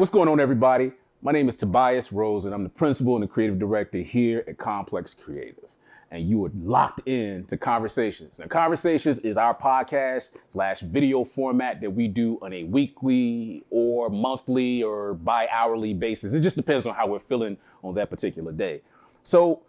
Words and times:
What's 0.00 0.10
going 0.10 0.30
on, 0.30 0.40
everybody? 0.40 0.92
My 1.20 1.30
name 1.30 1.46
is 1.46 1.58
Tobias 1.58 2.10
Rose, 2.10 2.46
and 2.46 2.54
I'm 2.54 2.62
the 2.62 2.70
principal 2.70 3.16
and 3.16 3.22
the 3.22 3.28
creative 3.28 3.58
director 3.58 3.98
here 3.98 4.42
at 4.48 4.56
Kompleks 4.56 5.14
Creative. 5.14 5.76
And 6.10 6.26
you 6.26 6.42
are 6.46 6.50
locked 6.54 7.06
in 7.06 7.44
to 7.48 7.58
Conversations. 7.58 8.38
Now, 8.38 8.46
Conversations 8.46 9.18
is 9.18 9.36
our 9.36 9.54
podcast 9.54 10.38
slash 10.48 10.80
video 10.80 11.22
format 11.22 11.82
that 11.82 11.90
we 11.90 12.08
do 12.08 12.38
on 12.40 12.54
a 12.54 12.64
weekly 12.64 13.62
or 13.68 14.08
monthly 14.08 14.82
or 14.82 15.12
bi 15.12 15.46
hourly 15.52 15.92
basis. 15.92 16.32
It 16.32 16.40
just 16.40 16.56
depends 16.56 16.86
on 16.86 16.94
how 16.94 17.06
we're 17.06 17.18
feeling 17.18 17.58
on 17.84 17.94
that 17.96 18.08
particular 18.08 18.52
day. 18.52 18.80
So, 19.22 19.60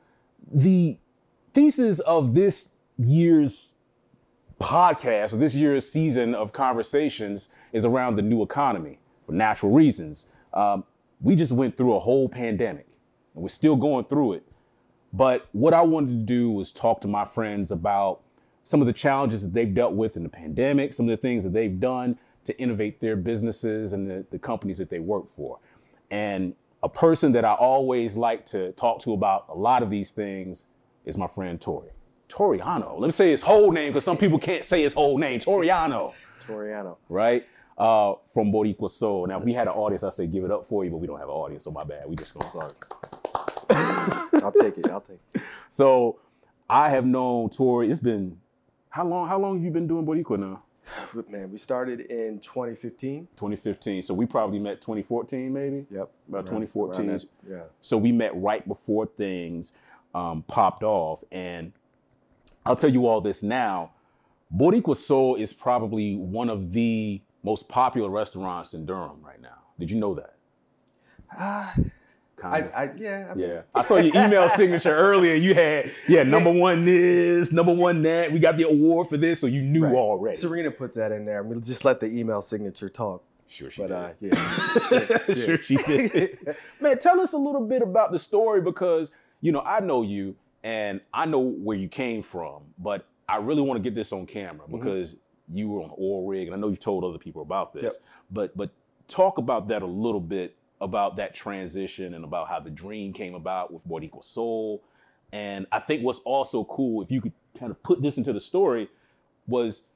the 0.49 0.97
thesis 1.53 1.99
of 1.99 2.33
this 2.33 2.77
year's 2.97 3.79
podcast, 4.61 5.33
or 5.33 5.37
this 5.39 5.55
year's 5.55 5.91
season 5.91 6.33
of 6.35 6.53
Conversations, 6.53 7.53
is 7.73 7.83
around 7.83 8.15
the 8.15 8.21
new 8.21 8.41
economy 8.41 8.97
for 9.31 9.35
natural 9.35 9.71
reasons. 9.71 10.31
Um, 10.53 10.83
we 11.21 11.35
just 11.35 11.53
went 11.53 11.77
through 11.77 11.95
a 11.95 11.99
whole 11.99 12.27
pandemic 12.27 12.87
and 13.33 13.41
we're 13.41 13.49
still 13.49 13.77
going 13.77 14.05
through 14.05 14.33
it. 14.33 14.43
But 15.13 15.47
what 15.53 15.73
I 15.73 15.81
wanted 15.81 16.09
to 16.09 16.25
do 16.25 16.51
was 16.51 16.71
talk 16.71 17.01
to 17.01 17.07
my 17.07 17.25
friends 17.25 17.71
about 17.71 18.21
some 18.63 18.81
of 18.81 18.87
the 18.87 18.93
challenges 18.93 19.43
that 19.43 19.53
they've 19.53 19.73
dealt 19.73 19.93
with 19.93 20.17
in 20.17 20.23
the 20.23 20.29
pandemic, 20.29 20.93
some 20.93 21.07
of 21.07 21.11
the 21.11 21.21
things 21.21 21.43
that 21.45 21.51
they've 21.51 21.79
done 21.79 22.17
to 22.43 22.57
innovate 22.59 22.99
their 22.99 23.15
businesses 23.15 23.93
and 23.93 24.09
the, 24.09 24.25
the 24.31 24.39
companies 24.39 24.77
that 24.77 24.89
they 24.89 24.99
work 24.99 25.29
for. 25.29 25.59
And 26.09 26.53
a 26.83 26.89
person 26.89 27.31
that 27.33 27.45
I 27.45 27.53
always 27.53 28.15
like 28.15 28.45
to 28.47 28.71
talk 28.73 28.99
to 29.01 29.13
about 29.13 29.45
a 29.49 29.55
lot 29.55 29.81
of 29.83 29.89
these 29.89 30.11
things 30.11 30.65
is 31.05 31.17
my 31.17 31.27
friend 31.27 31.59
Tori. 31.59 31.89
Toriano. 32.27 32.93
Let 32.99 33.07
me 33.07 33.11
say 33.11 33.31
his 33.31 33.41
whole 33.41 33.71
name 33.71 33.91
because 33.91 34.03
some 34.03 34.17
people 34.17 34.39
can't 34.39 34.65
say 34.65 34.81
his 34.81 34.93
whole 34.93 35.17
name. 35.17 35.39
Toriano. 35.39 36.13
Toriano. 36.45 36.97
Right? 37.09 37.45
Uh, 37.77 38.13
from 38.33 38.51
Boricua 38.51 38.89
Soul. 38.89 39.25
Now, 39.27 39.37
if 39.39 39.43
we 39.43 39.53
had 39.53 39.67
an 39.67 39.73
audience, 39.73 40.03
I'd 40.03 40.13
say 40.13 40.27
give 40.27 40.43
it 40.43 40.51
up 40.51 40.65
for 40.65 40.83
you, 40.85 40.91
but 40.91 40.97
we 40.97 41.07
don't 41.07 41.17
have 41.19 41.29
an 41.29 41.33
audience, 41.33 41.63
so 41.63 41.71
my 41.71 41.83
bad. 41.83 42.03
We 42.07 42.15
just 42.15 42.33
gonna. 42.33 42.49
Sorry. 42.49 42.73
I'll 44.43 44.51
take 44.51 44.77
it. 44.77 44.89
I'll 44.91 45.01
take 45.01 45.19
it. 45.33 45.41
So, 45.69 46.19
I 46.69 46.89
have 46.89 47.05
known 47.05 47.49
Tori. 47.49 47.89
It's 47.89 47.99
been 47.99 48.37
how 48.89 49.05
long? 49.07 49.27
How 49.27 49.39
long 49.39 49.55
have 49.55 49.63
you 49.63 49.71
been 49.71 49.87
doing 49.87 50.05
Boricua 50.05 50.37
now? 50.39 50.63
Man, 51.29 51.51
we 51.51 51.57
started 51.57 52.01
in 52.01 52.39
2015. 52.39 53.27
2015. 53.35 54.01
So 54.03 54.13
we 54.13 54.25
probably 54.25 54.59
met 54.59 54.81
2014, 54.81 55.51
maybe. 55.51 55.85
Yep. 55.89 56.09
About 56.29 56.37
Around- 56.37 56.45
2014. 56.45 57.05
around 57.09 57.19
that- 57.19 57.25
yeah. 57.49 57.63
So 57.79 57.97
we 57.97 58.11
met 58.11 58.35
right 58.35 58.65
before 58.65 59.05
things 59.05 59.77
um, 60.13 60.43
popped 60.47 60.83
off. 60.83 61.23
And 61.31 61.71
I'll 62.65 62.75
tell 62.75 62.89
you 62.91 63.07
all 63.07 63.21
this 63.21 63.41
now. 63.43 63.91
Boricua 64.55 64.95
Soul 64.97 65.35
is 65.35 65.53
probably 65.53 66.15
one 66.17 66.49
of 66.49 66.73
the 66.73 67.21
most 67.43 67.69
popular 67.69 68.09
restaurants 68.09 68.73
in 68.73 68.85
Durham 68.85 69.21
right 69.23 69.41
now. 69.41 69.57
Did 69.79 69.91
you 69.91 69.99
know 69.99 70.15
that? 70.15 70.35
Kind 72.37 72.55
I, 72.55 72.57
of. 72.59 72.71
I, 72.73 72.93
yeah. 72.97 73.27
I 73.29 73.33
mean, 73.35 73.49
yeah, 73.49 73.61
I 73.75 73.81
saw 73.83 73.97
your 73.97 74.15
email 74.25 74.49
signature 74.49 74.95
earlier. 74.95 75.35
You 75.35 75.53
had 75.53 75.91
yeah 76.07 76.23
number 76.23 76.51
one 76.51 76.85
this, 76.85 77.53
number 77.53 77.73
one 77.73 78.01
that. 78.03 78.31
We 78.31 78.39
got 78.39 78.57
the 78.57 78.63
award 78.63 79.09
for 79.09 79.17
this, 79.17 79.39
so 79.39 79.47
you 79.47 79.61
knew 79.61 79.85
right. 79.85 79.93
already. 79.93 80.37
Serena 80.37 80.71
puts 80.71 80.97
that 80.97 81.11
in 81.11 81.25
there. 81.25 81.43
Mean, 81.43 81.61
just 81.61 81.85
let 81.85 81.99
the 81.99 82.07
email 82.07 82.41
signature 82.41 82.89
talk. 82.89 83.23
Sure, 83.47 83.69
she 83.69 83.81
But 83.81 84.19
did. 84.19 84.35
uh, 84.35 84.47
yeah. 84.91 85.17
yeah. 85.27 85.45
sure 85.45 85.57
she 85.61 85.75
did. 85.75 86.55
Man, 86.79 86.97
tell 86.97 87.19
us 87.19 87.33
a 87.33 87.37
little 87.37 87.65
bit 87.67 87.81
about 87.83 88.11
the 88.11 88.19
story 88.19 88.61
because 88.61 89.11
you 89.41 89.51
know 89.51 89.61
I 89.61 89.79
know 89.79 90.01
you 90.01 90.35
and 90.63 91.01
I 91.13 91.25
know 91.25 91.39
where 91.39 91.77
you 91.77 91.89
came 91.89 92.23
from, 92.23 92.63
but 92.79 93.05
I 93.29 93.37
really 93.37 93.61
want 93.61 93.77
to 93.77 93.83
get 93.83 93.93
this 93.93 94.11
on 94.13 94.25
camera 94.25 94.65
Mm-hmm. 94.67 95.13
You 95.53 95.69
were 95.69 95.81
on 95.81 95.91
oil 95.99 96.25
rig, 96.25 96.47
and 96.47 96.55
I 96.55 96.59
know 96.59 96.69
you've 96.69 96.79
told 96.79 97.03
other 97.03 97.17
people 97.17 97.41
about 97.41 97.73
this. 97.73 97.83
Yep. 97.83 97.93
But 98.31 98.57
but 98.57 98.69
talk 99.07 99.37
about 99.37 99.67
that 99.69 99.81
a 99.81 99.87
little 99.87 100.21
bit 100.21 100.55
about 100.79 101.15
that 101.17 101.35
transition 101.35 102.13
and 102.13 102.23
about 102.23 102.47
how 102.49 102.59
the 102.59 102.71
dream 102.71 103.13
came 103.13 103.35
about 103.35 103.71
with 103.71 103.87
Boricua 103.87 104.23
soul. 104.23 104.83
And 105.31 105.67
I 105.71 105.79
think 105.79 106.03
what's 106.03 106.19
also 106.19 106.63
cool, 106.65 107.01
if 107.01 107.11
you 107.11 107.21
could 107.21 107.33
kind 107.57 107.71
of 107.71 107.81
put 107.83 108.01
this 108.01 108.17
into 108.17 108.33
the 108.33 108.39
story, 108.39 108.89
was 109.47 109.89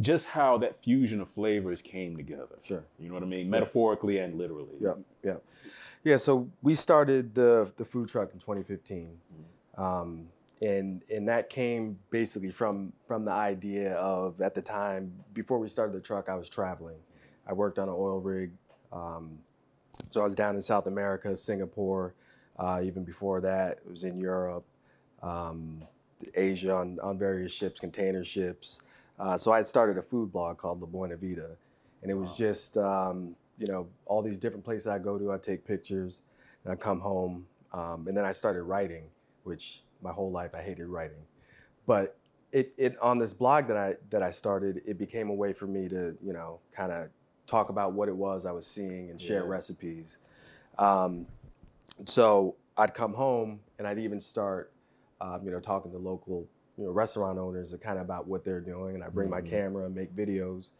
just 0.00 0.30
how 0.30 0.58
that 0.58 0.82
fusion 0.82 1.20
of 1.20 1.30
flavors 1.30 1.80
came 1.80 2.16
together. 2.16 2.56
Sure. 2.62 2.84
You 2.98 3.08
know 3.08 3.14
what 3.14 3.22
I 3.22 3.26
mean? 3.26 3.48
Metaphorically 3.48 4.18
and 4.18 4.36
literally. 4.36 4.74
Yeah, 4.80 4.94
yeah, 5.22 5.36
yeah. 6.02 6.16
So 6.16 6.50
we 6.62 6.74
started 6.74 7.34
the 7.34 7.72
the 7.76 7.84
food 7.84 8.08
truck 8.08 8.32
in 8.32 8.40
2015, 8.40 9.18
um, 9.78 10.28
and 10.62 11.02
and 11.10 11.28
that 11.28 11.50
came 11.50 11.98
basically 12.10 12.50
from 12.50 12.92
from 13.06 13.24
the 13.24 13.32
idea 13.32 13.94
of 13.94 14.40
at 14.40 14.54
the 14.54 14.62
time 14.62 15.12
before 15.32 15.58
we 15.58 15.68
started 15.68 15.94
the 15.94 16.00
truck, 16.00 16.28
I 16.28 16.34
was 16.34 16.48
traveling. 16.48 16.98
I 17.46 17.52
worked 17.52 17.78
on 17.78 17.88
an 17.88 17.94
oil 17.96 18.20
rig, 18.20 18.52
um, 18.92 19.38
so 20.10 20.20
I 20.20 20.24
was 20.24 20.34
down 20.34 20.54
in 20.54 20.60
South 20.60 20.86
America, 20.86 21.36
Singapore. 21.36 22.14
Uh, 22.56 22.80
even 22.84 23.04
before 23.04 23.40
that, 23.40 23.78
it 23.84 23.90
was 23.90 24.04
in 24.04 24.20
Europe, 24.20 24.64
um, 25.22 25.80
Asia 26.36 26.72
on, 26.72 27.00
on 27.02 27.18
various 27.18 27.52
ships, 27.52 27.80
container 27.80 28.22
ships. 28.22 28.80
Uh, 29.18 29.36
so 29.36 29.52
I 29.52 29.56
had 29.56 29.66
started 29.66 29.98
a 29.98 30.02
food 30.02 30.32
blog 30.32 30.58
called 30.58 30.80
La 30.80 30.86
Buena 30.86 31.16
Vida, 31.16 31.50
and 32.02 32.10
it 32.10 32.14
was 32.14 32.36
just 32.38 32.76
um, 32.76 33.36
you 33.58 33.66
know 33.66 33.88
all 34.06 34.22
these 34.22 34.38
different 34.38 34.64
places 34.64 34.86
I 34.86 34.98
go 34.98 35.18
to. 35.18 35.32
I 35.32 35.38
take 35.38 35.66
pictures, 35.66 36.22
and 36.64 36.72
I 36.72 36.76
come 36.76 37.00
home, 37.00 37.46
um, 37.72 38.06
and 38.08 38.16
then 38.16 38.24
I 38.24 38.32
started 38.32 38.62
writing, 38.62 39.04
which 39.42 39.83
my 40.04 40.12
whole 40.12 40.30
life 40.30 40.52
I 40.54 40.62
hated 40.62 40.86
writing, 40.86 41.24
but 41.86 42.16
it, 42.52 42.72
it 42.78 42.96
on 43.02 43.18
this 43.18 43.32
blog 43.32 43.66
that 43.68 43.76
I 43.76 43.94
that 44.10 44.22
I 44.22 44.30
started, 44.30 44.82
it 44.86 44.98
became 44.98 45.28
a 45.30 45.34
way 45.34 45.52
for 45.52 45.66
me 45.66 45.88
to 45.88 46.16
you 46.22 46.32
know 46.32 46.60
kind 46.70 46.92
of 46.92 47.08
talk 47.46 47.68
about 47.70 47.92
what 47.94 48.08
it 48.08 48.16
was 48.16 48.46
I 48.46 48.52
was 48.52 48.66
seeing 48.66 49.10
and 49.10 49.20
share 49.20 49.42
Yeah. 49.42 49.48
recipes. 49.50 50.18
Um, 50.78 51.26
so 52.06 52.56
I'd 52.76 52.94
come 52.94 53.14
home 53.14 53.60
and 53.78 53.86
I'd 53.86 53.98
even 53.98 54.20
start, 54.20 54.72
um, 55.20 55.40
you 55.44 55.50
know, 55.50 55.60
talking 55.60 55.92
to 55.92 55.98
local, 55.98 56.46
you 56.76 56.84
know, 56.84 56.90
restaurant 56.90 57.38
owners 57.38 57.74
kind 57.80 57.98
of 57.98 58.04
about 58.04 58.26
what 58.26 58.44
they're 58.44 58.60
doing, 58.60 58.94
and 58.94 59.04
I 59.04 59.08
bring 59.08 59.30
my 59.30 59.40
camera 59.40 59.86
and 59.86 59.94
make 59.94 60.14
videos, 60.14 60.70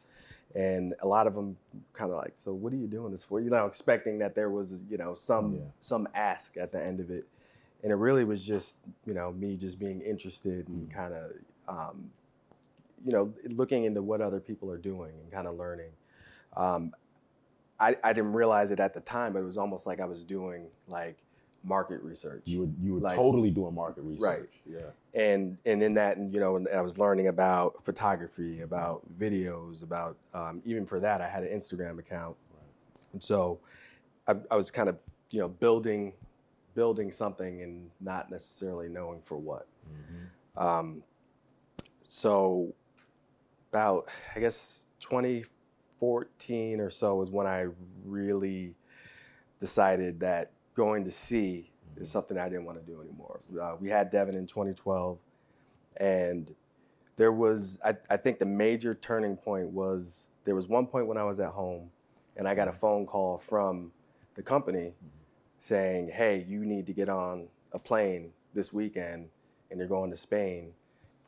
and 0.55 0.95
a 1.03 1.07
lot 1.07 1.27
of 1.27 1.35
them 1.35 1.57
kind 1.93 2.11
of 2.11 2.17
like, 2.17 2.33
so 2.37 2.53
what 2.53 2.73
are 2.73 2.77
you 2.77 2.87
doing 2.87 3.11
this 3.13 3.25
for? 3.25 3.41
You 3.41 3.51
know, 3.51 3.67
expecting 3.67 4.19
that 4.19 4.35
there 4.35 4.51
was, 4.51 4.83
you 4.89 4.97
know, 4.97 5.15
some 5.15 5.55
Yeah. 5.55 5.61
some 5.81 6.09
ask 6.15 6.57
at 6.57 6.73
the 6.73 6.83
end 6.83 7.01
of 7.01 7.11
it, 7.11 7.27
and 7.85 7.93
it 7.93 7.97
really 7.97 8.25
was 8.25 8.45
just, 8.47 8.79
you 9.07 9.13
know, 9.15 9.31
me 9.33 9.57
just 9.57 9.79
being 9.79 10.01
interested 10.01 10.67
and 10.69 10.91
kind 10.93 11.15
of, 11.15 11.31
um, 11.69 12.11
you 13.05 13.13
know, 13.13 13.33
looking 13.51 13.85
into 13.85 14.03
what 14.03 14.21
other 14.23 14.41
people 14.41 14.71
are 14.71 14.79
doing 14.79 15.13
and 15.23 15.31
kind 15.31 15.47
of 15.47 15.57
learning. 15.57 15.91
Um, 16.57 16.93
I, 17.79 17.97
I 18.03 18.15
didn't 18.15 18.33
realize 18.33 18.71
it 18.71 18.81
at 18.81 18.95
the 18.95 19.01
time, 19.01 19.35
but 19.35 19.41
it 19.41 19.45
was 19.45 19.59
almost 19.59 19.87
like 19.87 20.01
I 20.01 20.07
was 20.07 20.25
doing 20.25 20.69
like 20.89 21.19
market 21.63 22.03
research. 22.03 22.43
You 22.47 22.61
were 22.61 22.69
you 22.83 22.95
were 22.95 23.01
Like- 23.01 23.15
totally 23.15 23.51
doing 23.51 23.75
market 23.75 24.03
research. 24.03 24.49
Right. 24.67 24.83
Yeah. 25.15 25.21
and 25.23 25.59
and 25.67 25.83
in 25.83 25.95
that, 25.95 26.17
and, 26.17 26.33
you 26.33 26.41
know, 26.41 26.57
and 26.57 26.67
I 26.69 26.81
was 26.81 26.99
learning 26.99 27.29
about 27.29 27.85
photography, 27.85 28.63
about 28.63 29.03
videos, 29.19 29.83
about 29.83 30.17
um, 30.33 30.63
even 30.65 30.87
for 30.87 31.01
that, 31.01 31.21
I 31.21 31.29
had 31.29 31.43
an 31.43 31.55
Instagram 31.55 31.99
account, 31.99 32.37
and 33.13 33.23
so 33.23 33.59
I, 34.27 34.37
I 34.51 34.57
was 34.57 34.71
kind 34.71 34.89
of 34.89 34.97
you 35.31 35.41
know 35.41 35.49
building 35.49 36.15
building 36.75 37.11
something 37.11 37.63
and 37.63 37.91
not 38.01 38.31
necessarily 38.31 38.89
knowing 38.89 39.21
for 39.23 39.37
what. 39.37 39.67
Um, 40.57 41.03
so 42.01 42.75
about 43.71 44.07
I 44.37 44.41
guess 44.41 44.87
2014 45.01 46.81
or 46.81 46.91
so 46.91 47.21
is 47.23 47.31
when 47.31 47.47
I 47.47 47.67
really 48.05 48.75
decided 49.59 50.21
that 50.21 50.51
going 50.75 51.05
to 51.05 51.11
sea 51.11 51.71
is 51.97 52.11
something 52.11 52.39
I 52.39 52.49
didn't 52.49 52.65
want 52.65 52.85
to 52.85 52.93
do 52.93 53.01
anymore. 53.01 53.41
Uh, 53.61 53.77
we 53.81 53.89
had 53.89 54.11
Devin 54.11 54.35
in 54.35 54.47
2012, 54.47 55.19
and 55.99 56.55
there 57.17 57.33
was 57.33 57.81
I, 57.85 57.95
I 58.11 58.17
think 58.17 58.39
the 58.39 58.47
major 58.47 58.95
turning 58.95 59.37
point 59.37 59.69
was 59.69 60.31
there 60.45 60.55
was 60.55 60.69
one 60.69 60.87
point 60.87 61.07
when 61.07 61.17
I 61.17 61.25
was 61.25 61.41
at 61.41 61.51
home, 61.51 61.91
and 62.37 62.47
I 62.47 62.55
got 62.55 62.69
a 62.69 62.73
phone 62.73 63.07
call 63.07 63.39
from 63.39 63.93
the 64.35 64.43
company 64.43 64.93
saying, 65.59 66.09
"Hey, 66.09 66.45
you 66.49 66.61
need 66.65 66.87
to 66.87 66.93
get 66.93 67.09
on 67.09 67.49
a 67.73 67.79
plane 67.79 68.33
this 68.55 68.73
weekend, 68.73 69.29
and 69.71 69.79
you're 69.79 69.89
going 69.89 70.11
to 70.11 70.17
Spain." 70.17 70.73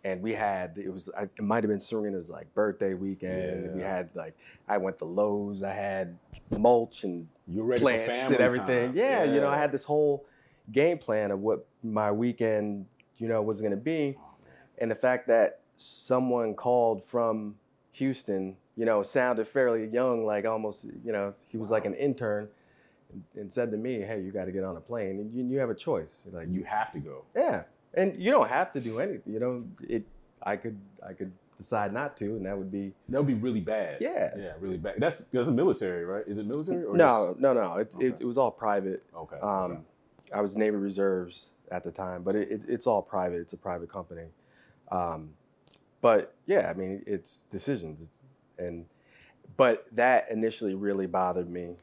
And 0.05 0.23
we 0.23 0.35
had 0.35 0.79
it 0.79 0.91
was 0.91 1.11
I- 1.19 1.25
it 1.25 1.43
might 1.43 1.65
have 1.65 1.69
been 1.71 1.81
Serena's 1.81 2.31
like 2.31 2.53
birthday 2.55 2.95
weekend. 2.95 3.65
and 3.67 3.75
We 3.75 3.83
had 3.83 4.11
like 4.15 4.35
I 4.69 4.79
went 4.79 4.99
to 4.99 5.05
Lowe's. 5.05 5.63
I 5.63 5.73
had 5.73 6.17
mulch 6.57 7.03
and 7.03 7.27
You're 7.49 7.65
ready 7.65 7.81
plants 7.83 8.31
and 8.31 8.37
everything. 8.41 8.89
time. 8.91 8.97
Yeah, 8.97 9.25
you 9.25 9.41
know, 9.41 9.49
I 9.49 9.57
had 9.59 9.73
this 9.73 9.85
whole 9.85 10.25
game 10.71 10.99
plan 10.99 11.31
of 11.33 11.41
what 11.41 11.67
my 11.83 12.13
weekend, 12.13 12.87
you 13.19 13.27
know, 13.29 13.43
was 13.43 13.61
going 13.61 13.73
to 13.73 13.77
be, 13.77 14.17
and 14.79 14.91
the 14.91 14.95
fact 14.95 15.27
that 15.29 15.61
someone 15.77 16.55
called 16.55 17.03
from 17.03 17.57
Houston, 17.93 18.57
you 18.77 18.85
know, 18.85 19.03
sounded 19.03 19.47
fairly 19.47 19.87
young, 19.89 20.25
like 20.25 20.45
almost, 20.45 20.85
you 21.05 21.13
know, 21.13 21.35
he 21.49 21.57
was 21.57 21.71
like 21.71 21.85
an 21.85 21.95
intern, 21.95 22.49
and, 23.35 23.53
said 23.53 23.71
to 23.71 23.77
me, 23.77 24.01
"Hey, 24.01 24.21
you 24.21 24.31
got 24.33 24.47
to 24.47 24.53
get 24.53 24.65
on 24.65 24.77
a 24.77 24.81
plane, 24.81 25.19
and 25.21 25.35
you, 25.35 25.45
you 25.45 25.59
have 25.59 25.71
a 25.71 25.75
choice." 25.75 26.23
Like, 26.31 26.49
You 26.51 26.65
have 26.65 26.93
to 26.93 26.99
go. 26.99 27.25
yeah, 27.35 27.63
and 27.95 28.17
you 28.17 28.31
don't 28.31 28.49
have 28.49 28.73
to 28.73 28.81
do 28.81 28.99
anything. 29.01 29.33
You 29.33 29.41
know, 29.41 29.65
it. 29.89 30.05
I 30.43 30.57
could, 30.57 30.79
I 31.05 31.13
could 31.13 31.33
decide 31.57 31.93
not 31.93 32.17
to, 32.19 32.25
and 32.37 32.47
that 32.47 32.57
would 32.57 32.71
be 32.71 32.93
That 33.09 33.19
would 33.19 33.27
be 33.27 33.35
really 33.35 33.61
bad. 33.61 33.99
Yeah. 34.01 34.31
Yeah, 34.37 34.53
really 34.61 34.77
bad. 34.77 34.97
That's 34.99 35.27
that's 35.29 35.49
military, 35.49 36.05
right? 36.05 36.23
Is 36.27 36.39
it 36.39 36.47
military 36.47 36.85
or 36.85 36.95
no, 36.97 37.35
no, 37.39 37.53
no. 37.53 37.77
It, 37.79 37.89
it, 37.89 37.97
Okay. 37.97 38.07
it 38.21 38.25
was 38.25 38.39
all 38.39 38.51
private. 38.51 39.05
Okay. 39.17 39.39
Um, 39.41 39.73
okay. 39.73 39.81
I 40.35 40.41
was 40.41 40.57
Navy 40.57 40.77
Reserves 40.77 41.51
at 41.73 41.83
the 41.83 41.91
time, 41.91 42.23
but 42.23 42.37
it, 42.37 42.51
it, 42.51 42.67
it's 42.69 42.87
all 42.87 43.03
private. 43.03 43.41
It's 43.41 43.55
a 43.55 43.57
private 43.59 43.89
company. 43.91 44.27
Um, 44.93 45.31
but 46.01 46.35
yeah, 46.47 46.71
I 46.71 46.75
mean, 46.75 47.03
it's 47.07 47.43
decisions, 47.43 48.11
and 48.59 48.87
but 49.57 49.87
that 49.93 50.31
initially 50.31 50.75
really 50.75 51.07
bothered 51.07 51.51
me. 51.51 51.77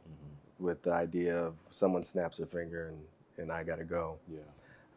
With 0.64 0.82
the 0.82 0.94
idea 0.94 1.38
of 1.38 1.56
someone 1.70 2.02
snaps 2.02 2.40
a 2.40 2.46
finger 2.48 2.90
and 2.90 3.00
and 3.38 3.52
I 3.52 3.64
got 3.64 3.78
to 3.78 3.84
go. 3.84 4.18
Yeah. 4.32 4.40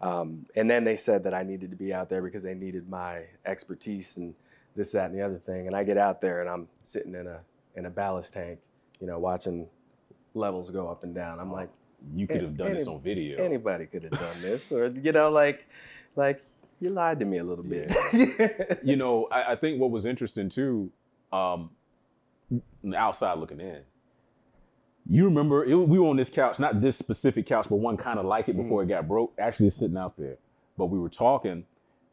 Um, 0.01 0.47
and 0.55 0.71
then 0.71 0.85
they 0.85 0.97
said 0.97 1.23
that 1.25 1.35
I 1.35 1.43
needed 1.43 1.71
to 1.71 1.77
be 1.77 1.93
out 1.93 2.09
there 2.09 2.23
because 2.23 2.43
they 2.43 2.55
needed 2.55 2.89
my 2.89 3.23
expertise 3.45 4.17
and 4.19 4.35
this, 4.75 4.93
that, 4.93 5.11
and 5.11 5.19
the 5.19 5.25
other 5.25 5.39
thing. 5.39 5.67
And 5.67 5.75
I 5.75 5.85
get 5.85 5.97
out 5.97 6.21
there 6.21 6.41
and 6.41 6.51
I'm 6.51 6.69
sitting 6.85 7.15
in 7.15 7.27
a 7.27 7.41
in 7.75 7.87
a 7.87 7.91
ballast 7.91 8.33
tank, 8.33 8.59
you 9.01 9.07
know, 9.07 9.19
watching 9.19 9.69
levels 10.35 10.71
go 10.71 10.89
up 10.89 11.03
and 11.03 11.15
down. 11.15 11.39
I'm 11.41 11.53
like, 11.53 11.71
You 12.15 12.27
could 12.27 12.43
have 12.43 12.57
done 12.57 12.73
this 12.73 12.89
on 12.89 13.01
video. 13.01 13.43
anybody 13.43 13.87
could 13.87 14.03
have 14.03 14.13
done 14.13 14.43
this, 14.43 14.71
or 14.73 14.87
you 14.89 15.13
know, 15.13 15.31
like, 15.31 15.67
like 16.15 16.43
you 16.81 16.91
lied 16.91 17.21
to 17.21 17.27
me 17.27 17.39
a 17.39 17.45
little 17.45 17.65
bit. 17.65 17.93
you 18.85 18.97
know, 18.97 19.29
I, 19.31 19.53
I 19.53 19.57
think 19.57 19.81
what 19.81 19.91
was 19.91 20.07
interesting 20.07 20.49
too, 20.49 20.91
um, 21.33 21.71
outside 22.95 23.39
looking 23.39 23.61
in. 23.61 23.81
You 25.09 25.25
remember 25.25 25.65
it, 25.65 25.75
we 25.75 25.99
were 25.99 26.09
on 26.09 26.17
this 26.17 26.31
couch, 26.31 26.59
not 26.59 26.81
this 26.81 26.97
specific 26.97 27.47
couch, 27.47 27.67
but 27.69 27.77
one 27.77 27.97
kind 27.97 28.19
of 28.19 28.25
like 28.25 28.49
it 28.49 28.57
before 28.57 28.83
it 28.83 28.87
got 28.87 29.07
broke. 29.07 29.33
Actually, 29.39 29.69
it's 29.69 29.77
sitting 29.77 29.97
out 29.97 30.17
there. 30.17 30.37
But 30.77 30.87
we 30.87 30.99
were 30.99 31.09
talking, 31.09 31.65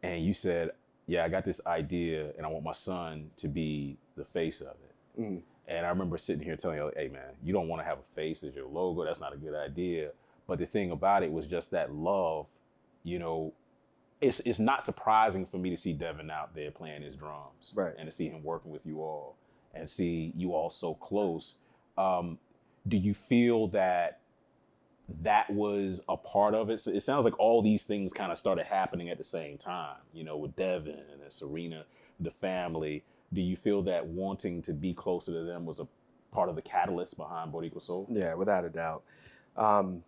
and 0.03 0.23
you 0.23 0.33
said, 0.33 0.71
"Yeah, 1.07 1.25
I 1.25 1.29
got 1.29 1.43
this 1.43 1.65
idea, 1.65 2.31
and 2.37 2.45
I 2.45 2.49
want 2.49 2.63
my 2.63 2.71
son 2.71 3.31
to 3.37 3.47
be 3.47 3.97
the 4.15 4.25
face 4.25 4.61
of 4.61 4.75
it." 4.75 5.21
Mm. 5.21 5.41
And 5.67 5.85
I 5.85 5.89
remember 5.89 6.17
sitting 6.17 6.43
here 6.43 6.55
telling 6.55 6.77
you, 6.77 6.91
"Hey, 6.95 7.07
man, 7.07 7.35
you 7.43 7.51
don't 7.51 7.67
want 7.67 7.81
to 7.81 7.85
have 7.85 7.97
a 7.97 8.15
face 8.15 8.43
as 8.43 8.55
your 8.55 8.67
logo. 8.67 9.03
That's 9.03 9.19
not 9.21 9.33
a 9.33 9.37
good 9.37 9.55
idea." 9.55 10.11
But 10.45 10.59
the 10.59 10.65
thing 10.65 10.91
about 10.91 11.23
it 11.23 11.31
was 11.31 11.47
just 11.47 11.71
that 11.71 11.93
love, 11.93 12.47
you 13.03 13.17
know, 13.17 13.53
it's 14.21 14.39
it's 14.41 14.59
not 14.59 14.83
surprising 14.83 15.45
for 15.45 15.57
me 15.57 15.69
to 15.69 15.77
see 15.77 15.93
Devin 15.93 16.29
out 16.29 16.55
there 16.55 16.71
playing 16.71 17.01
his 17.01 17.15
drums, 17.15 17.71
Right. 17.73 17.93
And 17.97 18.07
to 18.07 18.11
see 18.11 18.29
him 18.29 18.43
working 18.43 18.71
with 18.71 18.85
you 18.85 19.01
all, 19.01 19.35
and 19.73 19.89
see 19.89 20.33
you 20.35 20.53
all 20.53 20.69
so 20.69 20.93
close. 20.93 21.55
Um, 21.97 22.39
do 22.87 22.97
you 22.97 23.13
feel 23.13 23.67
that 23.67 24.19
that 25.21 25.49
was 25.49 26.03
a 26.07 26.17
part 26.17 26.53
of 26.53 26.69
it? 26.69 26.79
So 26.79 26.91
it 26.91 27.03
sounds 27.03 27.25
like 27.25 27.37
all 27.39 27.61
these 27.61 27.83
things 27.83 28.13
kind 28.13 28.31
of 28.31 28.37
started 28.37 28.65
happening 28.65 29.09
at 29.09 29.17
the 29.17 29.23
same 29.23 29.57
time. 29.57 29.97
You 30.13 30.23
know, 30.23 30.37
with 30.37 30.55
Devin 30.55 30.99
and 31.11 31.31
Serena, 31.31 31.85
the 32.19 32.31
family. 32.31 33.03
Do 33.31 33.41
you 33.41 33.55
feel 33.55 33.81
that 33.83 34.05
wanting 34.05 34.61
to 34.63 34.73
be 34.73 34.93
closer 34.93 35.33
to 35.33 35.41
them 35.41 35.65
was 35.65 35.79
a 35.79 35.87
part 36.31 36.49
of 36.49 36.55
the 36.55 36.61
catalyst 36.61 37.17
behind 37.17 37.51
Boricua 37.51 37.81
Soul? 37.81 38.07
Yeah, 38.09 38.35
without 38.35 38.63
a 38.63 38.69
doubt. 38.69 39.03
Um, 39.57 40.03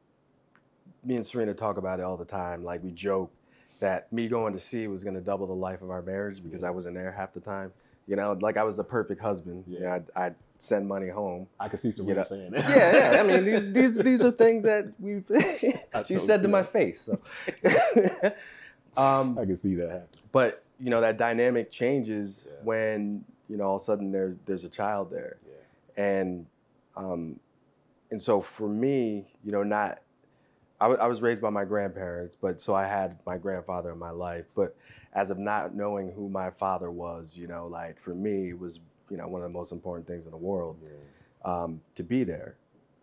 me 1.04 1.16
and 1.16 1.26
Serena 1.26 1.54
talk 1.54 1.78
about 1.78 2.00
it 2.00 2.04
all 2.04 2.18
the 2.18 2.26
time. 2.26 2.64
Like 2.64 2.84
we 2.84 2.92
joke 2.92 3.32
that 3.80 4.12
me 4.14 4.28
going 4.28 4.54
to 4.54 4.60
sea 4.60 4.88
was 4.88 5.04
going 5.04 5.16
to 5.16 5.22
double 5.22 5.48
the 5.48 5.54
life 5.54 5.82
of 5.82 5.90
our 5.90 6.02
marriage 6.02 6.44
because 6.44 6.64
I 6.64 6.70
wasn't 6.70 6.96
there 6.96 7.12
half 7.12 7.34
the 7.34 7.40
time. 7.40 7.72
You 8.08 8.16
know, 8.16 8.38
like 8.40 8.58
I 8.58 8.64
was 8.64 8.78
the 8.78 8.84
perfect 8.84 9.22
husband. 9.22 9.64
Yeah. 9.68 9.80
Yeah, 9.82 9.96
I'd, 9.96 10.06
I'd 10.16 10.36
send 10.58 10.88
money 10.88 11.10
home. 11.10 11.48
I 11.60 11.68
can 11.68 11.78
see 11.78 11.92
Serena 11.92 12.16
know, 12.16 12.24
saying 12.24 12.52
that. 12.52 12.62
Yeah, 12.70 13.14
yeah. 13.14 13.20
I 13.22 13.24
mean, 13.24 13.44
these 13.46 13.72
these 13.78 13.98
these 13.98 14.24
are 14.24 14.32
things 14.32 14.64
that 14.64 14.88
we've 15.00 15.26
she 16.06 16.18
said 16.18 16.42
to 16.42 16.48
my 16.48 16.64
face. 16.64 17.02
So. 17.02 17.20
um, 18.98 19.38
I 19.38 19.46
can 19.46 19.56
see 19.56 19.76
that 19.76 19.90
happening. 19.90 20.08
but 20.32 20.64
you 20.80 20.90
know 20.90 21.02
that 21.02 21.18
dynamic 21.18 21.72
changes 21.72 22.48
Yeah. 22.50 22.60
when 22.64 23.26
you 23.50 23.58
know 23.58 23.66
all 23.66 23.76
of 23.76 23.82
a 23.82 23.84
sudden 23.84 24.12
there's 24.12 24.38
there's 24.46 24.64
a 24.64 24.70
child 24.70 25.12
there 25.12 25.38
Yeah. 25.48 26.04
and 26.04 26.46
um, 26.98 27.40
and 28.12 28.22
so 28.22 28.40
for 28.40 28.70
me, 28.70 29.26
you 29.44 29.52
know, 29.52 29.64
not 29.64 30.00
I 30.80 31.08
was 31.08 31.22
raised 31.22 31.42
by 31.42 31.50
my 31.50 31.64
grandparents, 31.66 32.38
but 32.40 32.60
so 32.62 32.76
I 32.76 32.86
had 32.86 33.18
my 33.26 33.38
grandfather 33.38 33.92
in 33.92 33.98
my 33.98 34.12
life. 34.12 34.48
But 34.54 34.76
as 35.14 35.32
of 35.32 35.40
not 35.40 35.74
knowing 35.74 36.12
who 36.12 36.30
my 36.30 36.50
father 36.52 36.92
was, 36.92 37.38
you 37.38 37.48
know, 37.48 37.68
like 37.68 38.00
for 38.00 38.14
me, 38.14 38.50
it 38.50 38.60
was 38.60 38.82
you 39.10 39.18
know 39.18 39.28
one 39.28 39.42
of 39.42 39.50
the 39.50 39.54
most 39.58 39.72
important 39.72 40.08
things 40.08 40.26
in 40.26 40.32
the 40.32 40.38
world 40.38 40.78
um, 41.44 41.82
to 41.96 42.04
be 42.04 42.24
there. 42.24 42.56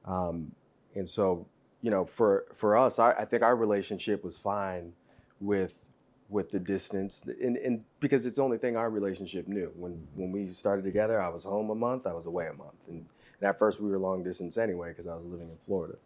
Um, 0.05 0.53
and 0.95 1.09
so, 1.09 1.47
you 1.81 1.91
know, 1.91 2.05
for 2.05 2.45
for 2.53 2.77
us, 2.77 2.99
I, 2.99 3.13
I 3.13 3.25
think 3.25 3.43
our 3.43 3.57
relationship 3.57 4.23
was 4.25 4.37
fine 4.37 4.93
with 5.41 5.89
with 6.29 6.51
the 6.51 6.59
distance, 6.59 7.27
and, 7.27 7.57
and 7.59 7.85
because 8.01 8.25
it's 8.25 8.37
the 8.37 8.43
only 8.43 8.57
thing 8.59 8.77
our 8.77 8.91
relationship 8.91 9.47
knew. 9.49 9.73
When 9.77 10.07
when 10.15 10.33
we 10.33 10.47
started 10.49 10.83
together, 10.85 11.21
I 11.21 11.29
was 11.29 11.45
home 11.45 11.71
a 11.71 11.75
month, 11.75 12.07
I 12.07 12.13
was 12.13 12.27
away 12.27 12.49
a 12.49 12.55
month, 12.55 12.89
and, 12.89 13.07
and 13.41 13.49
at 13.49 13.59
first 13.59 13.81
we 13.81 13.91
were 13.91 13.99
long 13.99 14.23
distance 14.23 14.59
anyway 14.59 14.89
because 14.91 15.07
I 15.07 15.15
was 15.15 15.25
living 15.25 15.49
in 15.49 15.57
Florida. 15.57 15.97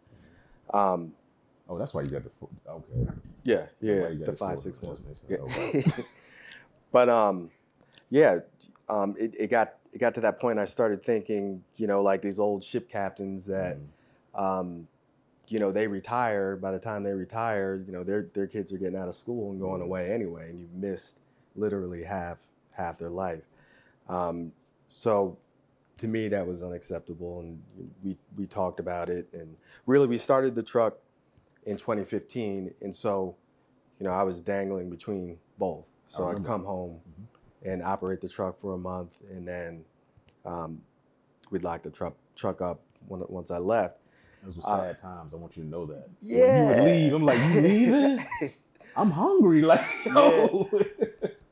Um, 0.73 1.13
Oh, 1.69 1.77
that's 1.77 1.93
why 1.93 2.01
you 2.01 2.07
got 2.07 2.23
the 2.23 2.29
fo- 2.29 2.49
okay. 2.69 3.11
yeah, 3.43 3.67
yeah, 3.81 4.09
the 4.25 4.33
five 4.33 4.59
six 4.59 4.81
one. 4.81 4.97
Yeah. 5.27 5.37
Okay. 5.37 5.83
but 6.91 7.09
um, 7.09 7.51
yeah, 8.09 8.39
um, 8.87 9.15
it, 9.19 9.35
it 9.37 9.47
got 9.47 9.73
it 9.97 9.99
got 9.99 10.13
to 10.13 10.21
that 10.21 10.39
point. 10.39 10.59
I 10.59 10.65
started 10.65 11.01
thinking, 11.01 11.63
you 11.75 11.87
know, 11.87 12.03
like 12.03 12.21
these 12.21 12.37
old 12.37 12.63
ship 12.63 12.87
captains 12.87 13.47
that, 13.47 13.79
um, 14.35 14.87
you 15.47 15.57
know, 15.57 15.71
they 15.71 15.87
retire. 15.87 16.55
By 16.55 16.71
the 16.71 16.77
time 16.77 17.01
they 17.01 17.13
retire, 17.13 17.83
you 17.83 17.91
know, 17.91 18.03
their 18.03 18.29
their 18.31 18.45
kids 18.45 18.71
are 18.71 18.77
getting 18.77 18.95
out 18.95 19.07
of 19.07 19.15
school 19.15 19.49
and 19.49 19.59
going 19.59 19.81
away 19.81 20.11
anyway, 20.13 20.51
and 20.51 20.59
you've 20.59 20.73
missed 20.73 21.21
literally 21.55 22.03
half 22.03 22.41
half 22.73 22.99
their 22.99 23.09
life. 23.09 23.41
Um, 24.07 24.51
so 24.87 25.39
to 25.97 26.07
me 26.07 26.27
that 26.27 26.45
was 26.45 26.61
unacceptable 26.61 27.39
and 27.39 27.59
we 28.03 28.15
we 28.37 28.45
talked 28.45 28.79
about 28.79 29.09
it 29.09 29.27
and 29.33 29.57
really 29.87 30.05
we 30.05 30.15
started 30.15 30.53
the 30.53 30.61
truck 30.61 30.99
in 31.65 31.75
2015 31.75 32.71
and 32.81 32.95
so 32.95 33.35
you 33.99 34.05
know 34.05 34.13
I 34.13 34.21
was 34.21 34.39
dangling 34.41 34.91
between 34.91 35.39
both 35.57 35.89
so 36.07 36.27
I'd 36.27 36.45
come 36.45 36.65
home 36.65 36.99
and 37.63 37.81
operate 37.83 38.21
the 38.21 38.29
truck 38.29 38.57
for 38.59 38.73
a 38.73 38.77
month 38.77 39.17
and 39.29 39.47
then 39.47 39.83
um, 40.45 40.81
we'd 41.51 41.63
lock 41.63 41.81
the 41.83 41.89
truck 41.91 42.15
truck 42.35 42.61
up 42.61 42.81
when, 43.07 43.21
once 43.29 43.51
I 43.51 43.57
left 43.57 43.97
Those 44.43 44.57
were 44.57 44.61
sad 44.63 44.99
times. 44.99 45.33
I 45.33 45.37
want 45.37 45.57
you 45.57 45.63
to 45.63 45.69
know 45.69 45.85
that. 45.87 46.07
When 46.21 46.39
Yeah. 46.39 46.61
you 46.61 46.67
would 46.67 46.85
leave. 46.85 47.13
I'm 47.13 47.23
like, 47.25 47.39
you 47.55 47.61
leaving? 47.61 48.25
I'm 48.95 49.11
hungry. 49.11 49.61
Like, 49.65 49.81
yo. 50.05 50.69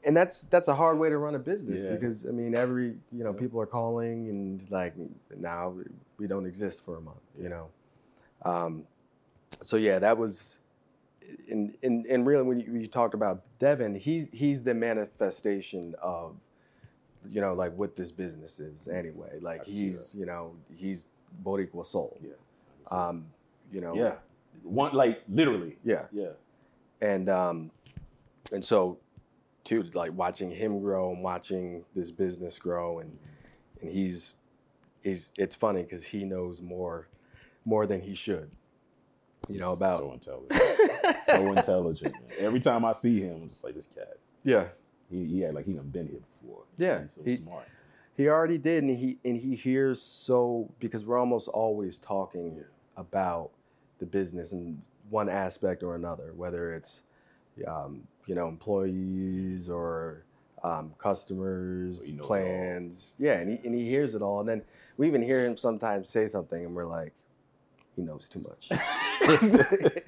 and 0.06 0.16
that's 0.16 0.44
that's 0.44 0.68
a 0.68 0.76
hard 0.76 0.98
way 1.00 1.10
to 1.10 1.18
run 1.18 1.34
a 1.36 1.40
business 1.40 1.84
Yeah. 1.84 1.92
because 1.96 2.26
I 2.28 2.32
mean 2.32 2.56
every 2.56 2.96
you 3.12 3.24
know 3.24 3.34
people 3.34 3.60
are 3.60 3.66
calling 3.66 4.30
and 4.30 4.72
like 4.72 4.94
now 5.36 5.76
we 6.18 6.28
don't 6.28 6.46
exist 6.46 6.84
for 6.86 6.98
a 6.98 7.02
month 7.02 7.18
you 7.40 7.50
know 7.50 7.70
um, 8.44 8.86
so 9.62 9.78
yeah 9.78 9.98
that 10.00 10.18
was 10.18 10.60
and 11.50 11.76
and, 11.84 12.06
and 12.06 12.28
really 12.28 12.44
when 12.44 12.60
you, 12.60 12.72
when 12.72 12.82
you 12.82 12.88
talked 12.88 13.14
about 13.14 13.44
Devin 13.60 13.96
he's 13.96 14.30
he's 14.32 14.64
the 14.64 14.74
manifestation 14.74 15.96
of 16.02 16.36
you 17.30 17.42
know 17.42 17.54
like 17.54 17.76
what 17.76 17.96
this 17.96 18.12
business 18.12 18.60
is 18.60 18.88
anyway 18.88 19.40
like 19.42 19.66
he's 19.66 20.16
you 20.18 20.26
know 20.26 20.56
he's 20.76 21.08
Boricua 21.44 21.86
soul 21.86 22.20
yeah. 22.22 22.34
um, 22.92 23.26
you 23.72 23.82
know 23.82 23.96
yeah. 23.96 24.16
One, 24.64 24.94
like, 24.94 25.22
literally. 25.30 25.78
yeah 25.84 26.08
Yeah. 26.12 26.32
and 27.02 27.30
um 27.30 27.72
and 28.52 28.64
so 28.64 29.00
too 29.64 29.84
like 29.94 30.14
watching 30.14 30.50
him 30.52 30.80
grow 30.80 31.12
and 31.12 31.24
watching 31.24 31.86
this 31.96 32.12
business 32.12 32.58
grow 32.58 33.00
and 33.00 33.18
and 33.82 33.90
he's 33.90 34.36
he's 35.02 35.32
it's 35.38 35.56
funny 35.56 35.84
because 35.84 36.06
he 36.06 36.24
knows 36.24 36.62
more 36.62 37.08
more 37.66 37.86
than 37.86 38.02
he 38.02 38.14
should 38.14 38.52
you 39.50 39.60
know 39.60 39.74
about 39.74 40.00
So 40.00 40.14
intelligent. 40.14 41.20
so 41.26 41.52
intelligent. 41.52 42.14
Man. 42.14 42.24
Every 42.40 42.60
time 42.60 42.84
I 42.86 42.92
see 42.92 43.22
him, 43.22 43.42
I'm 43.44 43.50
just 43.50 43.64
like, 43.64 43.76
this 43.76 43.88
cat. 43.88 44.18
yeah 44.44 44.68
He, 45.10 45.26
he 45.26 45.46
act 45.46 45.54
like 45.56 45.66
he 45.66 45.74
done 45.74 45.90
been 45.90 46.08
here 46.08 46.20
before. 46.28 46.64
Yeah, 46.78 47.02
He's 47.04 47.14
so 47.14 47.24
he- 47.24 47.36
smart. 47.38 47.68
he 48.18 48.28
already 48.30 48.58
did 48.58 48.84
and 48.84 48.98
he 48.98 49.18
and 49.24 49.38
he 49.40 49.56
hears 49.56 50.02
so 50.02 50.70
because 50.80 51.06
we're 51.06 51.20
almost 51.20 51.48
always 51.50 52.00
talking 52.00 52.64
about 52.98 53.52
the 54.00 54.06
business 54.06 54.52
in 54.54 54.82
one 55.10 55.30
aspect 55.30 55.84
or 55.84 55.96
another 55.96 56.34
whether 56.36 56.74
it's 56.74 57.04
um, 57.68 58.08
you 58.26 58.34
know 58.36 58.48
employees 58.48 59.70
or 59.70 60.24
um, 60.64 60.94
customers 60.98 62.04
He 62.06 62.14
knows 62.14 62.26
it 62.26 62.28
plans 62.28 63.16
yeah 63.20 63.34
and 63.34 63.52
he, 63.52 63.60
and 63.68 63.76
he 63.76 63.88
hears 63.88 64.16
it 64.16 64.22
all 64.22 64.40
and 64.40 64.50
then 64.50 64.62
we 64.98 65.08
even 65.08 65.22
hear 65.22 65.46
him 65.46 65.58
sometimes 65.58 66.10
say 66.10 66.26
something 66.26 66.66
and 66.66 66.74
we're 66.76 66.86
like 66.86 67.14
he 67.96 68.02
knows 68.02 68.28
too 68.30 68.42
much 68.48 68.70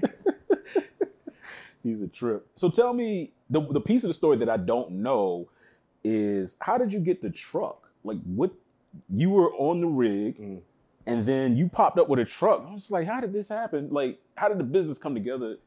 He's 1.83 2.01
a 2.01 2.07
trip. 2.07 2.47
So 2.55 2.69
tell 2.69 2.93
me 2.93 3.31
the 3.49 3.61
the 3.61 3.79
piece 3.81 4.03
of 4.03 4.09
the 4.09 4.13
story 4.13 4.35
that 4.37 4.49
I 4.49 4.57
don't 4.57 4.91
know 4.91 5.47
is 6.03 6.57
how 6.61 6.77
did 6.77 6.91
you 6.91 6.99
get 6.99 7.21
the 7.21 7.29
truck? 7.29 7.89
Like 8.03 8.17
what 8.23 8.51
you 9.09 9.29
were 9.29 9.53
on 9.53 9.79
the 9.81 9.87
rig 9.87 10.37
Mm. 10.37 10.61
and 11.05 11.25
then 11.25 11.55
you 11.55 11.69
popped 11.69 11.97
up 11.97 12.09
with 12.09 12.19
a 12.19 12.25
truck. 12.25 12.65
I 12.67 12.73
was 12.73 12.91
like, 12.91 13.07
how 13.07 13.21
did 13.21 13.31
this 13.31 13.47
happen? 13.49 13.89
Like, 13.91 14.19
how 14.35 14.49
did 14.49 14.57
the 14.57 14.63
business 14.65 14.97
come 14.97 15.13
together? 15.13 15.57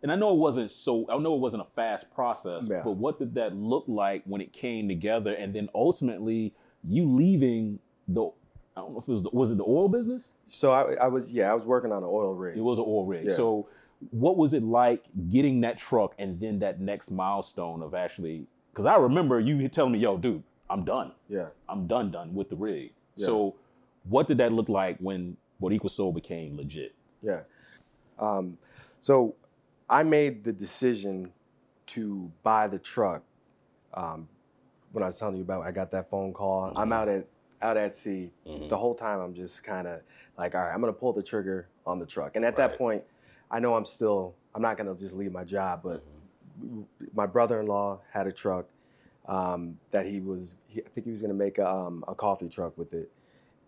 and 0.00 0.12
I 0.12 0.14
know 0.14 0.30
it 0.32 0.36
wasn't 0.38 0.70
so. 0.70 1.04
I 1.10 1.18
know 1.18 1.34
it 1.34 1.40
wasn't 1.40 1.62
a 1.62 1.70
fast 1.70 2.14
process, 2.14 2.68
Yeah. 2.70 2.82
but 2.84 2.92
what 2.92 3.18
did 3.18 3.34
that 3.34 3.56
look 3.56 3.84
like 3.88 4.22
when 4.26 4.40
it 4.40 4.52
came 4.52 4.86
together, 4.88 5.32
and 5.34 5.52
then 5.52 5.68
ultimately 5.74 6.54
you 6.84 7.04
leaving 7.04 7.80
the? 8.06 8.30
I 8.78 8.82
don't 8.82 8.92
know 8.92 8.98
if 8.98 9.08
it 9.08 9.12
was 9.12 9.22
the, 9.24 9.30
was 9.30 9.50
it 9.50 9.58
the 9.58 9.64
oil 9.64 9.88
business. 9.88 10.32
So 10.46 10.72
I, 10.72 10.94
I 10.94 11.08
was 11.08 11.32
yeah 11.32 11.50
I 11.50 11.54
was 11.54 11.64
working 11.64 11.92
on 11.92 12.02
an 12.02 12.08
oil 12.08 12.34
rig. 12.34 12.56
It 12.56 12.62
was 12.62 12.78
an 12.78 12.84
oil 12.86 13.04
rig. 13.04 13.24
Yeah. 13.24 13.34
So, 13.34 13.68
what 14.10 14.36
was 14.36 14.54
it 14.54 14.62
like 14.62 15.04
getting 15.28 15.60
that 15.62 15.76
truck 15.78 16.14
and 16.18 16.38
then 16.40 16.60
that 16.60 16.80
next 16.80 17.10
milestone 17.10 17.82
of 17.82 17.94
actually? 17.94 18.46
Because 18.70 18.86
I 18.86 18.96
remember 18.96 19.40
you 19.40 19.68
telling 19.68 19.92
me, 19.92 19.98
"Yo, 19.98 20.16
dude, 20.16 20.42
I'm 20.70 20.84
done. 20.84 21.12
yeah. 21.28 21.48
I'm 21.68 21.86
done, 21.86 22.10
done 22.12 22.34
with 22.34 22.48
the 22.48 22.56
rig." 22.56 22.92
Yeah. 23.16 23.26
So, 23.26 23.56
what 24.04 24.28
did 24.28 24.38
that 24.38 24.52
look 24.52 24.68
like 24.68 24.98
when 24.98 25.36
Boricua 25.60 25.90
Soul 25.90 26.12
became 26.12 26.56
legit? 26.56 26.94
Yeah. 27.22 27.40
Um, 28.18 28.58
so 29.00 29.34
I 29.88 30.02
made 30.02 30.44
the 30.44 30.52
decision 30.52 31.32
to 31.86 32.30
buy 32.42 32.68
the 32.68 32.78
truck. 32.78 33.22
Um, 33.94 34.28
when 34.92 35.02
I 35.02 35.06
was 35.06 35.18
telling 35.18 35.36
you 35.36 35.42
about, 35.42 35.66
I 35.66 35.72
got 35.72 35.90
that 35.92 36.08
phone 36.08 36.32
call. 36.32 36.72
I'm 36.76 36.92
out 36.92 37.08
at 37.08 37.26
out 37.62 37.76
at 37.76 37.92
sea. 37.92 38.30
The 38.68 38.76
whole 38.76 38.94
time, 38.94 39.20
I'm 39.20 39.34
just 39.34 39.64
kind 39.64 39.86
of 39.86 40.00
like, 40.36 40.54
all 40.54 40.62
right, 40.62 40.72
I'm 40.74 40.80
gonna 40.80 40.92
pull 40.92 41.12
the 41.12 41.22
trigger 41.22 41.68
on 41.86 41.98
the 41.98 42.06
truck. 42.06 42.36
And 42.36 42.44
at 42.44 42.58
Right. 42.58 42.68
that 42.70 42.78
point, 42.78 43.04
I 43.50 43.60
know 43.60 43.74
I'm 43.74 43.84
still. 43.84 44.34
I'm 44.54 44.62
not 44.62 44.76
gonna 44.76 44.94
just 44.94 45.14
leave 45.16 45.32
my 45.32 45.44
job, 45.44 45.80
but 45.82 46.02
my 47.14 47.26
brother-in-law 47.26 48.00
had 48.10 48.26
a 48.26 48.32
truck 48.32 48.66
um, 49.26 49.78
that 49.90 50.06
he 50.06 50.20
was. 50.20 50.56
He, 50.66 50.80
I 50.80 50.88
think 50.88 51.04
he 51.04 51.10
was 51.10 51.22
gonna 51.22 51.34
make 51.34 51.58
a, 51.58 51.68
um, 51.68 52.04
a 52.08 52.14
coffee 52.14 52.48
truck 52.48 52.76
with 52.76 52.94
it 52.94 53.10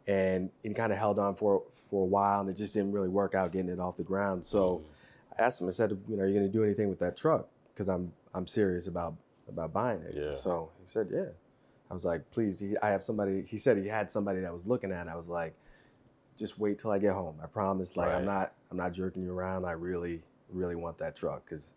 and 0.07 0.51
he 0.63 0.73
kind 0.75 0.93
of 0.93 0.99
held 0.99 1.19
on 1.19 1.35
for 1.37 1.63
for 1.89 2.03
a 2.05 2.07
while, 2.07 2.41
and 2.41 2.49
it 2.49 2.57
just 2.57 2.73
didn't 2.75 2.93
really 2.93 3.09
work 3.09 3.35
out 3.35 3.53
getting 3.53 3.71
it 3.71 3.81
off 3.81 3.97
the 3.97 4.05
ground. 4.05 4.45
So 4.45 4.83
I 5.37 5.43
asked 5.43 5.61
him. 5.61 5.67
I 5.67 5.71
said, 5.71 5.91
"You 6.09 6.17
know, 6.17 6.23
are 6.23 6.27
you 6.27 6.35
going 6.35 6.47
to 6.47 6.53
do 6.53 6.65
anything 6.65 6.89
with 6.89 6.99
that 7.01 7.17
truck? 7.17 7.49
Because 7.73 7.89
I'm 7.89 8.13
I'm 8.35 8.47
serious 8.47 8.87
about 8.87 9.15
about 9.49 9.73
buying 9.73 10.01
it." 10.03 10.15
Yeah. 10.17 10.31
So 10.33 10.71
he 10.81 10.87
said, 10.87 11.09
"Yeah." 11.13 11.27
I 11.91 11.95
was 11.95 12.05
like, 12.05 12.31
"Please, 12.31 12.61
he, 12.61 12.77
I 12.83 12.91
have 12.91 13.03
somebody." 13.03 13.45
He 13.47 13.59
said 13.59 13.77
he 13.77 13.89
had 13.89 14.11
somebody 14.11 14.41
that 14.41 14.53
was 14.53 14.67
looking 14.67 14.93
at. 14.93 15.07
it. 15.07 15.11
I 15.11 15.17
was 15.17 15.29
like, 15.29 15.55
"Just 16.39 16.59
wait 16.59 16.79
till 16.79 16.91
I 16.91 16.99
get 16.99 17.13
home. 17.15 17.37
I 17.43 17.47
promise. 17.47 17.97
Like, 17.97 18.13
I'm 18.13 18.25
not 18.25 18.53
I'm 18.71 18.77
not 18.77 18.93
jerking 18.93 19.23
you 19.23 19.33
around. 19.33 19.65
I 19.67 19.73
really 19.73 20.23
really 20.51 20.77
want 20.77 20.99
that 20.99 21.17
truck 21.17 21.45
because." 21.45 21.75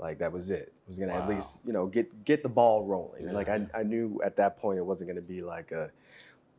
Like 0.00 0.18
that 0.18 0.32
was 0.32 0.52
it. 0.52 0.72
I 0.72 0.80
was 0.86 0.96
gonna 1.00 1.12
at 1.12 1.28
least, 1.28 1.58
you 1.66 1.72
know, 1.72 1.86
get 1.86 2.24
get 2.24 2.44
the 2.44 2.48
ball 2.48 2.84
rolling. 2.84 3.24
Yeah. 3.24 3.32
Like 3.32 3.48
I, 3.48 3.66
I 3.74 3.82
knew 3.82 4.20
at 4.24 4.36
that 4.36 4.56
point 4.56 4.78
it 4.78 4.86
wasn't 4.86 5.10
gonna 5.10 5.20
be 5.20 5.40
like 5.42 5.72
a, 5.72 5.90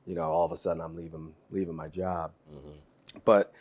you 0.06 0.14
know, 0.14 0.24
all 0.24 0.46
of 0.46 0.52
a 0.52 0.58
sudden 0.58 0.82
I'm 0.82 0.94
leaving 0.94 1.34
leaving 1.50 1.74
my 1.74 1.88
job. 1.88 2.34
But 3.24 3.54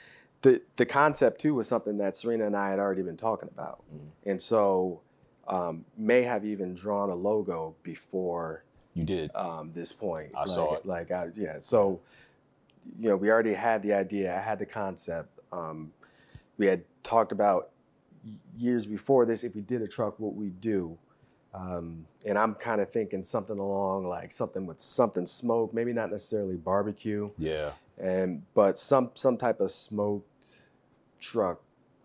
the 0.42 0.62
the 0.75 0.85
concept 0.85 1.40
too 1.40 1.54
was 1.54 1.68
something 1.68 1.99
that 1.99 2.16
Serena 2.16 2.47
and 2.47 2.57
I 2.57 2.71
had 2.71 2.80
already 2.80 3.02
been 3.02 3.16
talking 3.16 3.49
about, 3.52 3.85
and 4.26 4.42
so 4.42 5.00
um, 5.47 5.85
may 5.97 6.23
have 6.23 6.45
even 6.45 6.75
drawn 6.75 7.09
a 7.09 7.14
logo 7.14 7.76
before 7.85 8.64
You 8.98 9.04
did. 9.04 9.30
um, 9.34 9.72
this 9.72 9.92
point. 9.92 10.32
I 10.34 10.40
like, 10.40 10.48
saw 10.48 10.74
it. 10.74 10.86
Like 10.86 11.10
I, 11.10 11.28
yeah, 11.34 11.58
so 11.58 12.00
you 12.98 13.08
know 13.08 13.16
we 13.16 13.30
already 13.30 13.54
had 13.54 13.82
the 13.82 13.92
idea. 13.92 14.36
I 14.36 14.40
had 14.40 14.58
the 14.58 14.66
concept. 14.66 15.38
Um, 15.52 15.92
we 16.56 16.66
had 16.66 16.82
talked 17.02 17.32
about 17.32 17.70
years 18.56 18.86
before 18.86 19.24
this. 19.24 19.44
If 19.44 19.54
we 19.54 19.60
did 19.60 19.82
a 19.82 19.88
truck, 19.88 20.18
what 20.18 20.34
we 20.34 20.48
do. 20.48 20.98
Um, 21.54 22.06
and 22.26 22.36
I'm 22.36 22.54
kind 22.54 22.80
of 22.80 22.90
thinking 22.90 23.22
something 23.22 23.58
along 23.58 24.06
like 24.06 24.32
something 24.32 24.66
with 24.66 24.80
something 24.80 25.24
smoke, 25.24 25.72
maybe 25.72 25.92
not 25.92 26.10
necessarily 26.10 26.56
barbecue, 26.56 27.30
yeah. 27.38 27.70
and 27.98 28.42
but 28.54 28.76
some 28.76 29.10
some 29.14 29.36
type 29.38 29.60
of 29.60 29.70
smoked 29.70 30.26
truck 31.20 31.62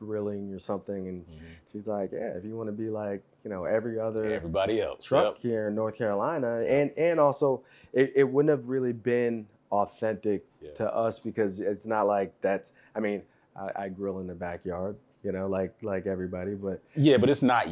grilling 0.07 0.53
or 0.53 0.60
something. 0.60 1.07
And 1.07 1.25
she's 1.72 1.88
like, 1.88 2.12
yeah, 2.12 2.38
if 2.38 2.43
you 2.43 2.55
want 2.55 2.67
to 2.69 2.74
be 2.74 2.89
like 2.89 3.24
you 3.43 3.50
know 3.50 3.65
every 3.65 4.00
other 4.00 4.25
Everybody 4.33 4.81
else. 4.81 5.05
truck 5.05 5.36
Yep. 5.36 5.41
here 5.41 5.67
in 5.67 5.75
North 5.75 5.98
Carolina, 5.98 6.62
and 6.62 6.91
and 6.98 7.19
also 7.19 7.63
it, 7.91 8.13
it 8.15 8.24
wouldn't 8.24 8.50
have 8.51 8.67
really 8.69 8.93
been 8.93 9.48
authentic 9.72 10.45
Yeah. 10.62 10.72
to 10.75 10.93
us 10.95 11.19
because 11.19 11.60
it's 11.60 11.86
not 11.88 12.07
like 12.07 12.33
that's. 12.41 12.74
I 12.95 13.00
mean, 13.00 13.24
I, 13.55 13.83
I 13.83 13.89
grill 13.89 14.19
in 14.19 14.27
the 14.27 14.36
backyard, 14.36 14.95
you 15.24 15.31
know, 15.31 15.48
like 15.48 15.74
like 15.81 16.05
everybody, 16.05 16.53
but 16.55 16.81
Yeah, 16.95 17.17
but 17.17 17.29
it's 17.29 17.41
not. 17.41 17.67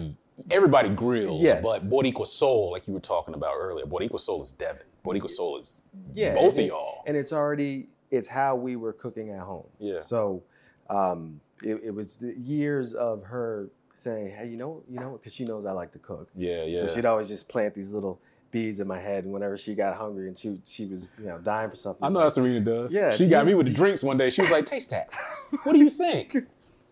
Everybody 0.50 0.90
grills. 0.90 1.42
Yes. 1.42 1.62
But 1.62 1.82
Boricua 1.84 2.26
Soul, 2.26 2.72
like 2.72 2.88
you 2.88 2.94
were 2.94 3.00
talking 3.00 3.36
about 3.36 3.54
earlier, 3.58 3.86
Boricua 3.86 4.20
Soul 4.20 4.42
is 4.42 4.52
Devin. 4.52 4.82
Boricua 5.06 5.30
Soul 5.30 5.60
is 5.60 5.82
yeah, 6.14 6.34
both 6.34 6.58
of 6.58 6.66
y'all. 6.66 7.04
and 7.06 7.16
it's 7.16 7.32
already 7.32 7.88
it's 8.10 8.28
how 8.28 8.56
we 8.56 8.76
were 8.76 8.92
cooking 8.94 9.30
at 9.30 9.42
home. 9.42 9.68
Yeah. 9.80 10.02
So 10.02 10.44
um, 10.90 11.40
it, 11.64 11.82
it 11.84 11.94
was 11.94 12.18
the 12.18 12.34
years 12.38 12.94
of 12.94 13.24
her 13.26 13.70
saying, 13.96 14.32
hey, 14.36 14.48
you 14.50 14.58
know, 14.58 14.84
you 14.90 15.00
know, 15.00 15.12
because 15.12 15.34
she 15.34 15.46
knows 15.46 15.66
I 15.66 15.72
like 15.72 15.92
to 15.94 16.00
cook. 16.00 16.30
Yeah, 16.36 16.64
yeah. 16.64 16.80
So 16.82 16.88
she'd 16.88 17.06
always 17.06 17.28
just 17.28 17.48
plant 17.50 17.74
these 17.76 17.94
little 17.94 18.20
beads 18.52 18.80
in 18.80 18.88
my 18.88 19.00
head 19.00 19.26
whenever 19.26 19.56
she 19.56 19.74
got 19.76 19.96
hungry 19.96 20.28
and 20.28 20.38
she 20.38 20.60
she 20.66 20.86
was 20.86 21.12
you 21.20 21.26
know 21.28 21.38
dying 21.40 21.70
for 21.70 21.76
something. 21.78 22.04
I 22.04 22.10
know 22.10 22.20
how 22.20 22.30
Serena 22.30 22.60
does. 22.60 22.92
Yeah, 22.94 23.16
She 23.16 23.24
do 23.26 23.30
got 23.30 23.42
you- 23.42 23.46
me 23.48 23.54
with 23.56 23.68
the 23.68 23.74
drinks 23.74 24.04
one 24.04 24.18
day. 24.18 24.30
She 24.30 24.42
was 24.42 24.52
like, 24.52 24.66
taste 24.66 24.90
that. 24.90 25.10
What 25.64 25.74
do 25.74 25.80
you 25.80 25.90
think? 25.90 26.36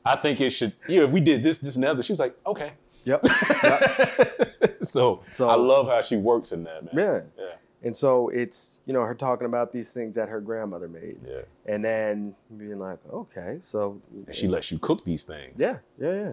I 0.05 0.15
think 0.15 0.39
it 0.41 0.51
should, 0.51 0.73
you 0.87 0.99
know, 0.99 1.05
if 1.05 1.11
we 1.11 1.19
did 1.19 1.43
this, 1.43 1.57
this, 1.57 1.75
and 1.75 1.83
the 1.83 1.89
other, 1.91 2.01
she 2.03 2.13
was 2.13 2.19
like, 2.19 2.35
okay. 2.45 2.71
Yep. 3.05 3.25
Yep. 3.63 4.55
So, 4.83 5.21
So- 5.27 5.49
I 5.49 5.55
love 5.55 5.87
how 5.87 6.01
she 6.01 6.15
works 6.15 6.51
in 6.53 6.63
that, 6.63 6.93
man. 6.93 7.29
Yeah. 7.37 7.43
Yeah. 7.45 7.51
And 7.81 7.95
so 7.95 8.27
it's, 8.29 8.81
you 8.85 8.93
know, 8.93 9.01
her 9.03 9.15
talking 9.15 9.45
about 9.45 9.71
these 9.71 9.93
things 9.93 10.15
that 10.15 10.27
her 10.27 10.41
grandmother 10.41 10.87
made. 10.89 11.17
Yeah. 11.25 11.41
And 11.65 11.83
then 11.83 12.35
being 12.57 12.79
like, 12.79 12.99
okay, 13.11 13.57
so. 13.61 14.01
And 14.25 14.35
she 14.35 14.47
lets 14.47 14.71
you 14.71 14.79
cook 14.79 15.05
these 15.05 15.23
things. 15.23 15.61
Yeah, 15.61 15.79
yeah, 15.99 16.13
yeah. 16.13 16.31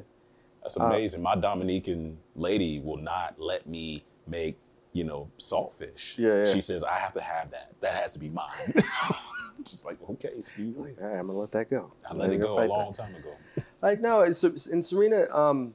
That's 0.62 0.76
amazing. 0.76 1.22
My 1.22 1.36
Dominican 1.36 2.18
lady 2.34 2.80
will 2.80 2.96
not 2.96 3.36
let 3.38 3.68
me 3.68 4.04
make, 4.26 4.58
you 4.92 5.04
know, 5.04 5.30
saltfish. 5.38 6.18
Yeah, 6.18 6.44
yeah. 6.44 6.52
She 6.52 6.60
says, 6.60 6.82
I 6.82 6.98
have 6.98 7.12
to 7.12 7.20
have 7.20 7.52
that. 7.52 7.72
That 7.80 7.94
has 7.94 8.12
to 8.14 8.18
be 8.18 8.28
mine. 8.28 8.48
just 9.64 9.84
like, 9.84 9.98
okay, 10.10 10.30
excuse 10.36 10.76
me. 10.76 10.90
All 11.00 11.06
right, 11.06 11.18
I'm 11.18 11.26
going 11.26 11.36
to 11.36 11.40
let 11.40 11.52
that 11.52 11.70
go. 11.70 11.92
I 12.08 12.14
let 12.14 12.30
it 12.30 12.38
go 12.38 12.58
a 12.58 12.66
long 12.66 12.92
that. 12.92 13.02
time 13.02 13.14
ago. 13.14 13.34
Like, 13.82 14.00
no, 14.00 14.22
it's, 14.22 14.42
in 14.66 14.82
Serena, 14.82 15.28
um, 15.32 15.74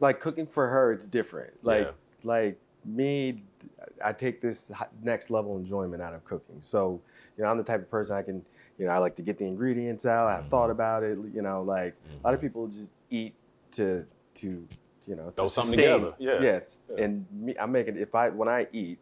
like 0.00 0.18
cooking 0.18 0.46
for 0.46 0.68
her, 0.68 0.90
it's 0.92 1.06
different. 1.06 1.52
Like, 1.62 1.86
Yeah. 1.86 1.90
like 2.24 2.58
me, 2.84 3.44
I 4.04 4.12
take 4.12 4.40
this 4.40 4.70
next 5.02 5.30
level 5.30 5.56
enjoyment 5.56 6.02
out 6.02 6.14
of 6.14 6.24
cooking. 6.24 6.56
So, 6.60 7.00
you 7.36 7.44
know, 7.44 7.50
I'm 7.50 7.58
the 7.58 7.64
type 7.64 7.80
of 7.80 7.90
person 7.90 8.16
I 8.16 8.22
can, 8.22 8.44
you 8.78 8.86
know, 8.86 8.92
I 8.92 8.98
like 8.98 9.16
to 9.16 9.22
get 9.22 9.38
the 9.38 9.46
ingredients 9.46 10.06
out. 10.06 10.28
I've 10.28 10.40
Mm-hmm. 10.40 10.50
thought 10.50 10.70
about 10.70 11.02
it. 11.02 11.18
You 11.34 11.42
know, 11.42 11.62
like 11.62 11.94
a 12.22 12.26
lot 12.26 12.34
of 12.34 12.40
people 12.40 12.66
just 12.68 12.92
eat 13.10 13.34
to 13.72 14.06
to 14.34 14.66
you 15.06 15.14
know 15.16 15.26
to 15.26 15.32
Throw 15.32 15.46
something 15.46 15.72
sustain. 15.78 16.00
together. 16.00 16.14
Yeah. 16.18 16.42
Yes, 16.42 16.80
Yeah. 16.90 17.04
and 17.04 17.26
me, 17.32 17.54
I'm 17.58 17.72
making 17.72 17.96
if 17.96 18.14
I 18.14 18.28
when 18.30 18.48
I 18.48 18.66
eat, 18.72 18.98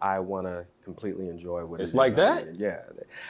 I 0.00 0.20
want 0.20 0.46
to 0.46 0.66
completely 0.84 1.28
enjoy 1.28 1.64
what 1.64 1.80
it 1.80 1.82
It's 1.82 1.90
is 1.90 1.96
like 1.96 2.14
that? 2.16 2.42
eating. 2.42 2.56
Yeah, 2.56 2.82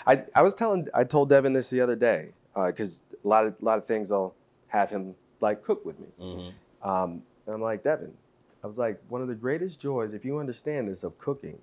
I 0.06 0.24
I 0.34 0.42
was 0.42 0.54
telling 0.54 0.88
I 0.94 1.04
told 1.04 1.28
Devin 1.30 1.52
this 1.54 1.70
the 1.70 1.80
other 1.80 1.96
day 1.96 2.30
because 2.54 3.06
a 3.24 3.28
lot 3.28 3.46
of 3.46 3.54
a 3.60 3.64
lot 3.64 3.78
of 3.78 3.86
things 3.86 4.10
I'll 4.12 4.34
have 4.68 4.90
him 4.90 5.14
like 5.40 5.62
cook 5.62 5.84
with 5.84 5.98
me. 6.00 6.08
Mm-hmm. 6.20 6.88
Um, 6.88 7.22
and 7.46 7.54
I'm 7.54 7.62
like, 7.62 7.82
Devin, 7.82 8.12
I 8.62 8.66
was 8.66 8.78
like, 8.78 9.00
one 9.08 9.22
of 9.22 9.28
the 9.28 9.34
greatest 9.34 9.80
joys, 9.80 10.14
if 10.14 10.24
you 10.24 10.38
understand 10.38 10.88
this 10.88 11.04
of 11.04 11.18
cooking, 11.18 11.58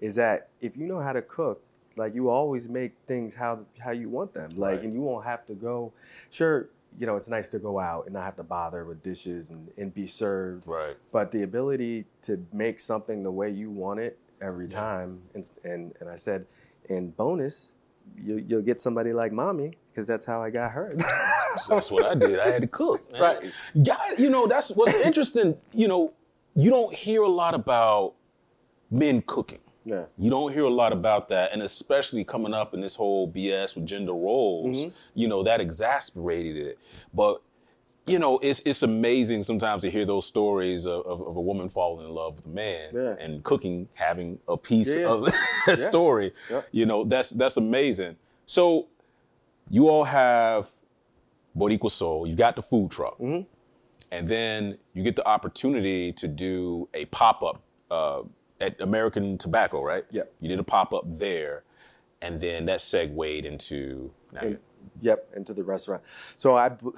is 0.00 0.16
that 0.16 0.48
if 0.60 0.76
you 0.76 0.86
know 0.86 1.00
how 1.00 1.12
to 1.12 1.22
cook, 1.22 1.62
like 1.96 2.14
you 2.14 2.28
always 2.30 2.68
make 2.68 2.92
things 3.06 3.34
how 3.34 3.60
how 3.84 3.90
you 3.92 4.08
want 4.08 4.34
them. 4.34 4.50
Like, 4.56 4.76
Right. 4.76 4.82
and 4.84 4.94
you 4.94 5.02
won't 5.02 5.24
have 5.24 5.44
to 5.46 5.54
go. 5.54 5.92
Sure, 6.30 6.68
you 6.98 7.06
know, 7.06 7.16
it's 7.16 7.28
nice 7.28 7.48
to 7.50 7.58
go 7.58 7.78
out 7.78 8.06
and 8.06 8.14
not 8.14 8.24
have 8.24 8.36
to 8.36 8.42
bother 8.42 8.84
with 8.84 9.02
dishes 9.02 9.50
and, 9.50 9.68
and 9.76 9.94
be 9.94 10.06
served. 10.06 10.66
Right. 10.66 10.96
But 11.12 11.30
the 11.30 11.42
ability 11.42 12.06
to 12.22 12.44
make 12.52 12.80
something 12.80 13.22
the 13.22 13.30
way 13.30 13.50
you 13.50 13.70
want 13.70 14.00
it 14.00 14.18
every 14.40 14.66
Yeah. 14.66 14.80
time, 14.80 15.22
and 15.34 15.50
and 15.64 15.94
and 16.00 16.08
I 16.08 16.16
said, 16.16 16.46
and 16.88 17.16
bonus, 17.16 17.74
you, 18.18 18.44
you'll 18.48 18.62
get 18.62 18.80
somebody 18.80 19.12
like 19.12 19.30
mommy 19.32 19.74
because 19.92 20.06
that's 20.06 20.26
how 20.26 20.42
I 20.42 20.50
got 20.50 20.72
her. 20.72 20.96
That's 21.68 21.90
what 21.90 22.04
I 22.06 22.14
did. 22.14 22.40
I 22.40 22.48
had 22.50 22.62
to 22.62 22.66
cook. 22.66 23.12
man. 23.12 23.20
Right. 23.20 23.52
Guys, 23.84 24.18
you 24.18 24.30
know, 24.30 24.46
that's 24.46 24.70
what's 24.70 25.02
interesting. 25.04 25.54
You 25.74 25.86
know, 25.86 26.12
you 26.54 26.70
don't 26.70 26.94
hear 26.94 27.22
a 27.22 27.28
lot 27.28 27.54
about 27.54 28.14
men 28.90 29.22
cooking. 29.22 29.58
yeah. 29.84 30.06
You 30.18 30.30
don't 30.30 30.52
hear 30.52 30.64
a 30.64 30.70
lot 30.70 30.92
about 30.92 31.28
that, 31.30 31.52
and 31.52 31.62
especially 31.62 32.24
coming 32.24 32.52
up 32.54 32.74
in 32.74 32.80
this 32.80 32.94
whole 32.96 33.26
BS 33.30 33.74
with 33.74 33.86
gender 33.86 34.12
roles, 34.12 34.76
Mm-hmm. 34.84 34.94
you 35.14 35.28
know, 35.28 35.42
that 35.42 35.60
exasperated 35.60 36.56
it. 36.56 36.78
But 37.14 37.42
you 38.06 38.18
know, 38.18 38.38
it's 38.42 38.60
it's 38.66 38.82
amazing 38.82 39.44
sometimes 39.44 39.82
to 39.82 39.90
hear 39.90 40.04
those 40.04 40.26
stories 40.26 40.86
of, 40.86 41.06
of, 41.06 41.20
of 41.20 41.36
a 41.36 41.40
woman 41.40 41.68
falling 41.68 42.04
in 42.06 42.12
love 42.12 42.34
with 42.36 42.46
a 42.46 42.48
man 42.48 42.90
Yeah. 42.92 43.14
and 43.24 43.42
cooking 43.44 43.88
having 43.94 44.40
a 44.48 44.56
piece 44.56 44.92
Yeah, 44.94 45.06
of 45.08 45.32
the 45.66 45.76
story. 45.76 46.32
You 46.72 46.84
know, 46.86 47.04
that's 47.04 47.30
that's 47.30 47.56
amazing. 47.56 48.16
So 48.44 48.88
you 49.70 49.88
all 49.88 50.04
have 50.04 50.68
Boricua 51.56 51.90
Soul, 51.90 52.26
you 52.26 52.34
got 52.34 52.56
the 52.56 52.62
food 52.62 52.90
truck, 52.90 53.18
Mm-hmm. 53.18 53.42
And 54.12 54.28
then 54.28 54.78
you 54.94 55.02
get 55.02 55.16
the 55.16 55.26
opportunity 55.26 56.12
to 56.12 56.28
do 56.28 56.88
a 56.94 57.06
pop 57.06 57.42
up 57.42 57.62
uh, 57.90 58.22
at 58.60 58.80
American 58.80 59.38
Tobacco, 59.38 59.82
right? 59.82 60.04
Yep. 60.12 60.32
You 60.38 60.48
did 60.50 60.60
a 60.60 60.62
pop 60.64 60.92
up 60.92 61.04
there, 61.06 61.64
and 62.20 62.40
then 62.40 62.66
that 62.66 62.80
segued 62.82 63.44
into. 63.44 64.12
And- 64.38 64.58
yep, 65.00 65.28
into 65.34 65.52
the 65.54 65.64
restaurant. 65.64 66.02
So 66.36 66.56
I, 66.56 66.68
b- 66.68 66.90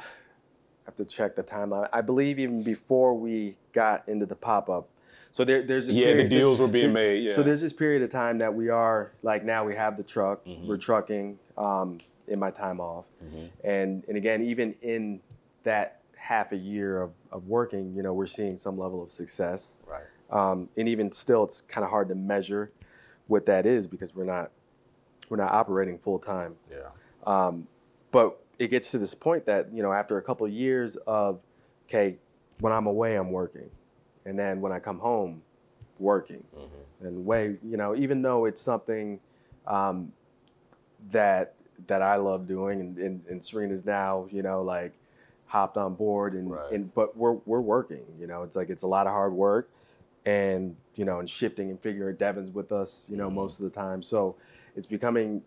have 0.86 0.96
to 0.96 1.04
check 1.04 1.36
the 1.36 1.42
timeline. 1.44 1.88
I 1.92 2.00
believe 2.02 2.38
even 2.38 2.62
before 2.62 3.14
we 3.14 3.56
got 3.72 4.06
into 4.08 4.26
the 4.26 4.36
pop 4.36 4.68
up. 4.68 4.88
So 5.30 5.44
there, 5.44 5.62
there's 5.62 5.86
this 5.86 5.96
Yeah, 5.96 6.06
period, 6.06 6.26
the 6.26 6.28
deals 6.38 6.58
this- 6.58 6.66
were 6.66 6.72
being 6.72 6.92
made. 6.92 7.24
Yeah. 7.24 7.32
So 7.32 7.42
there's 7.42 7.60
this 7.62 7.72
period 7.72 8.02
of 8.02 8.10
time 8.10 8.38
that 8.38 8.52
we 8.54 8.68
are 8.68 9.12
like 9.22 9.44
now 9.44 9.64
we 9.64 9.74
have 9.76 9.96
the 9.96 10.02
truck, 10.04 10.44
Mm-hmm. 10.44 10.66
we're 10.68 10.76
trucking 10.76 11.38
um, 11.56 11.98
in 12.28 12.38
my 12.38 12.50
time 12.50 12.80
off, 12.80 13.06
Mm-hmm. 13.24 13.46
and 13.66 14.04
and 14.08 14.16
again 14.16 14.42
even 14.44 14.74
in 14.82 15.20
that 15.64 16.00
half 16.24 16.52
a 16.52 16.56
year 16.56 17.02
of, 17.02 17.12
of 17.30 17.46
working, 17.48 17.94
you 17.94 18.02
know, 18.02 18.14
we're 18.14 18.24
seeing 18.24 18.56
some 18.56 18.78
level 18.78 19.02
of 19.02 19.10
success, 19.10 19.76
right. 19.86 20.04
um, 20.30 20.70
and 20.74 20.88
even 20.88 21.12
still, 21.12 21.44
it's 21.44 21.60
kind 21.60 21.84
of 21.84 21.90
hard 21.90 22.08
to 22.08 22.14
measure 22.14 22.72
what 23.26 23.44
that 23.44 23.66
is 23.66 23.86
because 23.86 24.14
we're 24.14 24.24
not 24.24 24.50
we're 25.28 25.36
not 25.36 25.52
operating 25.52 25.98
full 25.98 26.18
time. 26.18 26.56
Yeah. 26.70 26.88
Um, 27.26 27.68
But 28.10 28.38
it 28.58 28.68
gets 28.68 28.90
to 28.92 28.98
this 28.98 29.14
point 29.14 29.44
that 29.46 29.70
you 29.72 29.82
know 29.82 29.92
after 29.92 30.16
a 30.16 30.22
couple 30.22 30.46
of 30.46 30.52
years 30.52 30.96
of 31.06 31.40
okay, 31.88 32.16
when 32.60 32.72
I'm 32.72 32.86
away, 32.86 33.16
I'm 33.16 33.30
working, 33.30 33.68
and 34.24 34.38
then 34.38 34.62
when 34.62 34.72
I 34.72 34.78
come 34.78 35.00
home, 35.00 35.42
working, 35.98 36.42
and 37.06 37.26
way 37.26 37.58
you 37.62 37.76
know 37.76 37.94
even 37.94 38.22
though 38.22 38.46
it's 38.46 38.62
something 38.62 39.20
um, 39.66 40.12
that 41.10 41.54
that 41.86 42.00
I 42.00 42.16
love 42.16 42.48
doing, 42.48 42.80
and, 42.80 42.96
and, 42.96 43.26
and 43.28 43.44
Serena's 43.44 43.84
now 43.84 44.26
you 44.30 44.42
know 44.42 44.62
like 44.62 44.94
hopped 45.54 45.76
on 45.76 45.94
board, 45.94 46.34
and, 46.34 46.50
Right. 46.50 46.72
and 46.72 46.92
but 46.94 47.16
we're 47.16 47.38
we're 47.46 47.60
working. 47.60 48.04
You 48.18 48.26
know, 48.26 48.42
it's 48.42 48.56
like 48.56 48.70
it's 48.70 48.82
a 48.82 48.88
lot 48.88 49.06
of 49.06 49.12
hard 49.12 49.32
work, 49.32 49.70
and 50.26 50.76
you 50.96 51.04
know, 51.04 51.20
and 51.20 51.30
shifting 51.30 51.70
and 51.70 51.80
figuring. 51.80 52.16
Devin's 52.16 52.50
with 52.50 52.72
us, 52.72 53.06
you 53.08 53.16
know, 53.16 53.30
most 53.30 53.60
of 53.60 53.64
the 53.64 53.70
time, 53.70 54.02
so 54.02 54.36
it's 54.76 54.86
becoming 54.86 55.42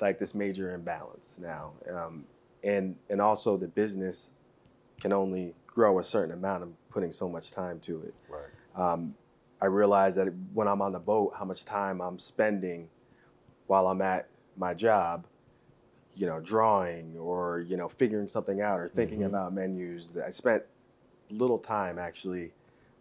like 0.00 0.18
this 0.18 0.34
major 0.34 0.74
imbalance 0.74 1.38
now, 1.40 1.72
um, 1.92 2.24
and 2.64 2.96
and 3.10 3.20
also 3.20 3.58
the 3.58 3.68
business 3.68 4.30
can 5.00 5.12
only 5.12 5.54
grow 5.66 5.98
a 5.98 6.04
certain 6.04 6.32
amount 6.34 6.62
of 6.62 6.70
putting 6.90 7.12
so 7.12 7.28
much 7.28 7.50
time 7.52 7.80
to 7.80 8.02
it. 8.02 8.14
Right. 8.28 8.50
I 9.60 9.66
realize 9.66 10.16
that 10.16 10.28
when 10.54 10.68
I'm 10.68 10.82
on 10.82 10.92
the 10.92 10.98
boat, 10.98 11.34
how 11.38 11.44
much 11.44 11.64
time 11.64 12.00
I'm 12.00 12.18
spending 12.18 12.88
while 13.66 13.86
I'm 13.88 14.02
at 14.02 14.28
my 14.56 14.74
job, 14.74 15.26
you 16.16 16.26
know, 16.26 16.40
drawing 16.40 17.16
or, 17.18 17.60
you 17.60 17.76
know, 17.76 17.88
figuring 17.88 18.28
something 18.28 18.60
out 18.60 18.78
or 18.80 18.88
thinking 18.88 19.24
about 19.24 19.52
menus. 19.52 20.16
I 20.16 20.30
spent 20.30 20.62
little 21.30 21.58
time 21.58 21.98
actually, 21.98 22.52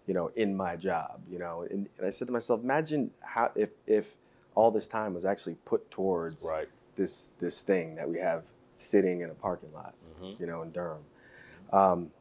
you 0.08 0.14
know, 0.14 0.32
in 0.36 0.56
my 0.56 0.76
job, 0.76 1.22
you 1.30 1.40
know, 1.40 1.62
and, 1.70 1.88
and 1.98 2.08
I 2.08 2.10
said 2.10 2.28
to 2.28 2.32
myself, 2.34 2.62
imagine 2.64 3.12
how, 3.22 3.52
if, 3.56 3.72
if 3.88 4.16
all 4.56 4.72
this 4.72 4.88
time 4.88 5.14
was 5.14 5.26
actually 5.26 5.56
put 5.66 5.90
towards 5.92 6.44
Right. 6.44 6.68
this, 6.96 7.30
this 7.40 7.62
thing 7.62 7.96
that 7.96 8.10
we 8.10 8.20
have 8.20 8.44
sitting 8.78 9.22
in 9.22 9.30
a 9.30 9.34
parking 9.36 9.72
lot, 9.74 9.94
you 10.40 10.46
know, 10.46 10.62
in 10.62 10.72
Durham. 10.72 11.04
Um, 11.72 12.12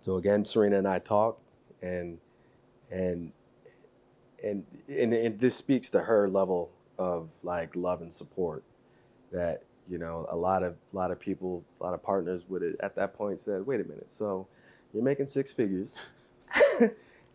so 0.00 0.16
again, 0.16 0.44
Serena 0.44 0.78
and 0.78 0.88
I 0.88 0.98
talk 0.98 1.38
and, 1.80 2.18
and 2.90 3.32
and, 4.42 4.64
and 4.88 5.12
and 5.12 5.38
this 5.38 5.54
speaks 5.54 5.88
to 5.90 6.00
her 6.00 6.28
level 6.28 6.70
of 6.98 7.30
like 7.42 7.76
love 7.76 8.02
and 8.02 8.12
support 8.12 8.64
that 9.30 9.62
you 9.92 9.98
know 9.98 10.26
a 10.30 10.36
lot 10.36 10.62
of 10.62 10.72
a 10.92 10.96
lot 10.96 11.10
of 11.10 11.20
people 11.20 11.62
a 11.80 11.84
lot 11.84 11.92
of 11.94 12.02
partners 12.02 12.40
would 12.48 12.62
have 12.62 12.74
at 12.80 12.96
that 12.96 13.12
point 13.14 13.38
said 13.38 13.66
wait 13.66 13.78
a 13.80 13.84
minute 13.84 14.10
so 14.10 14.46
you're 14.94 15.02
making 15.04 15.26
six 15.26 15.52
figures 15.52 15.98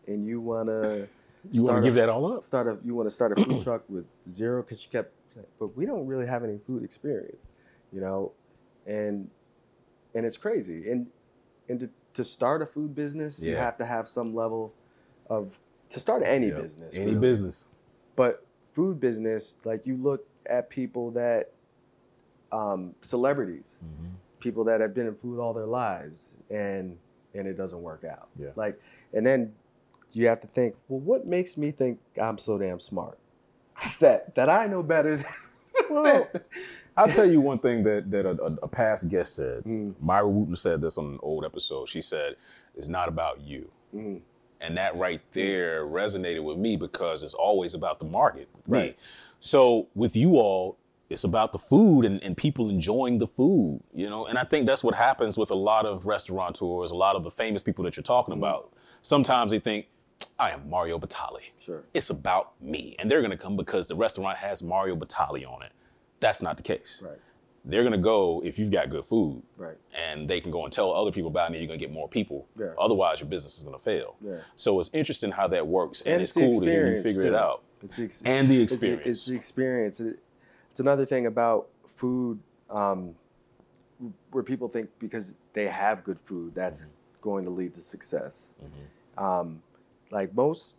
and 0.07 0.25
you 0.25 0.41
want 0.41 0.67
to 0.67 1.07
You 1.51 1.63
want 1.63 1.77
to 1.77 1.87
give 1.87 1.95
that 1.95 2.09
all 2.09 2.25
up? 2.33 2.43
start 2.43 2.67
a 2.67 2.77
you 2.83 2.95
want 2.95 3.07
to 3.07 3.13
start 3.19 3.31
a 3.31 3.35
food 3.35 3.61
truck 3.63 3.83
with 3.87 4.05
zero 4.27 4.61
because 4.63 4.83
you 4.83 4.89
kept 4.91 5.13
but 5.59 5.77
we 5.77 5.85
don't 5.85 6.07
really 6.07 6.25
have 6.25 6.43
any 6.43 6.57
food 6.65 6.83
experience 6.83 7.51
you 7.93 8.01
know 8.01 8.31
and 8.87 9.29
and 10.15 10.25
it's 10.25 10.37
crazy 10.37 10.89
and 10.89 11.07
and 11.69 11.79
to, 11.81 11.89
to 12.13 12.23
start 12.23 12.61
a 12.63 12.65
food 12.65 12.95
business 12.95 13.39
you 13.43 13.55
have 13.55 13.77
to 13.77 13.85
have 13.85 14.07
some 14.07 14.33
level 14.33 14.73
of 15.29 15.59
to 15.89 15.99
start 15.99 16.23
any 16.25 16.47
Yeah. 16.47 16.55
business 16.63 16.95
Any 16.95 17.05
really. 17.13 17.19
business. 17.19 17.65
but 18.15 18.43
food 18.73 18.99
business 18.99 19.41
like 19.63 19.85
you 19.85 19.95
look 19.95 20.25
at 20.47 20.69
people 20.71 21.11
that 21.11 21.51
um, 22.51 22.93
celebrities 23.01 23.77
Mm-hmm. 23.83 24.09
people 24.39 24.63
that 24.65 24.81
have 24.81 24.93
been 24.93 25.07
in 25.07 25.15
food 25.15 25.39
all 25.39 25.53
their 25.53 25.65
lives 25.65 26.35
and 26.49 26.97
and 27.33 27.47
it 27.47 27.55
doesn't 27.57 27.81
work 27.81 28.03
out 28.03 28.27
Yeah. 28.39 28.49
like 28.55 28.79
and 29.13 29.25
then 29.25 29.53
you 30.13 30.27
have 30.27 30.39
to 30.41 30.47
think 30.47 30.75
well 30.87 30.99
what 30.99 31.25
makes 31.27 31.57
me 31.57 31.71
think 31.71 31.99
i'm 32.21 32.37
so 32.37 32.57
damn 32.57 32.79
smart 32.79 33.17
that 33.99 34.33
that 34.35 34.49
i 34.49 34.65
know 34.67 34.83
better 34.83 35.21
Well, 35.89 36.27
I'll 36.97 37.07
tell 37.07 37.29
you 37.29 37.39
one 37.39 37.59
thing 37.59 37.83
that 37.83 38.09
that 38.11 38.25
a, 38.25 38.31
a, 38.63 38.67
past 38.67 39.07
guest 39.09 39.35
said. 39.35 39.63
Mm. 39.63 39.93
Myra 40.01 40.27
Wooten 40.27 40.55
said 40.55 40.81
this 40.81 40.97
on 40.97 41.05
an 41.05 41.19
old 41.21 41.45
episode. 41.45 41.87
She 41.87 42.01
said, 42.01 42.35
"It's 42.75 42.89
not 42.89 43.07
about 43.07 43.39
you," 43.41 43.69
Mm. 43.95 44.19
and 44.59 44.75
that 44.75 44.97
right 44.97 45.21
there 45.31 45.85
resonated 45.85 46.43
with 46.43 46.57
me 46.57 46.75
because 46.75 47.21
it's 47.23 47.35
always 47.35 47.73
about 47.75 47.99
the 47.99 48.05
market. 48.05 48.49
with 48.55 48.67
me. 48.67 48.77
Right. 48.79 48.97
So 49.39 49.87
with 49.95 50.15
you 50.15 50.37
all, 50.37 50.77
it's 51.09 51.23
about 51.23 51.51
the 51.53 51.59
food 51.59 52.03
and, 52.05 52.21
and 52.23 52.35
people 52.35 52.69
enjoying 52.69 53.17
the 53.19 53.27
food. 53.27 53.81
You 53.93 54.09
know, 54.09 54.25
and 54.25 54.37
I 54.37 54.43
think 54.43 54.65
that's 54.65 54.83
what 54.83 54.95
happens 54.95 55.37
with 55.37 55.51
a 55.51 55.55
lot 55.55 55.85
of 55.85 56.05
restaurateurs, 56.05 56.91
a 56.91 56.95
lot 56.95 57.15
of 57.15 57.23
the 57.23 57.31
famous 57.31 57.61
people 57.61 57.83
that 57.85 57.95
you're 57.95 58.03
talking 58.03 58.33
Mm. 58.35 58.39
about. 58.39 58.73
Sometimes 59.01 59.51
they 59.51 59.59
think, 59.59 59.87
"I 60.39 60.51
am 60.51 60.69
Mario 60.69 60.97
Batali." 60.99 61.43
sure 61.57 61.83
it's 61.93 62.09
about 62.09 62.59
me. 62.61 62.95
And 62.99 63.09
they're 63.09 63.21
gonna 63.21 63.37
come 63.37 63.55
because 63.55 63.87
the 63.87 63.95
restaurant 63.95 64.37
has 64.39 64.61
Mario 64.63 64.95
Batali 64.95 65.47
on 65.47 65.61
it. 65.63 65.71
That's 66.19 66.41
not 66.41 66.57
the 66.57 66.63
case. 66.63 67.01
right 67.05 67.19
They're 67.63 67.83
gonna 67.83 67.97
go 67.97 68.41
if 68.45 68.57
you've 68.57 68.71
got 68.71 68.89
good 68.89 69.05
food. 69.05 69.43
Right. 69.57 69.77
And 69.93 70.29
they 70.29 70.39
can 70.39 70.51
go 70.51 70.63
and 70.63 70.71
tell 70.71 70.93
other 70.93 71.11
people 71.11 71.29
about 71.29 71.43
it 71.43 71.47
and 71.47 71.55
you're 71.61 71.67
gonna 71.67 71.77
get 71.77 71.91
more 71.91 72.07
people. 72.07 72.47
Yeah. 72.55 72.73
Otherwise 72.79 73.19
your 73.19 73.27
business 73.29 73.57
is 73.57 73.63
gonna 73.65 73.77
fail. 73.79 74.15
Yeah. 74.21 74.37
So 74.55 74.79
it's 74.79 74.89
interesting 74.93 75.31
how 75.31 75.47
that 75.49 75.67
works. 75.67 76.01
And, 76.01 76.13
And 76.13 76.21
it's, 76.21 76.35
it's 76.37 76.53
cool 76.55 76.61
to 76.61 76.65
hear 76.65 76.95
you 76.95 77.03
figure 77.03 77.25
it 77.25 77.35
out. 77.35 77.63
It's 77.83 77.97
the 77.97 78.05
ex- 78.05 78.23
And 78.23 78.47
the 78.47 78.63
it's 78.63 78.71
experience. 78.73 79.05
It's, 79.07 79.25
the 79.27 79.35
experience. 79.35 79.99
It- 79.99 80.19
it's 80.77 80.81
another 80.81 81.05
thing 81.05 81.25
about 81.25 81.69
food 81.87 82.39
um, 82.69 83.15
where 84.29 84.43
people 84.43 84.67
think 84.69 84.91
because 84.99 85.33
they 85.53 85.65
have 85.69 86.03
good 86.03 86.19
food, 86.19 86.53
that's 86.53 86.85
Mm-hmm. 86.85 86.91
going 87.21 87.43
to 87.45 87.49
lead 87.49 87.73
to 87.73 87.81
success. 87.81 88.51
Um, 89.17 89.63
like 90.11 90.35
most 90.35 90.77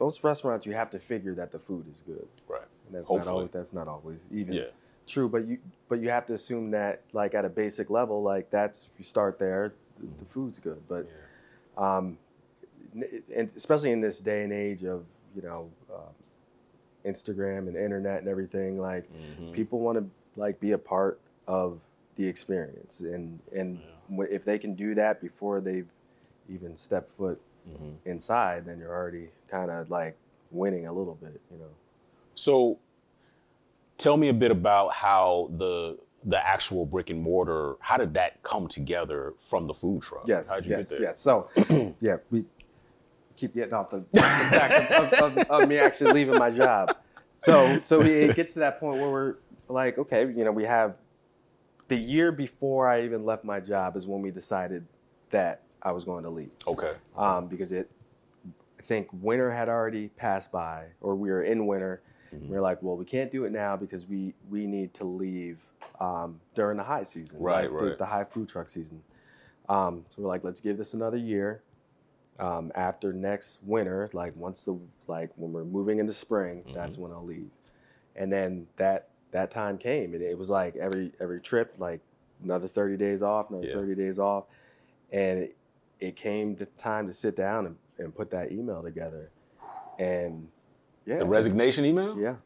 most 0.00 0.24
restaurants, 0.24 0.66
you 0.66 0.72
have 0.72 0.90
to 0.90 0.98
figure 0.98 1.36
that 1.36 1.52
the 1.52 1.58
food 1.60 1.86
is 1.92 2.00
good, 2.04 2.26
Right. 2.48 2.62
and 2.86 2.96
that's 2.96 3.08
not 3.08 3.18
Hopefully. 3.18 3.34
always 3.36 3.50
that's 3.52 3.72
not 3.72 3.86
always 3.86 4.26
even 4.32 4.54
Yeah. 4.54 4.64
true. 5.06 5.28
But 5.28 5.46
you 5.46 5.58
but 5.88 6.00
you 6.00 6.10
have 6.10 6.26
to 6.26 6.32
assume 6.32 6.72
that 6.72 7.02
like 7.12 7.32
at 7.36 7.44
a 7.44 7.48
basic 7.48 7.90
level, 7.90 8.20
like 8.24 8.50
that's 8.50 8.90
you 8.98 9.04
start 9.04 9.38
there, 9.38 9.72
the, 10.00 10.08
the 10.18 10.24
food's 10.24 10.58
good. 10.58 10.82
But 10.88 11.06
um, 11.76 12.18
and 12.92 13.46
especially 13.54 13.92
in 13.92 14.00
this 14.00 14.18
day 14.18 14.42
and 14.42 14.52
age 14.52 14.82
of 14.82 15.06
you 15.36 15.42
know 15.42 15.70
Instagram 17.08 17.66
and 17.68 17.76
internet 17.76 18.18
and 18.20 18.28
everything, 18.28 18.80
like 18.80 19.04
Mm-hmm. 19.10 19.52
people 19.52 19.80
want 19.80 19.98
to 19.98 20.40
like 20.40 20.60
be 20.60 20.72
a 20.72 20.78
part 20.78 21.20
of 21.46 21.80
the 22.16 22.26
experience, 22.26 23.00
and 23.00 23.40
and 23.54 23.80
wh- 24.16 24.30
if 24.30 24.44
they 24.44 24.58
can 24.58 24.74
do 24.74 24.94
that 24.94 25.20
before 25.20 25.60
they've 25.60 25.90
even 26.48 26.76
stepped 26.76 27.10
foot 27.10 27.40
Mm-hmm. 27.68 28.08
inside, 28.08 28.64
then 28.64 28.78
you're 28.78 28.94
already 28.94 29.28
kind 29.48 29.70
of 29.70 29.90
like 29.90 30.16
winning 30.50 30.86
a 30.86 30.92
little 30.92 31.14
bit, 31.16 31.38
you 31.52 31.58
know. 31.58 31.72
So 32.34 32.78
tell 33.98 34.16
me 34.16 34.28
a 34.28 34.32
bit 34.32 34.50
about 34.50 34.94
how 34.94 35.50
the 35.58 35.98
the 36.24 36.44
actual 36.46 36.84
brick 36.84 37.10
and 37.10 37.20
mortar, 37.22 37.74
how 37.80 37.96
did 37.96 38.12
that 38.14 38.42
come 38.42 38.66
together 38.68 39.34
from 39.38 39.66
the 39.66 39.74
food 39.74 40.02
truck? 40.02 40.24
Yes, 40.26 40.48
How'd 40.48 40.64
you 40.66 40.72
yes, 40.72 40.88
get 40.88 40.98
there? 40.98 41.08
yes. 41.08 41.18
So, 41.20 41.46
yeah, 42.00 42.16
we 42.30 42.44
keep 43.38 43.54
getting 43.54 43.74
off 43.74 43.90
the, 43.90 44.04
the 44.12 44.20
back 44.20 44.90
of, 44.90 45.12
of, 45.12 45.38
of, 45.38 45.68
me 45.68 45.78
actually 45.78 46.12
leaving 46.12 46.38
my 46.38 46.50
job. 46.50 46.96
So, 47.36 47.80
so 47.82 48.00
it 48.02 48.34
gets 48.34 48.54
to 48.54 48.58
that 48.60 48.80
point 48.80 49.00
where 49.00 49.10
we're 49.10 49.34
like, 49.68 49.96
okay, 49.98 50.22
you 50.22 50.44
know, 50.44 50.50
we 50.50 50.64
have 50.64 50.96
the 51.86 51.96
year 51.96 52.32
before 52.32 52.88
I 52.88 53.04
even 53.04 53.24
left 53.24 53.44
my 53.44 53.60
job 53.60 53.96
is 53.96 54.06
when 54.06 54.22
we 54.22 54.30
decided 54.30 54.86
that 55.30 55.62
I 55.82 55.92
was 55.92 56.04
going 56.04 56.24
to 56.24 56.30
leave 56.30 56.50
Okay. 56.66 56.92
um, 57.16 57.46
because 57.46 57.72
it. 57.72 57.90
I 58.44 58.82
think 58.82 59.08
winter 59.12 59.50
had 59.50 59.68
already 59.68 60.06
passed 60.08 60.52
by, 60.52 60.84
or 61.00 61.16
we 61.16 61.30
were 61.30 61.42
in 61.42 61.66
winter. 61.66 62.00
Mm-hmm. 62.32 62.48
We 62.48 62.56
are 62.56 62.60
like, 62.60 62.80
well, 62.80 62.96
we 62.96 63.04
can't 63.04 63.28
do 63.30 63.44
it 63.44 63.50
now 63.50 63.76
because 63.76 64.06
we 64.06 64.34
we 64.48 64.66
need 64.66 64.94
to 64.94 65.04
leave 65.04 65.62
um, 65.98 66.40
during 66.54 66.76
the 66.76 66.84
high 66.84 67.02
season, 67.02 67.40
Right, 67.42 67.70
like 67.70 67.80
the- 67.80 67.86
right. 67.88 67.98
the 67.98 68.06
high 68.06 68.22
food 68.24 68.48
truck 68.48 68.68
season. 68.68 69.02
Um, 69.68 70.04
so 70.10 70.22
we're 70.22 70.28
like, 70.28 70.44
let's 70.44 70.60
give 70.60 70.78
this 70.78 70.94
another 70.94 71.16
year. 71.16 71.62
Um, 72.40 72.70
after 72.76 73.12
next 73.12 73.58
winter, 73.64 74.08
like 74.12 74.36
once 74.36 74.62
the 74.62 74.78
like 75.08 75.30
when 75.36 75.52
we're 75.52 75.64
moving 75.64 75.98
into 75.98 76.12
spring, 76.12 76.62
Mm-hmm. 76.62 76.72
that's 76.74 76.96
when 76.96 77.10
I'll 77.12 77.24
leave. 77.24 77.50
And 78.14 78.32
then 78.32 78.68
that 78.76 79.08
that 79.32 79.50
time 79.50 79.76
came, 79.78 80.14
and 80.14 80.22
it 80.22 80.38
was 80.38 80.48
like 80.48 80.76
every 80.76 81.12
every 81.20 81.40
trip, 81.40 81.74
like 81.78 82.00
another 82.42 82.68
thirty 82.68 82.96
days 82.96 83.22
off, 83.22 83.50
another 83.50 83.66
Yeah. 83.66 83.72
thirty 83.74 83.94
days 83.96 84.18
off, 84.20 84.44
and 85.10 85.40
it, 85.40 85.56
it 86.00 86.16
came 86.16 86.54
the 86.54 86.66
time 86.66 87.06
to 87.08 87.12
sit 87.12 87.34
down 87.34 87.66
and, 87.66 87.76
and 87.98 88.14
put 88.14 88.30
that 88.30 88.52
email 88.52 88.82
together, 88.84 89.30
and 89.98 90.48
yeah, 91.04 91.18
The 91.18 91.24
resignation 91.26 91.84
email? 91.84 92.16
yeah, 92.18 92.36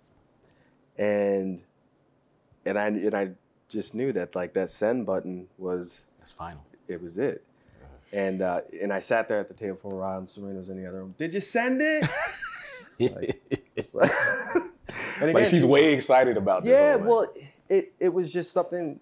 and 0.96 1.62
and 2.64 2.78
I 2.78 2.87
and 2.87 3.14
I 3.14 3.31
just 3.68 3.94
knew 3.94 4.12
that 4.12 4.35
like 4.35 4.55
that 4.55 4.70
send 4.70 5.05
button 5.07 5.48
was 5.59 6.07
That's 6.18 6.33
final. 6.33 6.64
it 6.88 7.00
was 7.02 7.18
it. 7.18 7.44
And 8.12 8.42
uh, 8.42 8.61
and 8.81 8.92
I 8.92 9.01
sat 9.01 9.29
there 9.29 9.40
at 9.40 9.48
the 9.48 9.55
table 9.55 9.77
for 9.77 9.92
a 9.92 9.96
while, 9.96 10.18
and 10.18 10.29
Serena 10.29 10.59
was 10.59 10.68
in 10.68 10.81
the 10.83 10.88
other 10.88 10.98
room. 10.98 11.14
Did 11.16 11.33
you 11.35 11.40
send 11.40 11.81
it? 11.81 12.09
and 13.01 13.35
like 15.33 15.46
she's 15.46 15.61
she- 15.61 15.66
way 15.66 15.92
excited 15.94 16.37
about 16.37 16.64
this. 16.64 16.72
yeah, 16.72 16.96
well, 16.96 17.27
it 17.68 17.92
it 17.98 18.09
was 18.12 18.33
just 18.33 18.53
something. 18.53 19.01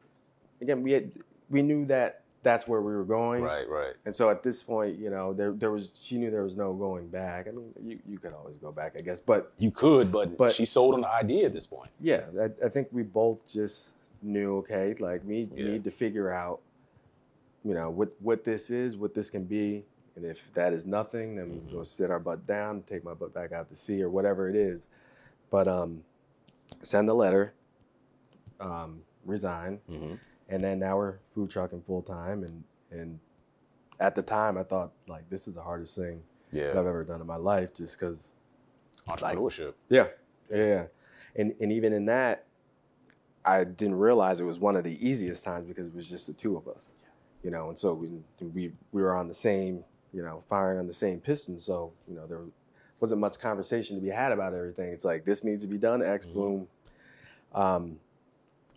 Again, 0.60 0.82
we 0.82 0.92
had 0.92 1.10
we 1.48 1.62
knew 1.62 1.84
that 1.86 2.22
that's 2.42 2.66
where 2.68 2.80
we 2.80 2.92
were 2.92 3.04
going, 3.04 3.42
right, 3.42 3.68
right. 3.68 3.94
and 4.06 4.14
so 4.14 4.30
at 4.30 4.42
this 4.42 4.62
point, 4.62 4.98
you 4.98 5.10
know, 5.10 5.32
there 5.32 5.52
there 5.52 5.70
was 5.70 6.00
she 6.02 6.16
knew 6.18 6.30
there 6.30 6.44
was 6.44 6.56
no 6.56 6.72
going 6.72 7.08
back. 7.08 7.48
I 7.48 7.50
mean, 7.50 7.72
you 7.82 7.98
you 8.08 8.18
could 8.18 8.32
always 8.32 8.56
go 8.56 8.72
back, 8.72 8.94
I 8.96 9.00
guess, 9.00 9.20
but 9.20 9.52
You 9.58 9.70
could, 9.70 10.10
but, 10.12 10.36
But- 10.36 10.52
she 10.52 10.64
sold 10.64 10.94
on 10.94 11.00
the 11.02 11.10
idea 11.10 11.46
at 11.46 11.52
this 11.52 11.66
point. 11.66 11.90
yeah, 12.00 12.22
I, 12.40 12.66
I 12.66 12.68
think 12.68 12.88
we 12.92 13.02
both 13.02 13.46
just 13.46 13.90
knew, 14.22 14.58
okay, 14.58 14.94
like 15.00 15.22
we 15.24 15.48
Yeah. 15.54 15.68
need 15.72 15.84
to 15.84 15.90
figure 15.90 16.30
out, 16.30 16.60
you 17.64 17.74
know, 17.74 17.90
what 17.90 18.12
what 18.20 18.44
this 18.44 18.70
is, 18.70 18.96
what 18.96 19.14
this 19.14 19.30
can 19.30 19.44
be, 19.44 19.84
and 20.16 20.24
if 20.24 20.52
that 20.54 20.72
is 20.72 20.84
nothing, 20.86 21.36
then 21.36 21.46
Mm-hmm. 21.50 21.74
we'll 21.74 21.84
sit 21.84 22.10
our 22.10 22.18
butt 22.18 22.46
down, 22.46 22.82
take 22.82 23.04
my 23.04 23.14
butt 23.14 23.34
back 23.34 23.52
out 23.52 23.68
to 23.68 23.74
sea 23.74 24.02
or 24.02 24.08
whatever 24.10 24.48
it 24.48 24.56
is. 24.56 24.88
But 25.50 25.66
um, 25.68 26.02
send 26.82 27.08
the 27.08 27.14
letter, 27.14 27.52
um, 28.60 29.02
resign, 29.24 29.80
Mm-hmm. 29.90 30.14
and 30.48 30.64
then 30.64 30.78
now 30.78 30.96
we're 30.96 31.18
food 31.34 31.50
trucking 31.50 31.82
full 31.82 32.02
time, 32.02 32.42
and 32.44 32.64
and 32.90 33.20
at 33.98 34.14
the 34.14 34.22
time 34.22 34.56
I 34.56 34.62
thought 34.62 34.92
like 35.06 35.28
this 35.28 35.46
is 35.46 35.54
the 35.56 35.62
hardest 35.62 35.96
thing 35.96 36.22
Yeah, 36.52 36.72
that 36.72 36.78
I've 36.78 36.86
ever 36.86 37.04
done 37.04 37.20
in 37.20 37.26
my 37.26 37.36
life, 37.36 37.74
just 37.74 37.98
because 37.98 38.34
entrepreneurship. 39.06 39.74
yeah, 39.88 40.06
yeah, 40.50 40.56
yeah. 40.64 40.84
And 41.36 41.54
and 41.60 41.70
even 41.72 41.92
in 41.92 42.06
that, 42.06 42.46
I 43.44 43.64
didn't 43.64 43.96
realize 43.96 44.40
it 44.40 44.44
was 44.44 44.58
one 44.58 44.76
of 44.76 44.84
the 44.84 44.96
easiest 45.06 45.44
times 45.44 45.66
because 45.66 45.88
it 45.88 45.94
was 45.94 46.08
just 46.08 46.26
the 46.26 46.32
two 46.32 46.56
of 46.56 46.66
us, 46.68 46.94
you 47.42 47.50
know. 47.50 47.68
And 47.68 47.78
so 47.78 47.94
we 47.94 48.08
we 48.40 48.72
we 48.92 49.02
were 49.02 49.14
on 49.14 49.28
the 49.28 49.34
same, 49.34 49.84
you 50.12 50.22
know, 50.22 50.40
firing 50.48 50.78
on 50.78 50.86
the 50.86 50.92
same 50.92 51.20
piston. 51.20 51.58
So 51.58 51.92
you 52.08 52.14
know 52.14 52.26
there 52.26 52.40
wasn't 53.00 53.20
much 53.20 53.38
conversation 53.40 53.96
to 53.96 54.02
be 54.02 54.08
had 54.10 54.32
about 54.32 54.54
everything. 54.54 54.92
It's 54.92 55.04
like 55.04 55.24
this 55.24 55.44
needs 55.44 55.62
to 55.62 55.68
be 55.68 55.78
done. 55.78 56.02
X 56.02 56.26
Mhm. 56.26 56.34
boom. 56.34 56.68
Um, 57.54 58.00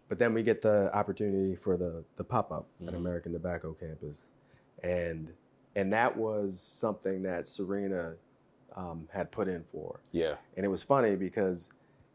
but 0.10 0.20
then 0.20 0.34
we 0.34 0.44
get 0.44 0.62
the 0.62 0.94
opportunity 0.96 1.56
for 1.56 1.78
the 1.78 2.04
the 2.16 2.24
pop 2.24 2.52
up 2.52 2.68
at 2.88 2.94
Mhm. 2.94 2.98
American 2.98 3.32
Tobacco 3.34 3.74
Campus, 3.74 4.32
and 4.84 5.34
and 5.76 5.92
that 5.94 6.16
was 6.18 6.60
something 6.60 7.24
that 7.24 7.48
Serena 7.48 8.16
um, 8.76 9.08
had 9.12 9.30
put 9.32 9.48
in 9.48 9.64
for. 9.64 10.00
Yeah, 10.12 10.38
And 10.58 10.66
it 10.66 10.70
was 10.70 10.82
funny 10.82 11.16
because 11.16 11.72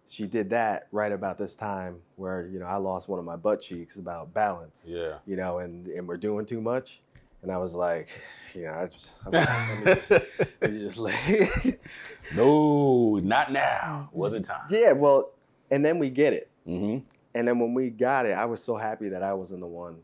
she 0.09 0.27
did 0.27 0.51
that 0.51 0.88
right 0.90 1.12
about 1.12 1.37
this 1.37 1.55
time 1.55 2.01
where, 2.16 2.47
you 2.47 2.59
know, 2.59 2.66
I 2.66 2.77
lost 2.77 3.09
one 3.09 3.18
of 3.18 3.25
my 3.25 3.37
butt 3.37 3.61
cheeks 3.61 3.99
about 3.99 4.33
balance, 4.33 4.85
yeah. 4.88 5.18
you 5.27 5.37
know, 5.37 5.59
and, 5.59 5.87
and 5.88 6.09
we're 6.09 6.16
doing 6.16 6.47
too 6.47 6.61
much. 6.61 7.01
And 7.42 7.53
I 7.53 7.59
was 7.59 7.75
like, 7.75 8.09
you 8.55 8.64
know, 8.64 8.73
I 8.73 8.87
just, 8.87 9.27
I'm, 9.27 9.33
let 9.33 9.85
me 9.85 9.94
just, 9.94 10.11
let 10.61 10.71
just 10.71 10.99
lay. 10.99 11.49
no, 12.37 13.21
not 13.23 13.53
now. 13.53 14.09
Wasn't 14.12 14.47
time. 14.47 14.66
yeah, 14.71 14.92
well, 14.92 15.31
and 15.71 15.85
then 15.85 15.99
we 15.99 16.09
get 16.09 16.33
it. 16.33 16.49
Mm-hmm. 16.66 17.05
And 17.35 17.49
then 17.49 17.59
when 17.59 17.75
we 17.75 17.90
got 17.90 18.25
it, 18.25 18.33
I 18.33 18.47
was 18.47 18.64
so 18.64 18.77
happy 18.77 19.11
that 19.11 19.23
I 19.23 19.35
wasn't 19.35 19.61
the 19.61 19.66
one 19.66 19.99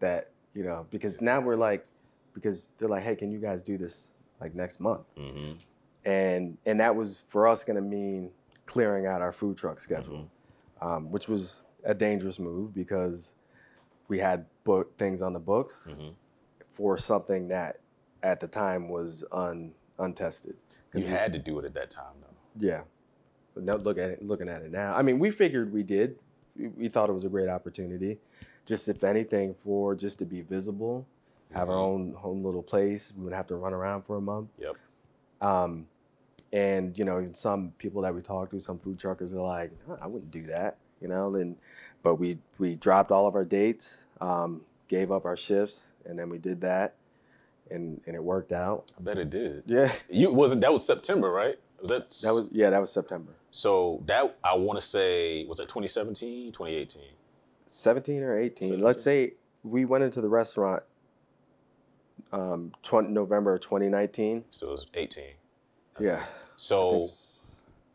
that, 0.00 0.30
you 0.54 0.64
know, 0.64 0.86
because 0.90 1.20
now 1.20 1.40
we're 1.40 1.56
like, 1.56 1.86
because 2.32 2.72
they're 2.78 2.88
like, 2.88 3.04
hey, 3.04 3.14
can 3.14 3.30
you 3.30 3.38
guys 3.38 3.62
do 3.62 3.76
this 3.76 4.12
like 4.40 4.54
next 4.54 4.80
month? 4.80 5.02
Mm-hmm. 5.18 5.58
and 6.04 6.56
and 6.64 6.80
that 6.80 6.96
was 6.96 7.22
for 7.28 7.46
us 7.46 7.64
going 7.64 7.76
to 7.76 7.82
mean 7.82 8.30
clearing 8.68 9.06
out 9.06 9.22
our 9.22 9.32
food 9.32 9.56
truck 9.56 9.80
schedule, 9.80 10.28
Mm-hmm. 10.80 10.86
um, 10.86 11.10
which 11.10 11.26
was 11.26 11.64
a 11.84 11.94
dangerous 11.94 12.38
move 12.38 12.74
because 12.74 13.34
we 14.08 14.18
had 14.18 14.44
book 14.64 14.96
things 14.98 15.22
on 15.22 15.32
the 15.32 15.40
books 15.40 15.88
Mhm. 15.90 16.12
for 16.68 16.98
something 16.98 17.48
that 17.48 17.80
at 18.22 18.40
the 18.40 18.46
time 18.48 18.88
was 18.90 19.24
un, 19.32 19.72
untested. 19.98 20.56
You 20.94 21.04
we- 21.04 21.10
had 21.10 21.32
to 21.32 21.38
do 21.38 21.58
it 21.58 21.64
at 21.64 21.74
that 21.74 21.90
time, 21.90 22.14
though. 22.20 22.66
yeah. 22.66 22.82
But 23.54 23.64
now 23.64 23.76
look 23.76 23.96
at 23.98 24.10
it, 24.10 24.22
looking 24.22 24.48
at 24.48 24.62
it 24.62 24.70
now. 24.70 24.94
I 24.94 25.02
mean, 25.02 25.18
we 25.18 25.30
figured 25.30 25.72
we 25.72 25.82
did. 25.82 26.18
We, 26.56 26.68
we 26.68 26.88
thought 26.88 27.08
it 27.08 27.12
was 27.14 27.24
a 27.24 27.28
great 27.28 27.48
opportunity, 27.48 28.18
just 28.66 28.88
if 28.88 29.02
anything, 29.02 29.54
for 29.54 29.94
just 29.94 30.18
to 30.20 30.24
be 30.26 30.42
visible, 30.42 31.06
have 31.52 31.68
our 31.70 31.76
Mhm. 31.76 31.88
own 31.90 32.12
home 32.14 32.44
little 32.44 32.62
place. 32.62 33.12
We 33.16 33.24
would 33.24 33.32
have 33.32 33.46
to 33.48 33.56
run 33.56 33.72
around 33.72 34.02
for 34.02 34.16
a 34.16 34.20
month. 34.20 34.50
Yep. 34.58 34.76
Um, 35.40 35.88
and 36.52 36.98
you 36.98 37.04
know, 37.04 37.26
some 37.32 37.72
people 37.78 38.02
that 38.02 38.14
we 38.14 38.22
talked 38.22 38.52
to, 38.52 38.60
some 38.60 38.78
food 38.78 38.98
truckers 38.98 39.32
are 39.32 39.40
like, 39.40 39.72
I 40.00 40.06
wouldn't 40.06 40.30
do 40.30 40.42
that, 40.44 40.78
you 41.00 41.08
know. 41.08 41.30
Then, 41.30 41.56
but 42.02 42.16
we 42.16 42.38
we 42.58 42.76
dropped 42.76 43.10
all 43.10 43.26
of 43.26 43.34
our 43.34 43.44
dates, 43.44 44.06
um, 44.20 44.62
gave 44.88 45.10
up 45.12 45.24
our 45.24 45.36
shifts, 45.36 45.92
and 46.06 46.18
then 46.18 46.30
we 46.30 46.38
did 46.38 46.60
that, 46.62 46.94
and 47.70 48.00
and 48.06 48.14
it 48.14 48.22
worked 48.22 48.52
out. 48.52 48.90
I 48.98 49.02
bet 49.02 49.18
it 49.18 49.30
did. 49.30 49.64
Yeah, 49.66 49.92
You 50.10 50.32
wasn't 50.32 50.60
that 50.62 50.72
was 50.72 50.86
September, 50.86 51.30
right? 51.30 51.58
Was 51.80 51.90
that 51.90 52.10
that 52.22 52.34
was 52.34 52.48
yeah, 52.50 52.70
that 52.70 52.80
was 52.80 52.90
September, 52.92 53.32
so 53.50 54.02
that 54.06 54.36
I 54.42 54.54
want 54.56 54.80
to 54.80 54.84
say 54.84 55.44
was 55.44 55.58
that 55.58 55.64
2017, 55.68 56.50
2018? 56.52 57.02
seventeen 57.66 58.22
or 58.22 58.36
eighteen. 58.36 58.68
17. 58.68 58.84
Let's 58.84 59.04
say 59.04 59.34
we 59.62 59.84
went 59.84 60.02
into 60.02 60.20
the 60.22 60.28
restaurant, 60.28 60.82
um, 62.32 62.72
20, 62.82 63.10
November 63.10 63.58
twenty 63.58 63.88
nineteen. 63.88 64.44
So 64.50 64.68
it 64.68 64.72
was 64.72 64.86
18. 64.94 65.24
Yeah. 66.00 66.22
So 66.56 67.04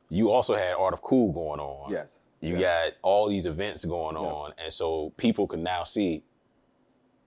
you 0.09 0.31
also 0.31 0.55
had 0.55 0.73
Art 0.73 0.93
of 0.93 1.01
Cool 1.01 1.31
going 1.31 1.59
on. 1.59 1.91
yes. 1.91 2.19
You 2.41 2.57
got 2.57 2.91
all 3.01 3.29
these 3.29 3.45
events 3.45 3.85
going 3.85 4.17
on, 4.17 4.51
and 4.61 4.71
so 4.71 5.13
people 5.15 5.47
can 5.47 5.63
now 5.63 5.83
see 5.85 6.23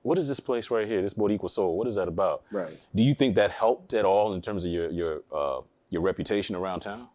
what 0.03 0.19
is 0.19 0.29
this 0.29 0.41
place 0.41 0.71
right 0.71 0.87
here, 0.87 1.01
this 1.01 1.15
Boricua 1.15 1.49
Soul. 1.49 1.77
What 1.79 1.89
is 1.89 1.95
that 1.95 2.07
about? 2.07 2.43
right. 2.53 2.85
Do 2.95 3.03
you 3.03 3.15
think 3.15 3.35
that 3.37 3.51
helped 3.51 3.95
at 3.95 4.05
all 4.05 4.35
in 4.35 4.43
terms 4.43 4.67
of 4.67 4.73
your 4.73 4.91
your 4.91 5.23
uh, 5.35 5.61
your 5.89 6.03
reputation 6.03 6.55
around 6.55 6.81
town? 6.81 7.09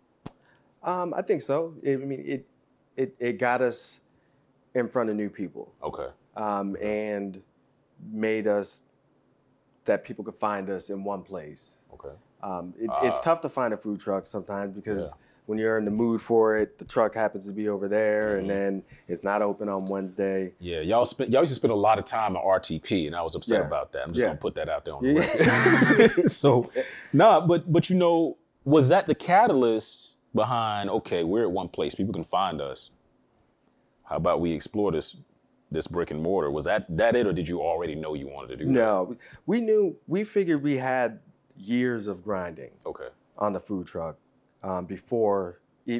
Um, 0.81 1.13
I 1.15 1.21
think 1.21 1.41
so. 1.43 1.75
It, 1.83 2.01
I 2.01 2.05
mean, 2.05 2.23
it, 2.25 2.47
it 2.97 3.15
it 3.19 3.33
got 3.37 3.61
us 3.61 4.01
in 4.73 4.87
front 4.87 5.11
of 5.11 5.15
new 5.15 5.29
people, 5.29 5.71
Okay. 5.83 6.07
um, 6.35 6.75
and 6.81 7.41
made 8.11 8.47
us 8.47 8.85
that 9.85 10.03
people 10.03 10.23
could 10.25 10.35
find 10.35 10.69
us 10.71 10.89
in 10.89 11.03
one 11.03 11.21
place. 11.21 11.83
Okay. 11.93 12.15
Um, 12.43 12.73
it, 12.79 12.89
it's 13.03 13.17
Ah. 13.19 13.21
tough 13.23 13.41
to 13.41 13.49
find 13.49 13.73
a 13.73 13.77
food 13.77 13.99
truck 13.99 14.25
sometimes 14.25 14.75
because 14.75 14.99
Yeah. 15.01 15.25
when 15.45 15.57
you're 15.59 15.77
in 15.77 15.85
the 15.85 15.91
mood 15.91 16.21
for 16.21 16.57
it, 16.57 16.77
the 16.77 16.85
truck 16.85 17.13
happens 17.13 17.45
to 17.47 17.53
be 17.53 17.67
over 17.69 17.87
there, 17.87 18.35
Mhm. 18.35 18.39
and 18.39 18.49
then 18.49 18.83
it's 19.07 19.23
not 19.23 19.41
open 19.41 19.69
on 19.69 19.85
Wednesday. 19.87 20.53
Yeah, 20.59 20.79
y'all 20.81 21.05
spent 21.05 21.29
y'all 21.29 21.41
used 21.41 21.51
to 21.51 21.55
spend 21.55 21.71
a 21.71 21.75
lot 21.75 21.99
of 21.99 22.05
time 22.05 22.35
at 22.35 22.43
RTP, 22.43 23.05
and 23.07 23.15
I 23.15 23.21
was 23.21 23.35
upset 23.35 23.61
Yeah. 23.61 23.67
about 23.67 23.91
that. 23.93 24.03
I'm 24.03 24.13
just 24.13 24.21
Yeah. 24.23 24.29
gonna 24.29 24.39
put 24.39 24.55
that 24.55 24.69
out 24.69 24.85
there 24.85 24.95
on 24.95 25.03
the 25.03 25.13
record. 25.15 26.31
so, 26.31 26.69
nah, 27.13 27.45
but 27.45 27.71
but 27.71 27.89
you 27.89 27.95
know, 27.97 28.37
was 28.65 28.89
that 28.89 29.07
the 29.07 29.15
catalyst 29.15 30.17
behind? 30.33 30.89
Okay, 30.89 31.23
we're 31.23 31.43
at 31.43 31.51
one 31.51 31.67
place, 31.69 31.93
people 31.95 32.13
can 32.13 32.23
find 32.23 32.61
us. 32.61 32.89
How 34.03 34.17
about 34.17 34.41
we 34.41 34.51
explore 34.51 34.91
this 34.91 35.15
this 35.73 35.87
brick 35.87 36.11
and 36.11 36.21
mortar? 36.21 36.51
Was 36.51 36.65
that 36.65 36.85
that 36.97 37.15
it, 37.15 37.25
or 37.27 37.33
did 37.33 37.47
you 37.47 37.61
already 37.61 37.95
know 37.95 38.13
you 38.13 38.27
wanted 38.27 38.49
to 38.49 38.57
do 38.57 38.65
that? 38.65 38.71
No, 38.71 39.15
we 39.45 39.61
knew. 39.61 39.95
We 40.07 40.23
figured 40.23 40.61
we 40.63 40.77
had 40.77 41.19
years 41.65 42.07
of 42.07 42.23
grinding. 42.23 42.71
Okay. 42.85 43.07
on 43.37 43.53
the 43.53 43.59
food 43.59 43.87
truck 43.87 44.17
um, 44.63 44.85
before. 44.85 45.59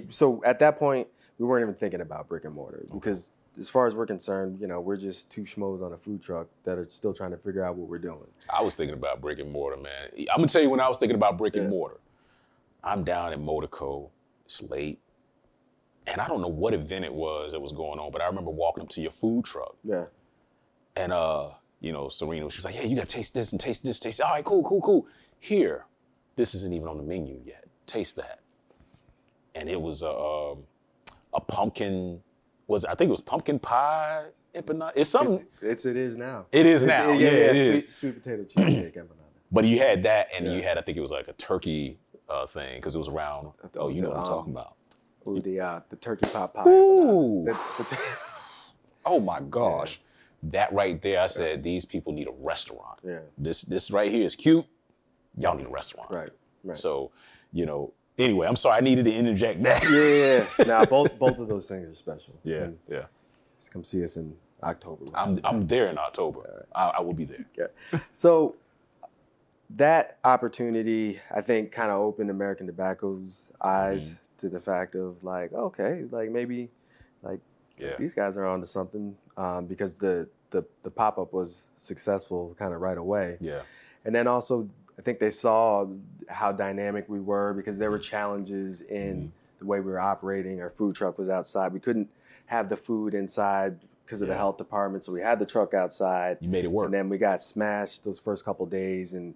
So 0.09 0.43
at 0.45 0.59
that 0.59 0.77
point, 0.77 1.07
we 1.39 1.45
weren't 1.45 1.63
even 1.63 1.73
thinking 1.75 2.01
about 2.01 2.27
brick 2.27 2.45
and 2.45 2.53
mortar 2.53 2.85
because, 2.93 3.31
as 3.57 3.69
far 3.69 3.85
as 3.87 3.95
we're 3.95 4.05
concerned, 4.05 4.59
you 4.61 4.67
know, 4.67 4.79
we're 4.79 4.95
just 4.97 5.31
two 5.31 5.41
schmoes 5.41 5.83
on 5.83 5.91
a 5.91 5.97
food 5.97 6.21
truck 6.21 6.47
that 6.63 6.77
are 6.77 6.87
still 6.89 7.13
trying 7.13 7.31
to 7.31 7.37
figure 7.37 7.63
out 7.65 7.75
what 7.75 7.89
we're 7.89 7.97
doing. 7.97 8.27
I 8.55 8.61
was 8.61 8.75
thinking 8.75 8.93
about 8.93 9.21
brick 9.21 9.39
and 9.39 9.51
mortar, 9.51 9.77
man. 9.81 10.09
I'm 10.17 10.37
gonna 10.37 10.47
tell 10.47 10.61
you 10.61 10.69
when 10.69 10.79
I 10.79 10.87
was 10.87 10.97
thinking 10.97 11.15
about 11.15 11.37
brick 11.37 11.55
and 11.55 11.63
Yeah. 11.65 11.69
mortar. 11.69 11.99
I'm 12.83 13.03
down 13.03 13.33
at 13.33 13.39
Motorco. 13.39 14.09
It's 14.45 14.61
late. 14.61 14.99
And 16.07 16.19
I 16.21 16.27
don't 16.27 16.41
know 16.41 16.47
what 16.47 16.73
event 16.73 17.05
it 17.05 17.13
was 17.13 17.51
that 17.53 17.59
was 17.59 17.71
going 17.71 17.99
on, 17.99 18.11
but 18.11 18.21
I 18.21 18.27
remember 18.27 18.51
walking 18.51 18.83
up 18.83 18.89
to 18.89 19.01
your 19.01 19.11
food 19.11 19.45
truck 19.45 19.75
Yeah, 19.83 20.05
and 20.95 21.11
uh, 21.13 21.49
you 21.79 21.91
know, 21.91 22.09
Serena, 22.09 22.49
she 22.49 22.57
was 22.57 22.65
like, 22.65 22.75
Yeah, 22.75 22.83
you 22.83 22.95
gotta 22.95 23.07
taste 23.07 23.33
this 23.33 23.51
and 23.51 23.59
taste 23.59 23.83
this, 23.83 23.99
taste. 23.99 24.17
This. 24.19 24.25
All 24.25 24.31
right, 24.31 24.43
cool, 24.45 24.63
cool, 24.63 24.81
cool. 24.81 25.07
Here, 25.45 25.85
this 26.35 26.53
isn't 26.55 26.71
even 26.71 26.87
on 26.87 26.97
the 26.97 27.03
menu 27.03 27.41
yet. 27.43 27.65
Taste 27.87 28.15
that. 28.15 28.39
And 29.55 29.67
it 29.67 29.81
was 29.81 30.03
a 30.03 30.09
um, 30.11 30.59
a 31.33 31.41
pumpkin 31.41 32.21
was 32.67 32.85
I 32.85 32.95
think 32.95 33.09
it 33.09 33.11
was 33.11 33.21
pumpkin 33.21 33.59
pie 33.59 34.25
empanada. 34.55 34.91
It's 34.95 35.09
something 35.09 35.45
it's, 35.61 35.63
it's 35.63 35.85
it 35.85 35.97
is 35.97 36.15
now. 36.15 36.45
It 36.51 36.65
is 36.65 36.83
It's- 36.83 37.05
now. 37.07 37.11
Yeah, 37.11 37.27
it 37.29 37.55
is. 37.57 37.71
sweet, 37.71 37.89
sweet 37.89 38.23
potato 38.23 38.43
cheesecake 38.45 38.95
empanada. 38.95 39.15
But 39.53 39.65
you 39.65 39.79
had 39.79 40.03
that, 40.03 40.29
and 40.33 40.45
you 40.45 40.61
had 40.63 40.77
I 40.77 40.81
think 40.81 40.97
it 40.97 41.01
was 41.01 41.11
like 41.11 41.27
a 41.27 41.33
turkey 41.33 41.97
uh, 42.29 42.45
thing 42.45 42.77
because 42.77 42.95
it 42.95 42.99
was 42.99 43.09
around. 43.09 43.49
Oh, 43.75 43.89
you 43.89 44.01
know 44.01 44.07
what 44.07 44.19
I'm 44.19 44.23
Um, 44.23 44.29
talking 44.29 44.53
about. 44.53 44.75
Ooh, 45.27 45.41
the 45.41 45.59
uh, 45.59 45.79
the 45.89 45.97
turkey 45.97 46.29
pot 46.31 46.53
pie. 46.53 46.63
Ooh. 46.67 47.43
The- 47.45 47.51
the- 47.83 47.99
Oh 49.05 49.19
my 49.19 49.39
gosh, 49.41 49.99
that 50.43 50.71
right 50.71 51.01
there! 51.01 51.19
I 51.19 51.27
said 51.27 51.63
these 51.63 51.83
people 51.85 52.13
need 52.13 52.27
a 52.29 52.31
restaurant. 52.39 52.99
yeah, 53.03 53.19
This 53.37 53.63
this 53.63 53.89
right 53.91 54.09
here 54.11 54.23
is 54.25 54.35
cute. 54.37 54.65
Y'all 55.37 55.55
need 55.55 55.65
a 55.65 55.69
restaurant. 55.69 56.09
right, 56.11 56.29
right. 56.63 56.77
So, 56.77 57.11
you 57.51 57.65
know. 57.65 57.93
Anyway, 58.17 58.45
I'm 58.45 58.55
sorry. 58.57 58.77
I 58.77 58.81
needed 58.81 59.05
to 59.05 59.13
interject 59.13 59.63
that. 59.63 59.81
yeah, 59.89 60.45
yeah. 60.59 60.65
Now 60.67 60.85
both 60.85 61.17
both 61.17 61.39
of 61.39 61.47
those 61.47 61.67
things 61.67 61.89
are 61.89 61.95
special. 61.95 62.35
yeah, 62.43 62.57
And 62.63 62.77
yeah. 62.87 63.05
just 63.57 63.71
come 63.73 63.83
see 63.83 64.03
us 64.03 64.17
in 64.17 64.35
October. 64.61 65.05
I'm 65.15 65.39
I'm 65.43 65.65
there 65.65 65.87
in 65.87 65.97
October. 65.97 66.67
I, 66.75 66.89
I 66.97 67.01
will 67.01 67.13
be 67.13 67.25
there. 67.25 67.45
Yeah. 67.57 67.99
So 68.11 68.55
that 69.71 70.17
opportunity, 70.23 71.19
I 71.33 71.41
think, 71.41 71.71
kind 71.71 71.89
of 71.91 72.01
opened 72.01 72.29
American 72.29 72.67
Tobacco's 72.67 73.51
eyes 73.61 74.03
Mm-hmm. 74.11 74.25
to 74.39 74.49
the 74.49 74.59
fact 74.59 74.95
of 74.95 75.23
like, 75.23 75.53
okay, 75.53 76.03
like 76.11 76.29
maybe, 76.29 76.69
like 77.23 77.39
Yeah. 77.77 77.95
these 77.97 78.13
guys 78.13 78.37
are 78.37 78.45
onto 78.45 78.65
something 78.67 79.15
um, 79.37 79.65
because 79.67 79.97
the 79.97 80.27
the 80.49 80.65
the 80.83 80.91
pop 80.91 81.17
up 81.17 81.31
was 81.33 81.69
successful 81.77 82.53
kind 82.59 82.73
of 82.73 82.81
right 82.81 82.97
away, 82.97 83.37
Yeah. 83.39 83.61
and 84.03 84.13
then 84.13 84.27
also 84.27 84.67
I 84.99 85.01
think 85.01 85.19
they 85.19 85.29
saw 85.29 85.87
how 86.29 86.51
dynamic 86.51 87.05
we 87.09 87.19
were 87.19 87.53
because 87.53 87.77
there 87.77 87.91
were 87.91 87.99
Mm-hmm. 87.99 88.09
challenges 88.11 88.81
in 88.81 89.31
the 89.59 89.65
way 89.65 89.79
we 89.79 89.91
were 89.91 89.99
operating. 89.99 90.61
Our 90.61 90.69
food 90.69 90.95
truck 90.95 91.17
was 91.17 91.29
outside. 91.29 91.73
We 91.73 91.79
couldn't 91.79 92.09
have 92.47 92.69
the 92.69 92.77
food 92.77 93.13
inside 93.13 93.79
because 94.05 94.21
of 94.21 94.27
the 94.27 94.35
health 94.35 94.57
department, 94.57 95.03
so 95.03 95.11
we 95.13 95.21
had 95.21 95.39
the 95.39 95.45
truck 95.45 95.73
outside. 95.73 96.37
You 96.41 96.49
made 96.49 96.65
it 96.65 96.71
work. 96.71 96.85
And 96.85 96.93
then 96.93 97.09
we 97.09 97.17
got 97.17 97.41
smashed 97.41 98.03
those 98.03 98.19
first 98.19 98.43
couple 98.45 98.65
days, 98.65 99.13
and 99.13 99.35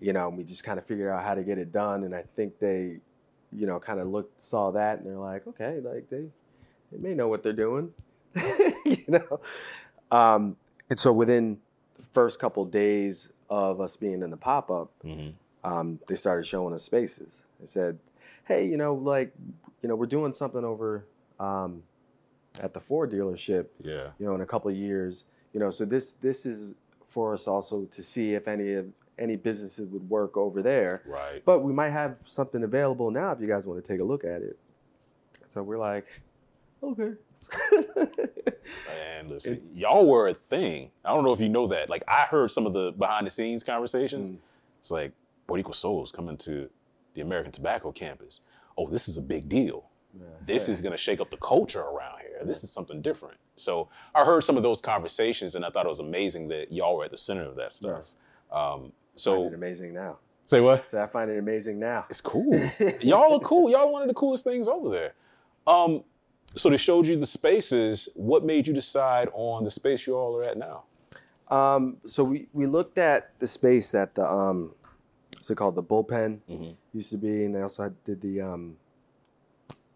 you 0.00 0.12
know, 0.12 0.28
we 0.28 0.44
just 0.44 0.64
kind 0.64 0.78
of 0.78 0.84
figured 0.84 1.10
out 1.12 1.24
how 1.24 1.34
to 1.34 1.42
get 1.42 1.58
it 1.58 1.72
done. 1.72 2.04
And 2.04 2.14
I 2.14 2.22
think 2.22 2.58
they, 2.58 2.98
you 3.52 3.66
know, 3.66 3.78
kind 3.80 4.00
of 4.00 4.08
looked, 4.08 4.40
saw 4.40 4.70
that, 4.72 4.98
and 4.98 5.06
they're 5.06 5.16
like, 5.18 5.46
okay, 5.46 5.80
like 5.80 6.10
they, 6.10 6.26
they 6.92 6.98
may 6.98 7.14
know 7.14 7.28
what 7.28 7.42
they're 7.42 7.52
doing, 7.52 7.92
you 8.84 9.04
know. 9.08 9.40
Um, 10.10 10.56
and 10.90 10.98
so 10.98 11.12
within 11.12 11.58
the 11.94 12.02
first 12.02 12.40
couple 12.40 12.64
days 12.64 13.32
of 13.50 13.80
us 13.80 13.96
being 13.96 14.22
in 14.22 14.30
the 14.30 14.36
pop 14.36 14.70
up, 14.70 14.90
Mhm. 15.04 15.34
um, 15.64 15.98
they 16.06 16.14
started 16.14 16.44
showing 16.44 16.74
us 16.74 16.82
spaces. 16.82 17.44
They 17.60 17.66
said, 17.66 17.98
hey, 18.44 18.66
you 18.66 18.76
know, 18.76 18.94
like, 18.94 19.32
you 19.82 19.88
know, 19.88 19.96
we're 19.96 20.06
doing 20.06 20.32
something 20.32 20.64
over 20.64 21.04
um, 21.38 21.82
at 22.60 22.72
the 22.72 22.80
Ford 22.80 23.10
dealership 23.10 23.66
Yeah. 23.82 24.10
you 24.18 24.24
know, 24.26 24.34
in 24.34 24.40
a 24.40 24.46
couple 24.46 24.70
of 24.70 24.76
years. 24.76 25.24
You 25.52 25.60
know, 25.60 25.70
so 25.70 25.84
this 25.84 26.12
this 26.14 26.46
is 26.46 26.74
for 27.06 27.32
us 27.32 27.46
also 27.46 27.84
to 27.84 28.02
see 28.02 28.34
if 28.34 28.48
any 28.48 28.72
of 28.74 28.86
any 29.18 29.36
businesses 29.36 29.88
would 29.88 30.08
work 30.10 30.36
over 30.36 30.60
there. 30.62 31.02
Right. 31.06 31.42
But 31.44 31.60
we 31.60 31.72
might 31.72 31.90
have 31.90 32.18
something 32.26 32.62
available 32.62 33.10
now 33.10 33.32
if 33.32 33.40
you 33.40 33.46
guys 33.46 33.66
want 33.66 33.82
to 33.82 33.86
take 33.92 34.00
a 34.00 34.04
look 34.04 34.24
at 34.24 34.42
it. 34.42 34.58
So 35.46 35.62
we're 35.62 35.78
like, 35.78 36.06
okay. 36.82 37.12
And 39.18 39.28
listen, 39.30 39.62
y'all 39.74 40.06
were 40.06 40.28
a 40.28 40.34
thing. 40.34 40.90
I 41.04 41.10
don't 41.10 41.24
know 41.24 41.32
if 41.32 41.40
you 41.40 41.48
know 41.48 41.66
that. 41.68 41.88
Like 41.88 42.02
I 42.08 42.22
heard 42.22 42.50
some 42.50 42.66
of 42.66 42.72
the 42.72 42.92
behind 42.92 43.26
the 43.26 43.30
scenes 43.30 43.62
conversations. 43.62 44.30
Mm. 44.30 44.38
It's 44.80 44.90
like 44.90 45.12
Boricua 45.48 45.74
Souls 45.74 46.12
coming 46.12 46.36
to 46.38 46.68
the 47.14 47.20
American 47.22 47.52
Tobacco 47.52 47.92
campus. 47.92 48.40
Oh, 48.76 48.88
this 48.88 49.08
is 49.08 49.16
a 49.16 49.22
big 49.22 49.48
deal. 49.48 49.90
This 50.44 50.68
is 50.68 50.80
gonna 50.80 50.96
shake 50.96 51.20
up 51.20 51.30
the 51.30 51.36
culture 51.38 51.80
around 51.80 52.20
here. 52.20 52.40
This 52.44 52.62
is 52.62 52.70
something 52.70 53.02
different. 53.02 53.36
So 53.56 53.88
I 54.14 54.24
heard 54.24 54.44
some 54.44 54.56
of 54.56 54.62
those 54.62 54.80
conversations, 54.80 55.54
and 55.54 55.64
I 55.64 55.70
thought 55.70 55.84
it 55.86 55.88
was 55.88 56.00
amazing 56.00 56.48
that 56.48 56.72
y'all 56.72 56.96
were 56.96 57.04
at 57.04 57.10
the 57.10 57.16
center 57.16 57.42
of 57.42 57.56
that 57.56 57.72
stuff. 57.72 58.12
Um, 58.50 58.56
I 58.56 58.72
find 58.78 58.92
so 59.16 59.44
it 59.44 59.54
amazing 59.54 59.92
now. 59.92 60.18
say 60.44 60.60
what? 60.60 60.86
So 60.86 61.02
I 61.02 61.06
find 61.06 61.30
it 61.30 61.38
amazing 61.38 61.78
now. 61.78 62.06
It's 62.08 62.20
cool. 62.20 62.58
y'all 63.00 63.34
are 63.34 63.40
cool. 63.40 63.70
Y'all 63.70 63.92
one 63.92 64.02
of 64.02 64.08
the 64.08 64.14
coolest 64.14 64.44
things 64.44 64.68
over 64.68 64.88
there. 64.88 65.14
Um, 65.66 66.04
so 66.56 66.68
they 66.70 66.76
showed 66.76 67.06
you 67.06 67.16
the 67.18 67.26
spaces. 67.26 68.08
What 68.14 68.44
made 68.44 68.66
you 68.66 68.74
decide 68.74 69.28
on 69.32 69.64
the 69.64 69.70
space 69.70 70.06
you 70.06 70.16
all 70.16 70.36
are 70.36 70.44
at 70.44 70.56
now? 70.56 70.84
Um, 71.48 71.98
so 72.06 72.24
we, 72.24 72.48
we 72.52 72.66
looked 72.66 72.98
at 72.98 73.38
the 73.38 73.46
space 73.46 73.90
that 73.92 74.14
the 74.14 74.26
um, 74.28 74.74
what's 75.34 75.50
it 75.50 75.54
called? 75.56 75.76
The 75.76 75.82
bullpen 75.82 76.40
used 76.92 77.10
to 77.12 77.18
be, 77.18 77.44
and 77.44 77.54
they 77.54 77.62
also 77.62 77.84
had, 77.84 78.04
did 78.04 78.20
the 78.20 78.40
um, 78.40 78.76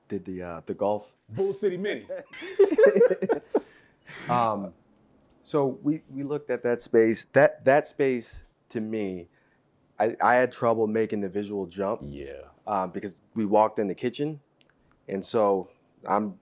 did 0.08 0.24
the 0.24 0.42
uh, 0.42 0.60
the 0.66 0.74
golf 0.74 1.12
Bull 1.30 1.52
City 1.52 1.76
Mini. 1.76 2.06
Um, 4.28 4.72
so 5.42 5.78
we, 5.82 6.02
we 6.08 6.22
looked 6.22 6.50
at 6.50 6.62
that 6.62 6.80
space. 6.80 7.24
That 7.32 7.64
that 7.64 7.86
space 7.86 8.44
to 8.68 8.80
me, 8.80 9.26
I, 9.98 10.14
I 10.22 10.34
had 10.34 10.52
trouble 10.52 10.86
making 10.86 11.20
the 11.20 11.28
visual 11.28 11.66
jump 11.66 12.02
Yeah. 12.04 12.42
um, 12.66 12.90
because 12.92 13.20
we 13.34 13.46
walked 13.46 13.78
in 13.80 13.88
the 13.88 13.94
kitchen, 13.94 14.38
and 15.08 15.24
so 15.24 15.68
I'm 16.08 16.38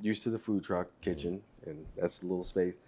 used 0.00 0.22
to 0.24 0.30
the 0.30 0.38
food 0.38 0.62
truck 0.64 0.88
kitchen, 1.00 1.42
and 1.66 1.84
that's 1.96 2.22
a 2.22 2.26
little 2.26 2.44
space. 2.44 2.80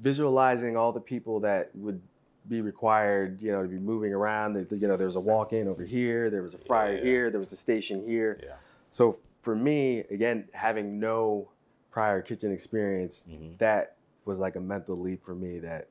Visualizing 0.00 0.76
all 0.76 0.92
the 0.92 1.00
people 1.00 1.40
that 1.40 1.70
would 1.74 2.00
be 2.48 2.60
required, 2.60 3.40
you 3.40 3.52
know, 3.52 3.62
to 3.62 3.68
be 3.68 3.78
moving 3.78 4.12
around. 4.12 4.54
You 4.70 4.88
know, 4.88 4.96
there's 4.96 5.16
a 5.16 5.20
walk-in 5.20 5.68
over 5.68 5.84
here. 5.84 6.28
There 6.30 6.42
was 6.42 6.54
a 6.54 6.58
fryer 6.58 6.96
Yeah. 6.96 7.02
here. 7.04 7.30
There 7.30 7.38
was 7.38 7.52
a 7.52 7.56
station 7.56 8.04
here. 8.06 8.40
Yeah. 8.42 8.54
So 8.90 9.18
for 9.42 9.54
me, 9.54 10.00
again, 10.10 10.48
having 10.52 10.98
no 10.98 11.48
prior 11.90 12.20
kitchen 12.22 12.50
experience, 12.52 13.26
Mm-hmm. 13.30 13.56
that 13.58 13.96
was 14.24 14.38
like 14.38 14.56
a 14.56 14.60
mental 14.60 14.96
leap 14.96 15.22
for 15.22 15.34
me 15.34 15.58
that, 15.60 15.88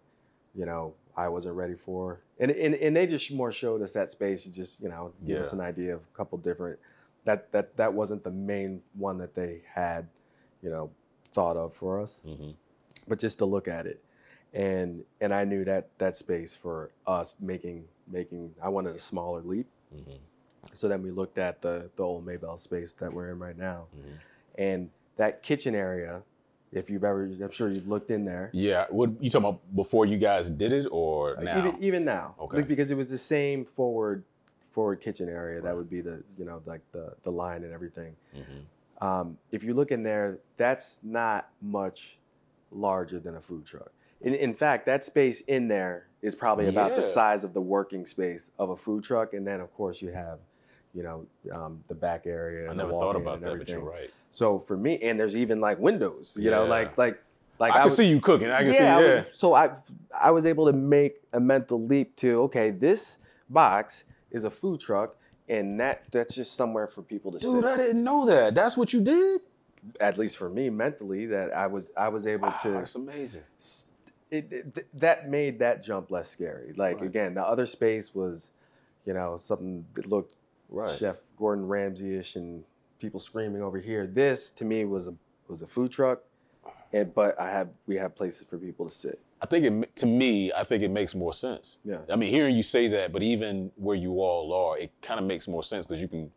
you 0.56 0.66
know, 0.66 0.94
I 1.16 1.28
wasn't 1.30 1.56
ready 1.56 1.76
for. 1.76 2.22
And 2.40 2.50
and, 2.52 2.76
and 2.76 2.96
they 2.96 3.06
just 3.08 3.32
more 3.32 3.52
showed 3.52 3.82
us 3.82 3.94
that 3.94 4.10
space 4.10 4.44
to 4.44 4.54
just, 4.54 4.82
you 4.82 4.90
know, 4.90 5.14
give 5.26 5.40
us 5.42 5.54
an 5.54 5.60
idea 5.62 5.94
of 5.94 6.02
a 6.04 6.18
couple 6.18 6.38
different 6.38 6.80
that 7.26 7.52
that 7.52 7.78
that 7.78 7.94
wasn't 7.94 8.24
the 8.24 8.32
main 8.32 8.82
one 8.94 9.18
that 9.20 9.36
they 9.36 9.62
had, 9.74 10.08
you 10.62 10.70
know, 10.70 10.90
thought 11.32 11.58
of 11.58 11.74
for 11.74 12.00
us. 12.02 12.24
Mhm. 12.28 12.56
But 13.08 13.20
just 13.20 13.38
to 13.40 13.46
look 13.46 13.68
at 13.68 13.86
it. 13.86 14.04
And 14.54 15.06
and 15.20 15.34
I 15.34 15.44
knew 15.46 15.64
that 15.66 15.98
that 16.00 16.16
space 16.16 16.54
for 16.54 16.90
us 17.08 17.40
making 17.42 17.86
making 18.08 18.54
I 18.62 18.70
wanted 18.70 18.96
a 18.96 19.00
smaller 19.00 19.42
leap. 19.42 19.68
Mhm. 19.96 20.18
So 20.74 20.88
then 20.88 21.02
we 21.04 21.12
looked 21.12 21.38
at 21.38 21.62
the 21.62 21.90
the 21.96 22.04
old 22.04 22.26
Maybell 22.26 22.58
space 22.60 22.94
that 22.96 23.14
we're 23.14 23.32
in 23.32 23.40
right 23.40 23.58
now, 23.58 23.86
Mm-hmm. 23.96 24.16
and 24.58 24.90
that 25.16 25.42
kitchen 25.44 25.76
area. 25.76 26.24
If 26.74 26.90
you've 26.90 27.04
ever, 27.04 27.24
I'm 27.26 27.52
sure 27.52 27.68
you've 27.68 27.90
looked 27.90 28.12
in 28.12 28.24
there. 28.24 28.50
Yeah. 28.54 28.86
What 28.90 29.22
you 29.22 29.30
talking 29.30 29.50
about 29.50 29.76
before 29.76 30.06
you 30.06 30.18
guys 30.18 30.50
did 30.50 30.72
it 30.72 30.88
or 30.90 31.36
now? 31.42 31.58
Even 31.60 31.84
even 31.84 32.06
now, 32.06 32.36
Okay. 32.40 32.62
Because 32.62 32.92
it 32.92 32.96
was 32.96 33.10
the 33.10 33.18
same 33.18 33.66
forward 33.66 34.24
forward 34.72 35.02
kitchen 35.02 35.30
area. 35.30 35.62
That 35.62 35.76
would 35.76 35.90
be 35.90 36.02
the 36.02 36.24
you 36.38 36.46
know 36.46 36.62
like 36.66 36.82
the 36.92 37.14
the 37.22 37.32
line 37.32 37.64
and 37.64 37.74
everything. 37.74 38.16
Mm-hmm. 38.36 39.06
Um, 39.06 39.38
if 39.52 39.64
you 39.64 39.74
look 39.74 39.92
in 39.92 40.04
there, 40.04 40.40
that's 40.58 41.04
not 41.04 41.50
much 41.62 42.18
larger 42.72 43.20
than 43.20 43.36
a 43.36 43.42
food 43.42 43.66
truck. 43.66 43.92
In, 44.22 44.36
in 44.36 44.54
fact, 44.54 44.86
that 44.86 45.04
space 45.04 45.42
in 45.42 45.68
there 45.68 46.08
is 46.22 46.36
probably 46.36 46.68
about 46.68 46.96
the 46.96 47.02
size 47.02 47.44
of 47.44 47.54
the 47.54 47.62
working 47.62 48.06
space 48.06 48.52
of 48.60 48.70
a 48.70 48.78
food 48.78 49.04
truck, 49.04 49.34
and 49.34 49.46
then 49.46 49.60
of 49.60 49.74
course 49.74 50.02
you 50.02 50.10
have, 50.10 50.40
you 50.94 51.02
know, 51.02 51.26
um, 51.52 51.82
the 51.88 51.96
back 51.96 52.28
area. 52.28 52.70
I 52.70 52.74
never 52.74 52.92
thought 52.92 53.16
about 53.16 53.42
that, 53.42 53.58
but 53.58 53.68
you're 53.68 53.80
right. 53.80 54.12
So 54.30 54.60
for 54.60 54.78
me, 54.78 55.00
and 55.02 55.20
there's 55.20 55.36
even 55.36 55.60
like 55.60 55.80
windows, 55.80 56.38
you 56.40 56.52
know, 56.52 56.66
like 56.66 56.98
like 56.98 57.22
like 57.60 57.72
I, 57.72 57.78
can 57.78 57.84
was- 57.86 57.98
see 57.98 58.08
you 58.08 58.22
cooking. 58.22 58.52
I 58.52 58.60
can 58.60 58.74
yeah, 58.74 58.78
see. 58.78 58.86
I 58.86 59.00
was- 59.00 59.40
so 59.40 59.56
I 59.56 59.72
I 60.18 60.30
was 60.30 60.46
able 60.46 60.68
to 60.68 60.74
make 60.74 61.16
a 61.34 61.40
mental 61.40 61.84
leap 61.84 62.16
to 62.18 62.44
okay, 62.44 62.70
this 62.70 63.18
box 63.50 64.04
is 64.32 64.44
a 64.44 64.50
food 64.52 64.80
truck, 64.80 65.16
and 65.50 65.80
that 65.80 66.04
that's 66.12 66.36
just 66.36 66.56
somewhere 66.56 66.88
for 66.88 67.02
people 67.02 67.32
to 67.32 67.38
Dude, 67.40 67.52
sit. 67.52 67.62
Dude, 67.62 67.66
I 67.66 67.78
didn't 67.78 68.04
know 68.04 68.26
that. 68.26 68.56
That's 68.56 68.76
what 68.78 68.94
you 68.94 69.02
did. 69.04 69.42
At 70.00 70.18
least 70.18 70.38
for 70.38 70.50
me, 70.50 70.70
mentally, 70.70 71.26
that 71.28 71.52
I 71.56 71.68
was 71.68 71.92
I 71.98 72.10
was 72.10 72.28
able 72.28 72.50
Wow, 72.50 72.58
to. 72.64 72.72
that's 72.72 72.96
amazing. 72.96 73.44
s- 73.58 73.96
It, 74.30 74.48
it- 74.52 74.76
th- 74.76 74.88
that 74.94 75.28
made 75.30 75.60
that 75.60 75.84
jump 75.84 76.10
less 76.12 76.30
scary. 76.30 76.74
Like 76.76 76.98
Right. 77.02 77.06
again, 77.08 77.34
the 77.34 77.44
other 77.44 77.66
space 77.66 78.14
was, 78.16 78.52
you 79.06 79.14
know, 79.14 79.38
something 79.38 79.86
that 79.96 80.08
looked 80.08 80.34
Right. 80.70 80.90
Chef 80.98 81.18
Gordon 81.38 81.68
Ramsay-ish 81.68 82.38
and 82.38 82.64
people 83.00 83.20
screaming 83.20 83.62
over 83.62 83.78
here. 83.80 84.08
This 84.08 84.50
to 84.52 84.64
me 84.66 84.86
was 84.86 85.08
a 85.10 85.16
was 85.50 85.62
a 85.62 85.68
food 85.68 85.92
truck, 85.92 86.22
and 86.94 87.14
but 87.14 87.38
I 87.40 87.50
have 87.52 87.70
we 87.88 87.98
have 87.98 88.16
places 88.16 88.48
for 88.48 88.58
people 88.58 88.88
to 88.88 88.94
sit. 88.94 89.20
I 89.42 89.46
think 89.48 89.66
it 89.66 89.96
to 89.98 90.06
me, 90.06 90.52
I 90.54 90.64
think 90.64 90.84
it 90.84 90.90
makes 90.90 91.16
more 91.16 91.34
sense. 91.34 91.80
Yeah. 91.84 92.00
I 92.12 92.16
mean, 92.16 92.30
hearing 92.30 92.56
you 92.56 92.64
say 92.64 92.88
that, 92.90 93.12
but 93.12 93.24
even 93.24 93.72
where 93.76 93.96
you 93.96 94.22
all 94.22 94.54
are, 94.54 94.78
it 94.78 94.92
kind 95.02 95.20
of 95.20 95.26
makes 95.26 95.48
more 95.48 95.64
sense 95.64 95.86
because 95.86 96.02
you 96.02 96.08
can 96.08 96.32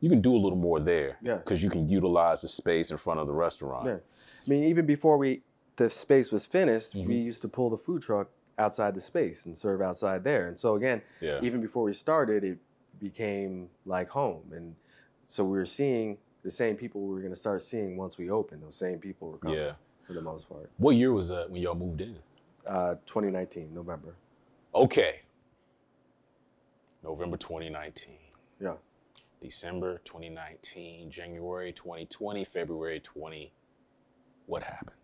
you 0.00 0.08
can 0.08 0.20
do 0.20 0.34
a 0.34 0.40
little 0.44 0.58
more 0.58 0.80
there. 0.80 1.18
Yeah. 1.22 1.36
Because 1.36 1.62
you 1.62 1.70
can 1.70 1.88
utilize 1.88 2.40
the 2.42 2.48
space 2.48 2.90
in 2.90 2.96
front 2.96 3.20
of 3.20 3.26
the 3.26 3.32
restaurant. 3.34 3.86
Yeah. 3.86 3.96
I 4.44 4.48
mean, 4.48 4.64
even 4.64 4.84
before 4.86 5.16
we 5.18 5.42
the 5.76 5.88
space 5.90 6.32
was 6.32 6.44
finished, 6.46 6.94
Mm-hmm. 6.96 7.08
we 7.08 7.16
used 7.16 7.42
to 7.42 7.48
pull 7.48 7.70
the 7.70 7.76
food 7.76 8.02
truck 8.02 8.28
outside 8.58 8.94
the 8.94 9.00
space 9.00 9.46
and 9.46 9.56
serve 9.56 9.80
outside 9.80 10.24
there. 10.24 10.48
And 10.48 10.58
so 10.58 10.74
again, 10.74 11.02
Yeah. 11.20 11.38
even 11.42 11.60
before 11.60 11.84
we 11.84 11.92
started, 11.92 12.42
it 12.44 12.58
became 12.98 13.68
like 13.86 14.08
home. 14.10 14.42
And 14.52 14.74
so 15.26 15.44
we 15.44 15.56
were 15.56 15.66
seeing 15.66 16.18
the 16.42 16.50
same 16.50 16.76
people 16.76 17.00
we 17.02 17.14
were 17.14 17.20
going 17.20 17.32
to 17.32 17.38
start 17.46 17.62
seeing 17.62 17.96
once 17.96 18.18
we 18.18 18.28
opened. 18.30 18.62
Those 18.62 18.74
same 18.74 18.98
people 18.98 19.30
were 19.30 19.38
coming 19.38 19.58
Yeah. 19.58 19.72
for 20.06 20.12
the 20.14 20.20
most 20.22 20.48
part. 20.48 20.70
What 20.78 20.96
year 20.96 21.12
was 21.12 21.28
that 21.28 21.50
when 21.50 21.62
y'all 21.62 21.74
moved 21.74 22.00
in? 22.00 22.16
Uh, 22.66 22.94
2019, 23.06 23.74
November. 23.74 24.14
Okay. 24.74 25.20
November 27.02 27.36
2019. 27.36 28.14
Yeah. 28.60 28.74
December 29.40 30.00
2019, 30.04 31.10
January 31.10 31.72
2020, 31.72 32.44
February 32.44 33.00
20. 33.00 33.52
What 34.46 34.62
happened? 34.62 34.96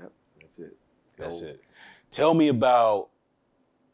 Yep. 0.00 0.12
That's 0.40 0.58
it. 0.58 0.76
That's 1.16 1.42
it. 1.42 1.60
Tell 2.10 2.34
me 2.34 2.48
about. 2.48 3.08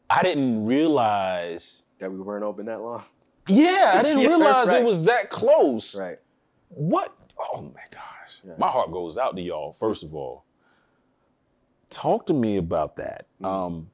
I 0.09 0.23
didn't 0.23 0.65
realize. 0.65 1.83
That 1.99 2.11
we 2.11 2.19
weren't 2.19 2.43
open 2.43 2.65
that 2.65 2.81
long. 2.81 3.03
Yeah, 3.47 3.93
I 3.95 4.01
didn't 4.03 4.19
Yeah, 4.23 4.27
realize 4.29 4.69
right. 4.69 4.81
it 4.81 4.85
was 4.85 5.05
that 5.05 5.29
close. 5.29 5.95
Right. 5.95 6.17
What? 6.69 7.15
Oh 7.53 7.61
my 7.61 7.81
gosh. 7.93 8.41
Yeah. 8.45 8.53
My 8.57 8.67
heart 8.67 8.91
goes 8.91 9.17
out 9.17 9.35
to 9.35 9.41
y'all, 9.41 9.71
first 9.73 10.03
of 10.03 10.13
all. 10.15 10.43
Talk 11.89 12.25
to 12.27 12.33
me 12.33 12.57
about 12.57 12.95
that. 12.97 13.25
Mm-hmm. 13.41 13.45
Um, 13.45 13.89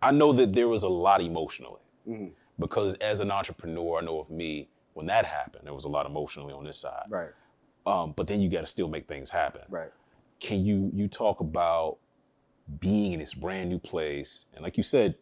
I 0.00 0.10
know 0.12 0.32
that 0.32 0.52
there 0.52 0.68
was 0.68 0.82
a 0.84 0.88
lot 0.88 1.20
emotionally 1.20 1.80
Mhm. 2.08 2.32
because 2.58 2.94
as 2.96 3.20
an 3.20 3.30
entrepreneur, 3.30 3.98
I 3.98 4.04
know 4.04 4.20
of 4.20 4.30
me 4.30 4.68
when 4.94 5.06
that 5.06 5.26
happened, 5.26 5.66
there 5.66 5.74
was 5.74 5.84
a 5.84 5.88
lot 5.88 6.06
emotionally 6.06 6.52
on 6.52 6.64
this 6.64 6.78
side. 6.78 7.06
Right. 7.08 7.30
Um, 7.86 8.12
but 8.16 8.26
then 8.26 8.40
you 8.40 8.48
got 8.48 8.60
to 8.60 8.66
still 8.66 8.88
make 8.88 9.06
things 9.08 9.30
happen. 9.30 9.62
Right. 9.68 9.90
Can 10.40 10.64
you 10.64 10.90
you 10.94 11.08
talk 11.08 11.40
about 11.40 11.98
being 12.80 13.12
in 13.12 13.20
this 13.20 13.34
brand 13.34 13.70
new 13.70 13.78
place 13.78 14.44
and 14.54 14.62
like 14.62 14.76
you 14.76 14.82
said, 14.82 15.16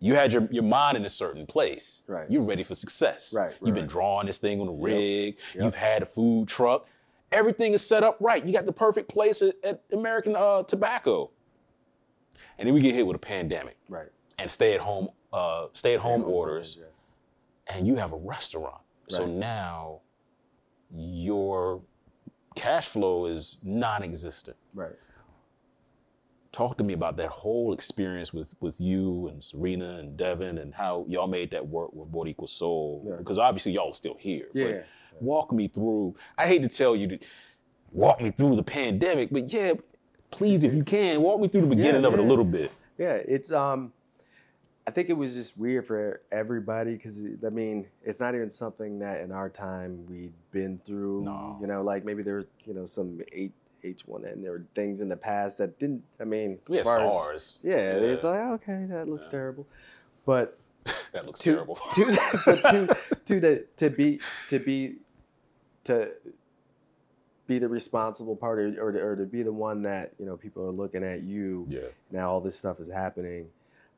you 0.00 0.14
had 0.14 0.32
your, 0.32 0.48
your 0.50 0.62
mind 0.62 0.96
in 0.96 1.04
a 1.04 1.10
certain 1.10 1.46
place. 1.46 2.02
Right. 2.08 2.30
You're 2.30 2.42
ready 2.42 2.62
for 2.62 2.74
success. 2.74 3.34
Right, 3.36 3.54
You've 3.62 3.74
been 3.74 3.86
drawing 3.86 4.26
this 4.26 4.38
thing 4.38 4.58
on 4.60 4.66
a 4.68 4.72
rig. 4.72 5.36
Yep. 5.54 5.62
You've 5.64 5.74
had 5.74 6.02
a 6.02 6.06
food 6.06 6.48
truck. 6.48 6.86
Everything 7.32 7.72
is 7.74 7.86
set 7.86 8.02
up 8.02 8.16
right. 8.20 8.44
You 8.44 8.52
got 8.52 8.66
the 8.66 8.72
perfect 8.72 9.08
place 9.08 9.40
at, 9.42 9.54
at 9.62 9.82
American 9.92 10.34
uh, 10.36 10.64
Tobacco. 10.64 11.30
And 12.58 12.66
then 12.66 12.74
we 12.74 12.80
get 12.80 12.94
hit 12.94 13.06
with 13.06 13.16
a 13.16 13.20
pandemic 13.20 13.76
Right. 13.88 14.08
and 14.38 14.50
stay 14.50 14.74
at 14.74 14.80
home 14.80 15.08
uh, 15.32 15.66
stay 15.74 15.94
at 15.94 16.00
home 16.00 16.24
orders 16.24 16.78
Yeah. 16.80 17.76
and 17.76 17.86
you 17.86 17.94
have 17.96 18.12
a 18.12 18.16
restaurant. 18.16 18.80
So 19.08 19.26
now 19.26 20.00
your 20.92 21.82
cash 22.56 22.88
flow 22.88 23.26
is 23.26 23.58
non-existent. 23.62 24.56
Right. 24.74 24.92
Talk 26.52 26.78
to 26.78 26.84
me 26.84 26.94
about 26.94 27.16
that 27.18 27.28
whole 27.28 27.72
experience 27.72 28.32
with 28.32 28.54
with 28.60 28.80
you 28.80 29.28
and 29.28 29.42
Serena 29.42 29.98
and 29.98 30.16
Devin 30.16 30.58
and 30.58 30.74
how 30.74 31.04
y'all 31.08 31.28
made 31.28 31.52
that 31.52 31.64
work 31.68 31.92
with 31.92 32.10
Boricua 32.10 32.48
Soul. 32.48 33.04
Yeah. 33.08 33.16
Because 33.18 33.38
obviously 33.38 33.70
y'all 33.72 33.90
are 33.90 33.92
still 33.92 34.16
here. 34.18 34.48
Yeah. 34.52 34.80
Walk 35.20 35.52
me 35.52 35.68
through. 35.68 36.14
I 36.38 36.46
hate 36.46 36.62
to 36.62 36.68
tell 36.68 36.94
you 36.94 37.08
to 37.08 37.18
walk 37.92 38.20
me 38.20 38.30
through 38.30 38.56
the 38.56 38.62
pandemic, 38.62 39.30
but 39.30 39.52
yeah, 39.52 39.72
please, 40.30 40.62
if 40.64 40.74
you 40.74 40.84
can, 40.84 41.22
walk 41.22 41.40
me 41.40 41.48
through 41.48 41.62
the 41.62 41.66
beginning 41.74 42.04
of 42.04 42.12
it 42.12 42.18
a 42.20 42.22
little 42.22 42.44
bit. 42.44 42.70
Yeah, 42.98 43.14
it's 43.14 43.50
um 43.52 43.92
I 44.86 44.92
think 44.92 45.08
it 45.08 45.12
was 45.16 45.34
just 45.34 45.56
weird 45.58 45.86
for 45.86 46.20
everybody 46.32 46.94
because 46.96 47.24
I 47.46 47.50
mean 47.50 47.86
it's 48.02 48.20
not 48.20 48.34
even 48.34 48.50
something 48.50 48.98
that 49.00 49.20
in 49.20 49.30
our 49.32 49.48
time 49.48 50.06
we'd 50.06 50.32
been 50.52 50.78
through. 50.84 51.22
No. 51.24 51.58
You 51.60 51.66
know, 51.66 51.82
like 51.82 52.04
maybe 52.04 52.22
there 52.22 52.34
were 52.34 52.46
you 52.64 52.74
know 52.74 52.86
some 52.86 53.20
H 53.32 53.52
H 53.82 54.02
one 54.06 54.24
N. 54.26 54.42
There 54.42 54.52
were 54.52 54.64
things 54.74 55.00
in 55.00 55.08
the 55.08 55.16
past 55.16 55.58
that 55.58 55.78
didn't. 55.78 56.02
I 56.20 56.24
mean, 56.24 56.58
We 56.68 56.76
had 56.76 56.86
as 56.86 56.96
far 56.96 57.06
as- 57.34 57.44
SARS. 57.44 57.60
yeah, 57.62 57.92
it's 57.94 58.24
like 58.24 58.40
okay, 58.40 58.84
that 58.90 59.08
looks 59.08 59.28
terrible, 59.28 59.66
but 60.26 60.58
that 61.12 61.26
looks 61.26 61.40
to 61.40 61.54
terrible. 61.54 61.76
to 61.94 62.18
but 62.44 62.60
to 62.62 62.96
to 63.24 63.40
the 63.40 63.66
to 63.76 63.90
be 63.90 64.20
to 64.48 64.58
be 64.58 64.96
to 65.84 66.08
be 67.46 67.58
the 67.58 67.68
responsible 67.68 68.36
part 68.36 68.60
or, 68.60 68.68
or, 68.80 68.92
to, 68.92 69.00
or 69.00 69.16
to 69.16 69.26
be 69.26 69.42
the 69.42 69.52
one 69.52 69.82
that 69.82 70.12
you 70.18 70.26
know 70.26 70.36
people 70.36 70.64
are 70.64 70.70
looking 70.70 71.02
at 71.02 71.22
you 71.22 71.66
yeah. 71.68 71.80
now 72.12 72.30
all 72.30 72.40
this 72.40 72.56
stuff 72.56 72.78
is 72.80 72.90
happening. 72.90 73.48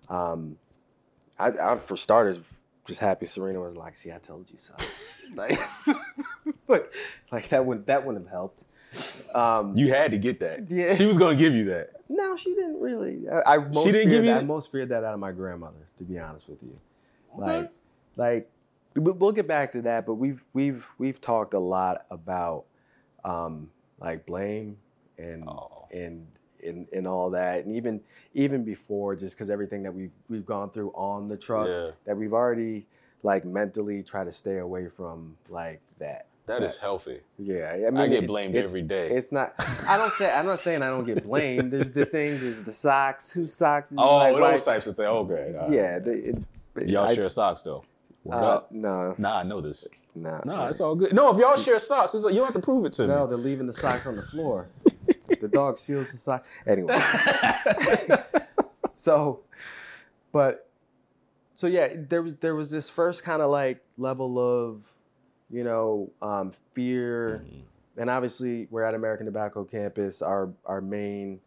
Um, 0.09 0.57
I, 1.39 1.51
I 1.61 1.77
for 1.77 1.97
starters, 1.97 2.41
just 2.87 3.01
happy 3.01 3.27
Serena 3.27 3.61
was 3.61 3.77
like, 3.77 3.97
"See, 3.97 4.11
I 4.11 4.19
told 4.19 4.51
you 4.51 4.59
so." 4.59 4.75
like, 5.35 5.59
but 6.67 6.93
like 7.31 7.49
that 7.49 7.65
wouldn't 7.65 7.87
that 7.87 8.05
wouldn't 8.05 8.25
have 8.25 8.33
helped. 8.33 8.65
Um, 9.35 9.77
You 9.77 9.93
had 9.93 10.11
to 10.11 10.19
get 10.19 10.41
that. 10.41 10.71
Yeah. 10.71 10.95
She 10.95 11.07
was 11.07 11.19
gonna 11.19 11.37
give 11.37 11.55
you 11.55 11.65
that. 11.65 11.91
No, 12.15 12.37
she 12.37 12.55
didn't 12.55 12.81
really. 12.81 13.29
I, 13.29 13.55
I 13.55 13.59
most 13.59 13.75
didn't 13.85 13.93
feared 13.93 14.11
give 14.11 14.25
you 14.25 14.31
that, 14.33 14.41
I 14.43 14.45
most 14.45 14.71
feared 14.71 14.89
that 14.91 15.05
out 15.05 15.15
of 15.15 15.21
my 15.21 15.33
grandmother, 15.33 15.87
to 15.99 16.05
be 16.05 16.19
honest 16.19 16.49
with 16.49 16.63
you. 16.63 16.77
Like, 17.37 17.71
like 18.17 18.51
we- 18.95 19.13
we'll 19.13 19.33
get 19.33 19.49
back 19.49 19.73
to 19.73 19.83
that, 19.83 20.07
but 20.07 20.15
we've 20.15 20.43
we've 20.53 20.87
we've 20.99 21.21
talked 21.21 21.55
a 21.55 21.59
lot 21.59 22.05
about 22.11 22.65
um, 23.25 23.71
like 23.99 24.27
blame 24.27 24.77
and 25.19 25.45
Oh. 25.49 25.87
and 25.93 26.27
and 26.65 26.87
and 26.93 27.07
all 27.09 27.31
that, 27.31 27.65
and 27.65 27.75
even 27.75 28.01
even 28.35 28.65
before, 28.65 29.17
just 29.17 29.35
because 29.37 29.49
everything 29.51 29.83
that 29.85 29.95
we've 29.95 30.13
we've 30.29 30.47
gone 30.47 30.71
through 30.71 30.91
on 30.93 31.27
the 31.29 31.37
truck, 31.37 31.67
Yeah. 31.69 31.91
that 32.05 32.17
we've 32.17 32.33
already 32.35 32.87
like 33.23 33.45
mentally 33.45 34.03
try 34.03 34.25
to 34.25 34.33
stay 34.33 34.59
away 34.59 34.89
from 34.89 35.37
like 35.49 35.81
that. 35.99 36.27
That 36.47 36.63
is 36.63 36.77
healthy. 36.77 37.21
Yeah, 37.39 37.73
I 37.87 37.91
mean, 37.91 37.97
I 37.99 38.09
get 38.09 38.27
blamed 38.27 38.55
it's- 38.57 38.69
every 38.69 38.83
day. 38.83 39.11
It's 39.11 39.31
not. 39.31 39.55
I 39.89 39.97
don't 39.97 40.13
say. 40.13 40.31
I'm 40.33 40.47
not 40.47 40.59
saying 40.59 40.83
I 40.83 40.89
don't 40.89 41.05
get 41.07 41.25
blamed. 41.25 41.73
There's 41.73 41.91
the 41.93 42.05
things. 42.05 42.41
There's 42.41 42.63
the 42.63 42.73
socks. 42.73 43.33
Whose 43.33 43.53
socks? 43.55 43.93
Oh, 43.97 44.17
like, 44.17 44.33
those 44.35 44.41
like- 44.43 44.65
types 44.65 44.87
of 44.89 44.97
things. 44.97 45.07
Okay. 45.09 45.55
all 45.57 45.63
right. 45.65 45.73
Yeah. 45.73 45.99
They, 46.01 46.33
it, 46.81 46.89
Y'all 46.89 47.09
I- 47.09 47.15
share 47.15 47.29
socks 47.29 47.63
though. 47.63 47.85
Uh, 48.31 48.61
no, 48.71 49.17
Nah, 49.19 49.39
I 49.39 49.43
know 49.43 49.61
this. 49.61 49.89
nah. 50.15 50.41
Nah, 50.45 50.69
it's 50.69 50.81
all 50.81 50.95
good. 50.95 51.13
No, 51.13 51.33
if 51.33 51.39
y'all 51.41 51.57
share 51.57 51.81
socks, 51.81 52.15
like, 52.15 52.33
you 52.33 52.39
don't 52.39 52.47
have 52.47 52.55
to 52.55 52.61
prove 52.61 52.85
it 52.85 52.93
to 52.95 53.07
No, 53.09 53.25
me. 53.25 53.31
they're 53.31 53.37
leaving 53.37 53.67
the 53.67 53.73
socks 53.73 54.07
on 54.07 54.15
the 54.15 54.23
floor. 54.23 54.69
the 55.41 55.49
dog 55.49 55.77
steals 55.77 56.13
the 56.13 56.17
socks. 56.19 56.49
Anyway. 56.65 56.97
so, 58.95 59.41
but, 60.31 60.69
so 61.55 61.67
yeah, 61.67 61.89
there 61.97 62.23
was 62.23 62.37
there 62.37 62.55
was 62.55 62.71
this 62.71 62.89
first 62.89 63.25
kind 63.25 63.43
of 63.43 63.51
like 63.51 63.83
level 63.99 64.39
of, 64.39 64.87
you 65.53 65.63
know, 65.63 66.11
um, 66.23 66.51
fear, 66.73 67.45
Mhm. 67.45 67.63
and 67.99 68.11
obviously 68.11 68.67
we're 68.71 68.83
at 68.83 68.95
American 68.95 69.27
Tobacco 69.27 69.65
campus. 69.65 70.23
Our 70.23 70.51
our 70.65 70.81
main, 70.81 71.41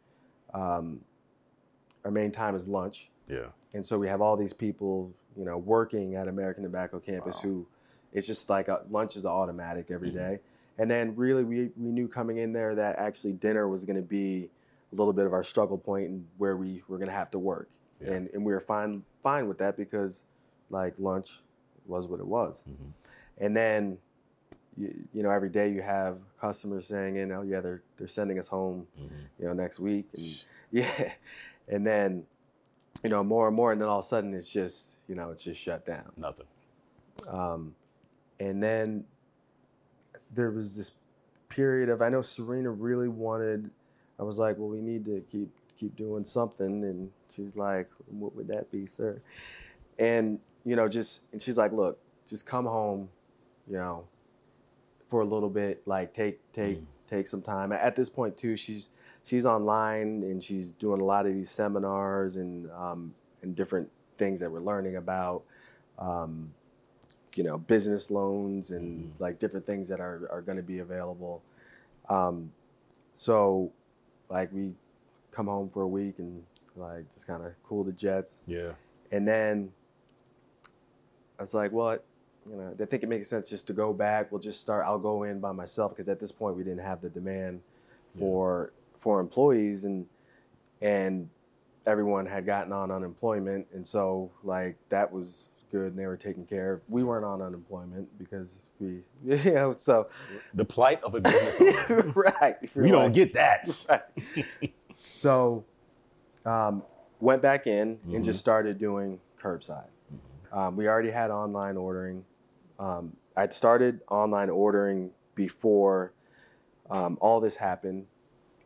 um, 0.53 1.01
our 2.05 2.11
main 2.11 2.31
time 2.31 2.55
is 2.55 2.67
lunch. 2.67 3.09
Yeah. 3.27 3.47
And 3.73 3.85
so 3.85 3.97
we 3.99 4.07
have 4.07 4.21
all 4.21 4.37
these 4.37 4.53
people, 4.53 5.11
you 5.35 5.43
know, 5.43 5.57
working 5.57 6.15
at 6.15 6.27
American 6.27 6.63
Tobacco 6.63 6.99
campus 6.99 7.37
Wow. 7.43 7.49
who 7.49 7.67
it's 8.13 8.27
just 8.27 8.49
like 8.49 8.67
a, 8.69 8.85
lunch 8.89 9.17
is 9.17 9.25
automatic 9.25 9.91
every 9.91 10.09
Mhm. 10.11 10.13
day. 10.13 10.39
And 10.77 10.89
then 10.89 11.15
really 11.17 11.43
we, 11.43 11.71
we 11.75 11.91
knew 11.91 12.07
coming 12.07 12.37
in 12.37 12.53
there 12.53 12.75
that 12.75 12.97
actually 12.97 13.33
dinner 13.33 13.67
was 13.67 13.83
going 13.83 13.97
to 13.97 14.01
be 14.07 14.49
a 14.93 14.95
little 14.95 15.11
bit 15.11 15.25
of 15.25 15.33
our 15.33 15.43
struggle 15.43 15.77
point 15.77 16.09
and 16.09 16.27
where 16.37 16.55
we 16.55 16.83
were 16.87 16.97
going 16.97 17.09
to 17.09 17.13
have 17.13 17.31
to 17.31 17.39
work. 17.39 17.67
Yeah. 17.99 18.11
And, 18.13 18.29
and 18.33 18.45
we 18.45 18.53
were 18.53 18.59
fine, 18.61 19.03
fine 19.21 19.47
with 19.49 19.57
that 19.57 19.75
because 19.75 20.23
like 20.69 20.97
lunch 20.99 21.41
was 21.87 22.07
what 22.07 22.19
it 22.21 22.27
was. 22.27 22.63
Mhm. 22.69 22.91
And 23.37 23.55
then, 23.55 23.97
you, 24.77 24.93
you 25.13 25.23
know, 25.23 25.29
every 25.29 25.49
day 25.49 25.69
you 25.71 25.81
have 25.81 26.17
customers 26.39 26.87
saying, 26.87 27.15
you 27.15 27.25
know, 27.25 27.41
yeah, 27.41 27.61
they're, 27.61 27.81
they're 27.97 28.07
sending 28.07 28.39
us 28.39 28.47
home 28.47 28.87
Mhm. 28.99 29.09
you 29.39 29.45
know, 29.45 29.53
next 29.53 29.79
week. 29.79 30.07
And 30.15 30.43
yeah. 30.71 31.13
And 31.67 31.85
then, 31.85 32.25
you 33.03 33.09
know, 33.09 33.23
more 33.23 33.47
and 33.47 33.55
more, 33.55 33.71
and 33.71 33.81
then 33.81 33.87
all 33.89 33.99
of 33.99 34.05
a 34.05 34.07
sudden 34.07 34.33
it's 34.33 34.51
just, 34.51 34.97
you 35.07 35.15
know, 35.15 35.31
it's 35.31 35.43
just 35.43 35.61
shut 35.61 35.85
down. 35.85 36.11
Nothing. 36.17 36.45
Um, 37.27 37.75
and 38.39 38.61
then 38.61 39.05
there 40.31 40.51
was 40.51 40.75
this 40.75 40.91
period 41.49 41.89
of 41.89 42.01
I 42.01 42.09
know 42.09 42.21
Serena 42.21 42.69
really 42.71 43.07
wanted. 43.07 43.69
I 44.19 44.23
was 44.23 44.37
like, 44.37 44.57
well, 44.57 44.67
we 44.69 44.81
need 44.81 45.05
to 45.05 45.23
keep 45.31 45.49
keep 45.77 45.95
doing 45.95 46.23
something, 46.25 46.83
and 46.83 47.11
she's 47.33 47.55
like, 47.55 47.89
what 48.07 48.35
would 48.35 48.47
that 48.47 48.71
be, 48.71 48.85
sir? 48.85 49.21
And 49.99 50.39
you 50.65 50.75
know, 50.75 50.87
just 50.87 51.31
and 51.31 51.41
she's 51.41 51.57
like, 51.57 51.71
look, 51.71 51.99
just 52.29 52.45
come 52.45 52.65
home, 52.65 53.09
you 53.67 53.77
know, 53.77 54.05
for 55.07 55.21
a 55.21 55.25
little 55.25 55.49
bit, 55.49 55.81
like 55.87 56.13
take 56.13 56.39
take 56.53 56.79
Mm. 56.79 56.85
take 57.09 57.27
some 57.27 57.41
time. 57.41 57.71
At 57.71 57.95
this 57.95 58.09
point, 58.09 58.37
too, 58.37 58.55
she's 58.57 58.89
she's 59.23 59.45
online 59.45 60.23
and 60.23 60.43
she's 60.43 60.71
doing 60.71 61.01
a 61.01 61.03
lot 61.03 61.25
of 61.25 61.33
these 61.33 61.49
seminars 61.49 62.35
and 62.35 62.69
um, 62.71 63.13
and 63.41 63.55
different 63.55 63.89
things 64.17 64.39
that 64.39 64.51
we're 64.51 64.59
learning 64.59 64.95
about. 64.95 65.43
Um, 65.99 66.53
you 67.35 67.43
know, 67.43 67.57
business 67.57 68.09
loans 68.09 68.71
and 68.71 69.13
Mhm. 69.13 69.19
like 69.19 69.39
different 69.39 69.65
things 69.65 69.89
that 69.89 69.99
are, 69.99 70.27
are 70.31 70.41
going 70.41 70.55
to 70.55 70.63
be 70.63 70.79
available. 70.79 71.41
Um, 72.07 72.53
so, 73.13 73.71
like, 74.29 74.53
we 74.53 74.73
come 75.31 75.47
home 75.47 75.67
for 75.67 75.81
a 75.81 75.87
week 75.87 76.17
and 76.19 76.43
like 76.77 77.13
just 77.13 77.27
kind 77.27 77.43
of 77.45 77.51
cool 77.63 77.83
the 77.83 77.91
jets. 77.91 78.41
Yeah. 78.47 78.71
And 79.11 79.27
then 79.27 79.73
I 81.37 81.43
was 81.43 81.53
like, 81.53 81.71
well, 81.73 81.99
you 82.49 82.55
know, 82.55 82.73
I 82.79 82.85
think 82.85 83.03
it 83.03 83.09
makes 83.09 83.27
sense 83.27 83.49
just 83.49 83.67
to 83.67 83.73
go 83.73 83.91
back. 83.93 84.31
We'll 84.31 84.41
just 84.41 84.61
start. 84.61 84.85
I'll 84.85 84.99
go 84.99 85.23
in 85.23 85.39
by 85.39 85.51
myself 85.51 85.91
because 85.91 86.09
at 86.09 86.19
this 86.19 86.31
point 86.31 86.55
we 86.55 86.63
didn't 86.63 86.83
have 86.83 87.01
the 87.01 87.09
demand 87.09 87.61
for 88.17 88.71
for 88.97 89.19
employees 89.19 89.83
and 89.85 90.05
and 90.81 91.29
everyone 91.85 92.25
had 92.25 92.45
gotten 92.45 92.71
on 92.71 92.89
unemployment 92.91 93.67
and 93.73 93.85
so 93.85 94.31
like 94.43 94.75
that 94.89 95.11
was 95.11 95.45
good 95.71 95.87
and 95.91 95.99
they 95.99 96.07
were 96.07 96.17
taken 96.17 96.45
care 96.45 96.73
of. 96.73 96.81
We 96.87 97.03
weren't 97.03 97.25
on 97.25 97.41
unemployment 97.41 98.17
because 98.17 98.63
we 98.79 99.01
you 99.25 99.53
know 99.53 99.73
so 99.75 100.07
The 100.53 100.65
plight 100.65 101.03
of 101.03 101.15
a 101.15 101.21
business 101.21 101.61
owner. 101.89 102.01
right. 102.15 102.57
we 102.75 102.89
don't 102.91 103.11
get 103.11 103.33
that. 103.33 103.67
Right. 103.89 104.73
so 104.97 105.63
um, 106.45 106.83
went 107.19 107.41
back 107.41 107.67
in 107.67 107.99
and 108.05 108.21
Mhm. 108.21 108.23
just 108.23 108.39
started 108.39 108.77
doing 108.77 109.19
curbside. 109.39 109.87
Um, 110.51 110.77
we 110.77 110.87
already 110.87 111.11
had 111.11 111.31
online 111.31 111.75
ordering. 111.75 112.23
Um, 112.79 113.15
I'd 113.35 113.53
started 113.53 114.01
online 114.09 114.49
ordering 114.49 115.11
before 115.35 116.13
um, 116.89 117.17
all 117.21 117.39
this 117.39 117.55
happened 117.57 118.05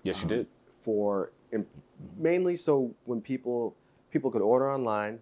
Yes, 0.04 0.22
you 0.24 0.30
did. 0.30 0.48
for 0.82 1.32
mainly 2.18 2.56
so 2.56 2.94
when 3.06 3.22
people 3.22 3.76
people 4.12 4.32
could 4.32 4.42
order 4.42 4.72
online, 4.72 5.20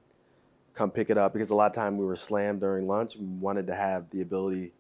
come 0.73 0.91
pick 0.91 1.09
it 1.09 1.17
up 1.17 1.33
because 1.33 1.49
a 1.49 1.55
lot 1.55 1.67
of 1.67 1.73
time 1.73 1.97
we 1.97 2.05
were 2.05 2.15
slammed 2.15 2.59
during 2.61 2.88
lunch 2.88 3.15
and 3.15 3.41
wanted 3.41 3.67
to 3.67 3.75
have 3.75 4.09
the 4.11 4.21
ability 4.21 4.71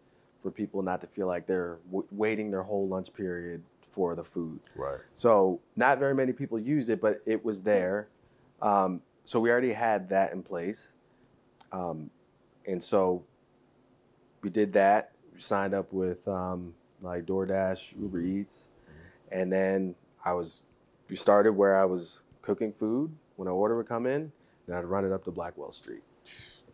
for 0.41 0.51
people 0.51 0.81
not 0.81 1.01
to 1.01 1.07
feel 1.07 1.27
like 1.27 1.47
they're 1.47 1.77
w- 1.89 2.07
waiting 2.11 2.51
their 2.51 2.63
whole 2.63 2.87
lunch 2.87 3.11
period 3.13 3.63
for 3.81 4.15
the 4.15 4.23
food. 4.23 4.59
Right. 4.75 4.99
So 5.13 5.59
not 5.75 5.97
very 5.97 6.13
many 6.13 6.31
people 6.31 6.59
used 6.59 6.89
it, 6.89 7.01
but 7.01 7.21
it 7.25 7.43
was 7.43 7.63
there. 7.63 8.07
Um, 8.61 9.01
so 9.25 9.39
we 9.39 9.49
already 9.49 9.73
had 9.73 10.09
that 10.09 10.31
in 10.31 10.43
place, 10.43 10.93
um, 11.71 12.09
and 12.65 12.81
so 12.81 13.23
we 14.47 14.51
did 14.51 14.71
that. 14.71 15.11
We 15.33 15.41
signed 15.41 15.73
up 15.73 15.91
with 15.91 16.25
um, 16.25 16.73
like 17.01 17.25
DoorDash, 17.25 17.99
Uber 18.01 18.21
Eats, 18.21 18.69
and 19.29 19.51
then 19.51 19.95
I 20.23 20.31
was 20.31 20.63
we 21.09 21.17
started 21.17 21.51
where 21.51 21.77
I 21.77 21.83
was 21.83 22.23
cooking 22.41 22.71
food 22.71 23.11
when 23.35 23.49
an 23.49 23.53
order 23.53 23.75
would 23.75 23.89
come 23.89 24.05
in, 24.05 24.31
and 24.65 24.75
I'd 24.75 24.85
run 24.85 25.03
it 25.03 25.11
up 25.11 25.25
to 25.25 25.31
Blackwell 25.31 25.73
Street, 25.73 26.03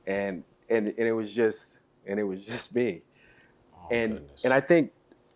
and 0.06 0.44
and 0.70 0.90
and 0.90 1.08
it 1.08 1.14
was 1.14 1.34
just 1.34 1.80
and 2.06 2.20
it 2.20 2.26
was 2.26 2.46
just 2.52 2.76
me, 2.76 3.02
Oh, 3.76 3.88
and 3.90 4.14
goodness. 4.20 4.46
and 4.46 4.54
I 4.54 4.60
think 4.60 4.92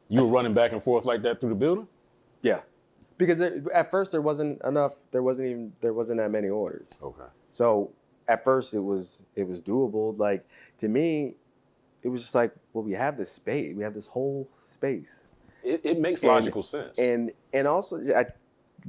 you 0.07 0.21
were 0.21 0.27
running 0.27 0.53
back 0.53 0.73
and 0.73 0.83
forth 0.83 1.05
like 1.05 1.23
that 1.23 1.39
through 1.41 1.49
the 1.49 1.55
building. 1.55 1.88
yeah, 2.43 2.59
because 3.17 3.39
there, 3.39 3.63
at 3.73 3.89
first 3.89 4.11
there 4.11 4.21
wasn't 4.21 4.61
enough, 4.63 4.93
there 5.09 5.23
wasn't 5.23 5.49
even 5.49 5.73
there 5.81 5.91
wasn't 5.93 6.19
that 6.19 6.29
many 6.29 6.49
orders. 6.49 6.91
Okay. 7.01 7.23
So 7.49 7.93
at 8.27 8.43
first 8.43 8.75
it 8.75 8.81
was 8.81 9.23
it 9.35 9.47
was 9.47 9.59
doable. 9.59 10.15
Like 10.19 10.45
to 10.77 10.88
me, 10.88 11.33
it 12.07 12.09
was 12.09 12.21
just 12.21 12.35
like, 12.35 12.53
well, 12.71 12.85
we 12.85 12.93
have 12.93 13.17
this 13.17 13.31
space, 13.31 13.75
we 13.75 13.83
have 13.83 13.93
this 13.93 14.07
whole 14.07 14.47
space, 14.57 15.27
It, 15.63 15.81
it 15.83 15.99
makes 15.99 16.21
And- 16.23 16.31
logical 16.31 16.63
sense. 16.63 16.97
and 16.99 17.31
and 17.57 17.67
also 17.67 17.93
I, 18.21 18.23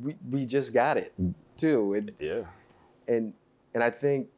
we 0.04 0.14
we 0.30 0.40
just 0.46 0.72
got 0.72 0.96
it 0.96 1.12
too, 1.56 1.94
and 1.96 2.12
yeah. 2.20 2.42
and 3.14 3.32
and 3.74 3.82
I 3.82 3.90
think 3.90 4.28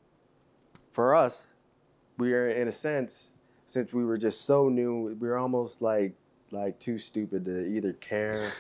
for 0.91 1.15
us, 1.25 1.53
we 2.19 2.33
are 2.33 2.49
in 2.61 2.69
a 2.69 2.73
sense 2.73 3.33
since 3.67 3.93
we 3.99 4.05
were 4.05 4.17
just 4.17 4.39
so 4.47 4.69
new, 4.69 4.93
we 5.21 5.29
were 5.29 5.37
almost 5.39 5.83
like 5.83 6.13
like 6.51 6.75
too 6.81 6.97
stupid 6.99 7.45
to 7.45 7.57
either 7.77 7.93
care 7.95 8.51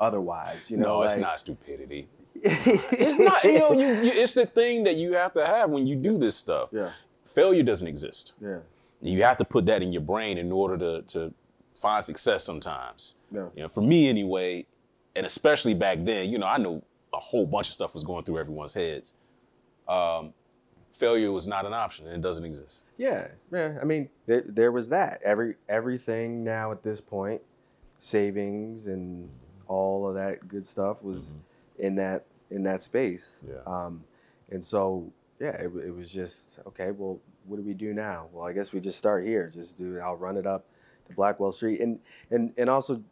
otherwise. 0.00 0.70
You 0.70 0.76
know, 0.76 0.98
no, 0.98 1.02
it's 1.02 1.14
like- 1.14 1.22
not 1.28 1.40
stupidity. 1.40 2.08
It's 2.42 3.18
not. 3.18 3.42
You 3.44 3.58
know, 3.58 3.72
you, 3.72 3.86
you, 4.06 4.12
it's 4.22 4.34
the 4.34 4.46
thing 4.46 4.84
that 4.84 4.96
you 4.96 5.12
have 5.14 5.32
to 5.34 5.44
have 5.44 5.70
when 5.74 5.86
you 5.86 5.96
do 5.96 6.16
this 6.18 6.36
stuff. 6.36 6.68
yeah, 6.72 6.90
Failure 7.24 7.62
doesn't 7.70 7.88
exist. 7.88 8.34
yeah, 8.40 8.60
You 9.00 9.22
have 9.22 9.38
to 9.38 9.44
put 9.44 9.66
that 9.66 9.82
in 9.82 9.92
your 9.92 10.02
brain 10.02 10.38
in 10.38 10.52
order 10.52 10.76
to 10.78 11.02
to 11.14 11.34
find 11.80 12.04
success. 12.04 12.44
Sometimes. 12.44 13.16
yeah. 13.30 13.48
You 13.54 13.62
know, 13.62 13.68
for 13.68 13.80
me 13.80 14.08
anyway, 14.08 14.66
and 15.16 15.26
especially 15.26 15.74
back 15.74 15.98
then, 16.04 16.30
you 16.30 16.38
know, 16.38 16.46
I 16.46 16.58
know 16.58 16.82
a 17.12 17.18
whole 17.18 17.46
bunch 17.46 17.68
of 17.68 17.74
stuff 17.74 17.94
was 17.94 18.04
going 18.04 18.24
through 18.24 18.38
everyone's 18.38 18.74
heads. 18.74 19.14
Um, 19.88 20.32
failure 20.92 21.32
was 21.32 21.46
not 21.46 21.66
an 21.66 21.72
option, 21.72 22.06
and 22.06 22.16
it 22.16 22.20
doesn't 22.22 22.44
exist. 22.44 22.82
Yeah, 22.96 23.28
yeah. 23.52 23.78
I 23.80 23.84
mean, 23.84 24.10
there, 24.26 24.44
there 24.46 24.72
was 24.72 24.88
that. 24.90 25.20
Every 25.24 25.54
everything 25.68 26.44
now 26.44 26.70
at 26.72 26.82
this 26.82 27.00
point, 27.00 27.42
savings 27.98 28.86
and 28.86 29.30
all 29.66 30.08
of 30.08 30.14
that 30.14 30.48
good 30.48 30.66
stuff 30.66 31.02
was 31.02 31.32
in 31.78 31.94
that 31.96 32.24
in 32.50 32.62
that 32.64 32.82
space. 32.82 33.40
Yeah. 33.48 33.62
Um, 33.66 34.04
and 34.50 34.64
so 34.64 35.12
yeah, 35.40 35.52
it, 35.52 35.70
it 35.84 35.94
was 35.94 36.12
just 36.12 36.58
okay. 36.66 36.90
Well, 36.90 37.18
what 37.46 37.56
do 37.56 37.62
we 37.62 37.74
do 37.74 37.92
now? 37.92 38.28
Well, 38.32 38.46
I 38.46 38.52
guess 38.52 38.72
we 38.72 38.80
just 38.80 38.98
start 38.98 39.26
here. 39.26 39.50
Just 39.52 39.78
do. 39.78 39.98
I'll 39.98 40.16
run 40.16 40.36
it 40.36 40.46
up 40.46 40.64
to 41.08 41.14
Blackwell 41.14 41.52
Street, 41.52 41.80
and 41.80 41.98
and 42.30 42.52
and 42.56 42.70
also 42.70 43.02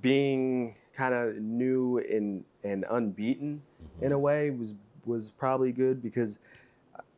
being 0.00 0.74
kind 0.92 1.14
of 1.14 1.36
new 1.36 1.98
and 1.98 2.44
and 2.64 2.84
unbeaten 2.90 3.62
mm-hmm. 3.82 4.04
in 4.04 4.12
a 4.12 4.18
way 4.18 4.50
was 4.50 4.74
was 5.04 5.30
probably 5.30 5.72
good 5.72 6.02
because 6.02 6.38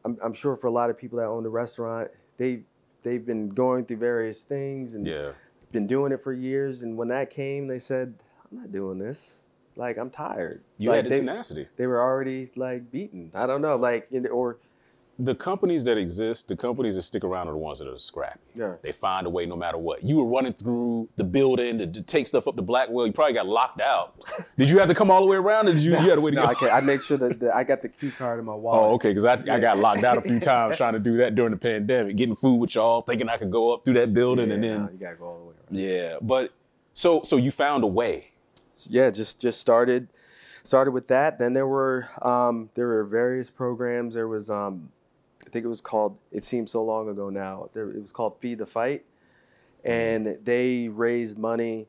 I'm, 0.04 0.16
I'm 0.22 0.32
sure 0.32 0.56
for 0.56 0.68
a 0.68 0.70
lot 0.70 0.90
of 0.90 0.98
people 0.98 1.18
that 1.18 1.26
own 1.26 1.42
the 1.42 1.50
restaurant, 1.50 2.10
they 2.36 2.62
they've 3.02 3.24
been 3.24 3.48
going 3.50 3.84
through 3.84 3.98
various 3.98 4.42
things 4.42 4.94
and 4.94 5.06
Yeah. 5.06 5.32
been 5.72 5.86
doing 5.86 6.12
it 6.12 6.20
for 6.20 6.32
years. 6.32 6.82
And 6.82 6.96
when 6.96 7.08
that 7.08 7.30
came, 7.30 7.68
they 7.68 7.78
said, 7.78 8.14
"I'm 8.50 8.58
not 8.58 8.72
doing 8.72 8.98
this. 8.98 9.38
Like 9.76 9.98
I'm 9.98 10.10
tired." 10.10 10.62
You 10.78 10.90
like, 10.90 10.96
had 10.96 11.04
the 11.06 11.10
they, 11.10 11.18
tenacity. 11.20 11.68
they 11.76 11.86
were 11.86 12.00
already 12.00 12.48
like 12.56 12.90
beaten. 12.90 13.30
I 13.34 13.46
don't 13.46 13.62
know, 13.62 13.76
like 13.76 14.08
or 14.30 14.58
The 15.22 15.34
companies 15.34 15.84
that 15.84 15.98
exist, 15.98 16.48
the 16.48 16.56
companies 16.56 16.94
that 16.94 17.02
stick 17.02 17.24
around 17.24 17.48
are 17.48 17.52
the 17.52 17.58
ones 17.58 17.78
that 17.78 17.88
are 17.88 17.98
scrappy. 17.98 18.40
Yeah. 18.54 18.76
They 18.82 18.92
find 18.92 19.26
a 19.26 19.30
way 19.30 19.44
no 19.44 19.54
matter 19.54 19.76
what. 19.76 20.02
You 20.02 20.16
were 20.16 20.24
running 20.24 20.54
through 20.54 21.10
the 21.16 21.24
building 21.24 21.76
to, 21.78 21.86
to 21.86 22.00
take 22.00 22.26
stuff 22.26 22.48
up 22.48 22.56
to 22.56 22.62
Blackwell. 22.62 23.06
You 23.06 23.12
probably 23.12 23.34
got 23.34 23.46
locked 23.46 23.82
out. 23.82 24.14
did 24.56 24.70
you 24.70 24.78
have 24.78 24.88
to 24.88 24.94
come 24.94 25.10
all 25.10 25.20
the 25.20 25.26
way 25.26 25.36
around, 25.36 25.68
or 25.68 25.74
did 25.74 25.82
you, 25.82 25.90
you 25.90 25.96
had 26.08 26.16
a 26.16 26.20
way 26.20 26.30
to 26.30 26.36
no, 26.36 26.54
go? 26.54 26.68
I, 26.68 26.78
I 26.78 26.80
make 26.80 27.02
sure 27.02 27.18
that 27.18 27.38
the, 27.38 27.54
I 27.54 27.64
got 27.64 27.82
the 27.82 27.88
key 27.90 28.10
card 28.10 28.38
in 28.38 28.46
my 28.46 28.54
wallet. 28.54 28.80
Oh, 28.82 28.94
okay. 28.94 29.10
Because 29.10 29.26
I, 29.26 29.34
I 29.52 29.60
got 29.60 29.78
locked 29.78 30.04
out 30.04 30.16
a 30.16 30.22
few 30.22 30.40
times 30.52 30.78
trying 30.78 30.94
to 30.94 30.98
do 30.98 31.18
that 31.18 31.34
during 31.34 31.50
the 31.50 31.58
pandemic, 31.58 32.16
getting 32.16 32.34
food 32.34 32.56
with 32.56 32.74
y'all, 32.74 33.02
thinking 33.02 33.28
I 33.28 33.36
could 33.36 33.50
go 33.50 33.74
up 33.74 33.84
through 33.84 33.94
that 33.94 34.14
building, 34.14 34.48
Yeah, 34.48 34.54
and 34.54 34.64
then 34.64 34.82
no, 34.84 34.90
you 34.90 34.98
gotta 34.98 35.16
go 35.16 35.26
all 35.26 35.38
the 35.38 35.44
way 35.44 35.54
around. 35.70 35.78
yeah. 35.78 36.16
But 36.22 36.52
so 36.94 37.22
so 37.22 37.36
you 37.36 37.50
found 37.50 37.84
a 37.84 37.88
way. 37.88 38.30
yeah, 38.88 39.10
just 39.10 39.40
just 39.40 39.60
started 39.60 40.08
started 40.62 40.92
with 40.92 41.08
that. 41.08 41.38
Then 41.38 41.52
there 41.52 41.66
were 41.66 42.08
um, 42.22 42.70
there 42.74 42.86
were 42.86 43.04
various 43.04 43.50
programs. 43.50 44.14
There 44.14 44.28
was 44.28 44.50
um, 44.50 44.90
think 45.52 45.64
it 45.64 45.68
was 45.68 45.80
called. 45.80 46.18
It 46.32 46.44
seems 46.44 46.70
so 46.70 46.82
long 46.84 47.08
ago 47.08 47.30
now. 47.30 47.68
It 47.74 48.00
was 48.00 48.12
called 48.12 48.40
Feed 48.40 48.58
the 48.58 48.66
Fight, 48.66 49.04
and 49.84 50.38
they 50.44 50.88
raised 50.88 51.38
money 51.38 51.86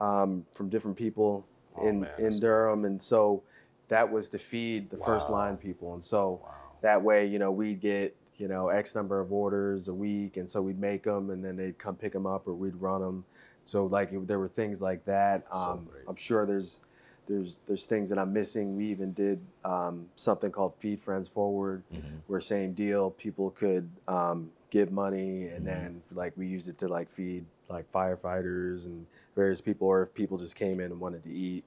um, 0.00 0.46
from 0.52 0.68
different 0.68 0.96
people 0.96 1.46
Oh, 1.74 1.88
in 1.88 2.00
man, 2.00 2.10
in 2.18 2.38
Durham, 2.38 2.84
and 2.84 3.00
so 3.00 3.42
that 3.88 4.12
was 4.12 4.28
to 4.30 4.38
feed 4.38 4.90
the 4.90 4.98
first 4.98 5.30
line 5.30 5.56
people. 5.56 5.94
And 5.94 6.04
so 6.04 6.40
Wow. 6.42 6.50
that 6.82 7.02
way, 7.02 7.24
you 7.26 7.38
know, 7.38 7.50
we'd 7.50 7.80
get 7.80 8.14
you 8.36 8.46
know 8.48 8.68
X 8.68 8.94
number 8.94 9.20
of 9.20 9.32
orders 9.32 9.88
a 9.88 9.94
week, 9.94 10.36
and 10.36 10.48
so 10.50 10.60
we'd 10.60 10.78
make 10.78 11.04
them, 11.04 11.30
and 11.30 11.42
then 11.42 11.56
they'd 11.56 11.78
come 11.78 11.96
pick 11.96 12.12
them 12.12 12.26
up, 12.26 12.46
or 12.46 12.52
we'd 12.54 12.76
run 12.76 13.00
them. 13.00 13.24
So 13.64 13.86
like 13.86 14.12
it, 14.12 14.26
there 14.26 14.38
were 14.38 14.48
things 14.48 14.82
like 14.82 15.04
that. 15.06 15.46
Um, 15.50 15.86
great. 15.90 16.04
I'm 16.08 16.16
sure 16.16 16.44
there's 16.44 16.80
there's 17.26 17.58
there's 17.66 17.84
things 17.86 18.10
that 18.10 18.18
I'm 18.18 18.32
missing. 18.32 18.76
We 18.76 18.86
even 18.86 19.12
did 19.12 19.40
um, 19.64 20.06
something 20.14 20.50
called 20.50 20.74
Feed 20.78 21.00
Friends 21.00 21.28
Forward, 21.28 21.82
Mm-hmm. 21.92 22.16
where 22.26 22.40
same 22.40 22.72
deal. 22.72 23.10
People 23.10 23.50
could 23.50 23.88
um, 24.08 24.50
give 24.70 24.90
money, 24.92 25.46
and 25.48 25.64
Mm-hmm. 25.64 25.64
then 25.66 26.02
like 26.12 26.32
we 26.36 26.46
used 26.46 26.68
it 26.68 26.78
to 26.78 26.88
like 26.88 27.08
feed 27.10 27.44
like 27.68 27.90
firefighters 27.90 28.86
and 28.86 29.06
various 29.34 29.60
people, 29.60 29.88
or 29.88 30.02
if 30.02 30.12
people 30.14 30.36
just 30.38 30.56
came 30.56 30.80
in 30.80 30.90
and 30.92 31.00
wanted 31.00 31.22
to 31.24 31.30
eat, 31.30 31.64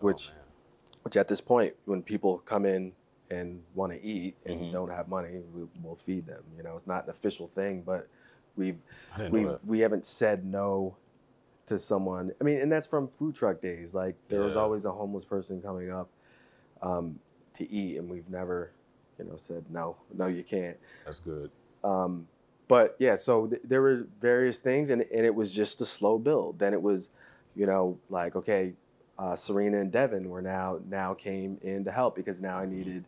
which 0.00 0.30
Oh, 0.30 0.34
man. 0.34 0.44
which 1.02 1.16
at 1.16 1.28
this 1.28 1.40
point, 1.40 1.74
when 1.84 2.02
people 2.02 2.38
come 2.44 2.64
in 2.64 2.92
and 3.30 3.62
want 3.74 3.92
to 3.92 4.02
eat 4.04 4.36
and 4.46 4.60
Mhm. 4.60 4.72
don't 4.72 4.90
have 4.90 5.08
money, 5.08 5.40
we, 5.54 5.62
we'll 5.82 5.94
feed 5.94 6.26
them. 6.26 6.42
You 6.56 6.62
know, 6.62 6.76
it's 6.76 6.86
not 6.86 7.04
an 7.04 7.10
official 7.10 7.48
thing, 7.48 7.82
but 7.82 8.06
we've 8.56 8.78
we 9.30 9.40
we 9.66 9.80
haven't 9.80 10.04
said 10.06 10.44
no 10.44 10.96
to 11.72 11.78
someone. 11.78 12.32
I 12.40 12.44
mean, 12.44 12.60
and 12.60 12.70
that's 12.70 12.86
from 12.86 13.08
food 13.08 13.34
truck 13.34 13.60
days. 13.60 13.94
Like 13.94 14.16
there 14.28 14.40
was 14.40 14.56
always 14.56 14.84
a 14.84 14.92
homeless 14.92 15.24
person 15.24 15.60
coming 15.60 15.90
up 15.90 16.08
um, 16.82 17.18
to 17.54 17.70
eat, 17.70 17.98
and 17.98 18.08
we've 18.08 18.28
never, 18.28 18.72
you 19.18 19.24
know, 19.24 19.36
said 19.36 19.64
no, 19.70 19.96
no, 20.14 20.26
you 20.26 20.42
can't. 20.42 20.76
That's 21.04 21.20
good. 21.20 21.50
Um, 21.82 22.28
but 22.68 22.96
yeah, 22.98 23.16
so 23.16 23.48
th- 23.48 23.62
there 23.64 23.82
were 23.82 24.06
various 24.20 24.58
things, 24.58 24.90
and, 24.90 25.02
and 25.02 25.26
it 25.26 25.34
was 25.34 25.54
just 25.54 25.80
a 25.80 25.86
slow 25.86 26.18
build. 26.18 26.58
Then 26.58 26.72
it 26.72 26.82
was, 26.82 27.10
you 27.56 27.66
know, 27.66 27.98
like 28.08 28.36
okay, 28.36 28.74
uh, 29.18 29.34
Serena 29.34 29.80
and 29.80 29.90
Devin 29.90 30.28
were 30.28 30.42
now 30.42 30.80
now 30.88 31.14
came 31.14 31.58
in 31.62 31.84
to 31.84 31.90
help 31.90 32.14
because 32.14 32.40
now 32.40 32.58
I 32.58 32.66
needed 32.66 33.04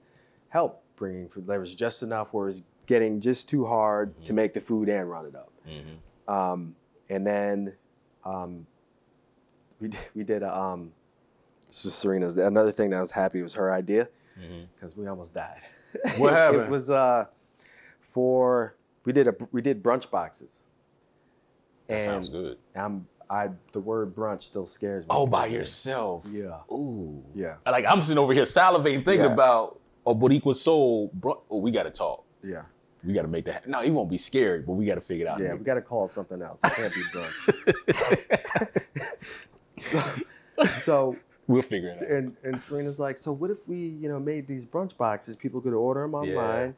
help 0.49 0.83
bringing 0.97 1.29
food. 1.29 1.47
There 1.47 1.61
was 1.61 1.75
just 1.75 2.03
enough 2.03 2.33
where 2.33 2.45
it 2.45 2.47
was 2.47 2.63
getting 2.87 3.21
just 3.21 3.49
too 3.49 3.67
hard 3.67 4.25
to 4.25 4.33
make 4.33 4.53
the 4.53 4.61
food 4.61 4.89
and 4.89 5.11
run 5.11 5.27
it 5.27 5.35
up. 5.35 5.53
Mm-hmm. 5.69 6.33
Um, 6.33 6.77
and 7.09 7.27
then 7.27 7.75
um, 8.25 8.67
we 9.81 9.89
did, 9.89 10.01
we 10.15 10.25
did 10.25 10.43
a, 10.43 10.57
um, 10.57 10.93
this 11.67 11.85
was 11.85 11.95
Serena's. 11.95 12.39
Another 12.39 12.71
thing 12.73 12.91
that 12.91 12.99
I 12.99 13.01
was 13.01 13.11
happy 13.11 13.43
was 13.43 13.55
her 13.55 13.73
idea 13.73 14.09
because 14.79 14.97
we 14.97 15.07
almost 15.07 15.35
died. 15.35 15.61
What 16.17 16.33
happened? 16.43 16.63
it 16.63 16.71
was 16.71 16.91
uh, 16.91 17.27
for 18.01 18.75
we 19.05 19.13
did 19.13 19.29
a 19.29 19.35
we 19.53 19.61
did 19.63 19.83
brunch 19.83 20.11
boxes. 20.11 20.63
That 21.89 22.01
sounds 22.01 22.29
good. 22.29 22.59
I'm 22.75 23.07
I 23.29 23.51
the 23.73 23.81
word 23.81 24.15
brunch 24.15 24.43
still 24.43 24.67
scares 24.67 25.05
me. 25.05 25.09
Oh, 25.11 25.27
by 25.27 25.43
because, 25.47 25.53
yourself. 25.59 26.27
Yeah. 26.31 26.61
Ooh. 26.73 27.23
Yeah. 27.35 27.57
Like 27.67 27.85
I'm 27.87 28.01
sitting 28.01 28.19
over 28.19 28.33
here 28.33 28.45
salivating, 28.45 29.05
thinking 29.05 29.27
Yeah. 29.27 29.33
about 29.33 29.81
a 30.07 30.15
Boricua 30.15 30.55
soul. 30.55 31.11
Bro, 31.15 31.43
oh, 31.51 31.59
we 31.59 31.71
got 31.71 31.85
to 31.85 31.91
talk. 31.91 32.25
Yeah. 32.43 32.63
We 33.07 33.13
got 33.13 33.23
to 33.23 33.29
make 33.29 33.45
that. 33.47 33.69
No, 33.69 33.81
he 33.81 33.91
won't 33.91 34.09
be 34.11 34.19
scary, 34.19 34.61
but 34.63 34.73
we 34.73 34.87
got 34.87 34.95
to 34.97 35.01
figure 35.01 35.27
it 35.27 35.29
out. 35.29 35.41
Yeah, 35.41 35.55
we 35.55 35.65
got 35.65 35.75
to 35.75 35.83
call 35.83 36.09
something 36.09 36.41
else. 36.41 36.63
It 36.65 36.73
can't 36.73 36.95
be 36.95 37.03
brunch. 37.13 38.25
so, 39.79 40.03
so 40.67 41.17
we'll 41.47 41.63
figure 41.63 41.91
it 41.91 42.03
out. 42.03 42.09
and 42.11 42.37
and 42.43 42.61
Serena's 42.63 42.99
like, 42.99 43.17
so 43.19 43.33
what 43.33 43.51
if 43.51 43.69
we, 43.69 43.77
you 43.77 44.09
know, 44.09 44.19
made 44.19 44.47
these 44.47 44.65
brunch 44.67 44.97
boxes? 44.97 45.37
People 45.37 45.61
could 45.61 45.75
order 45.75 46.03
them 46.03 46.15
online, 46.15 46.75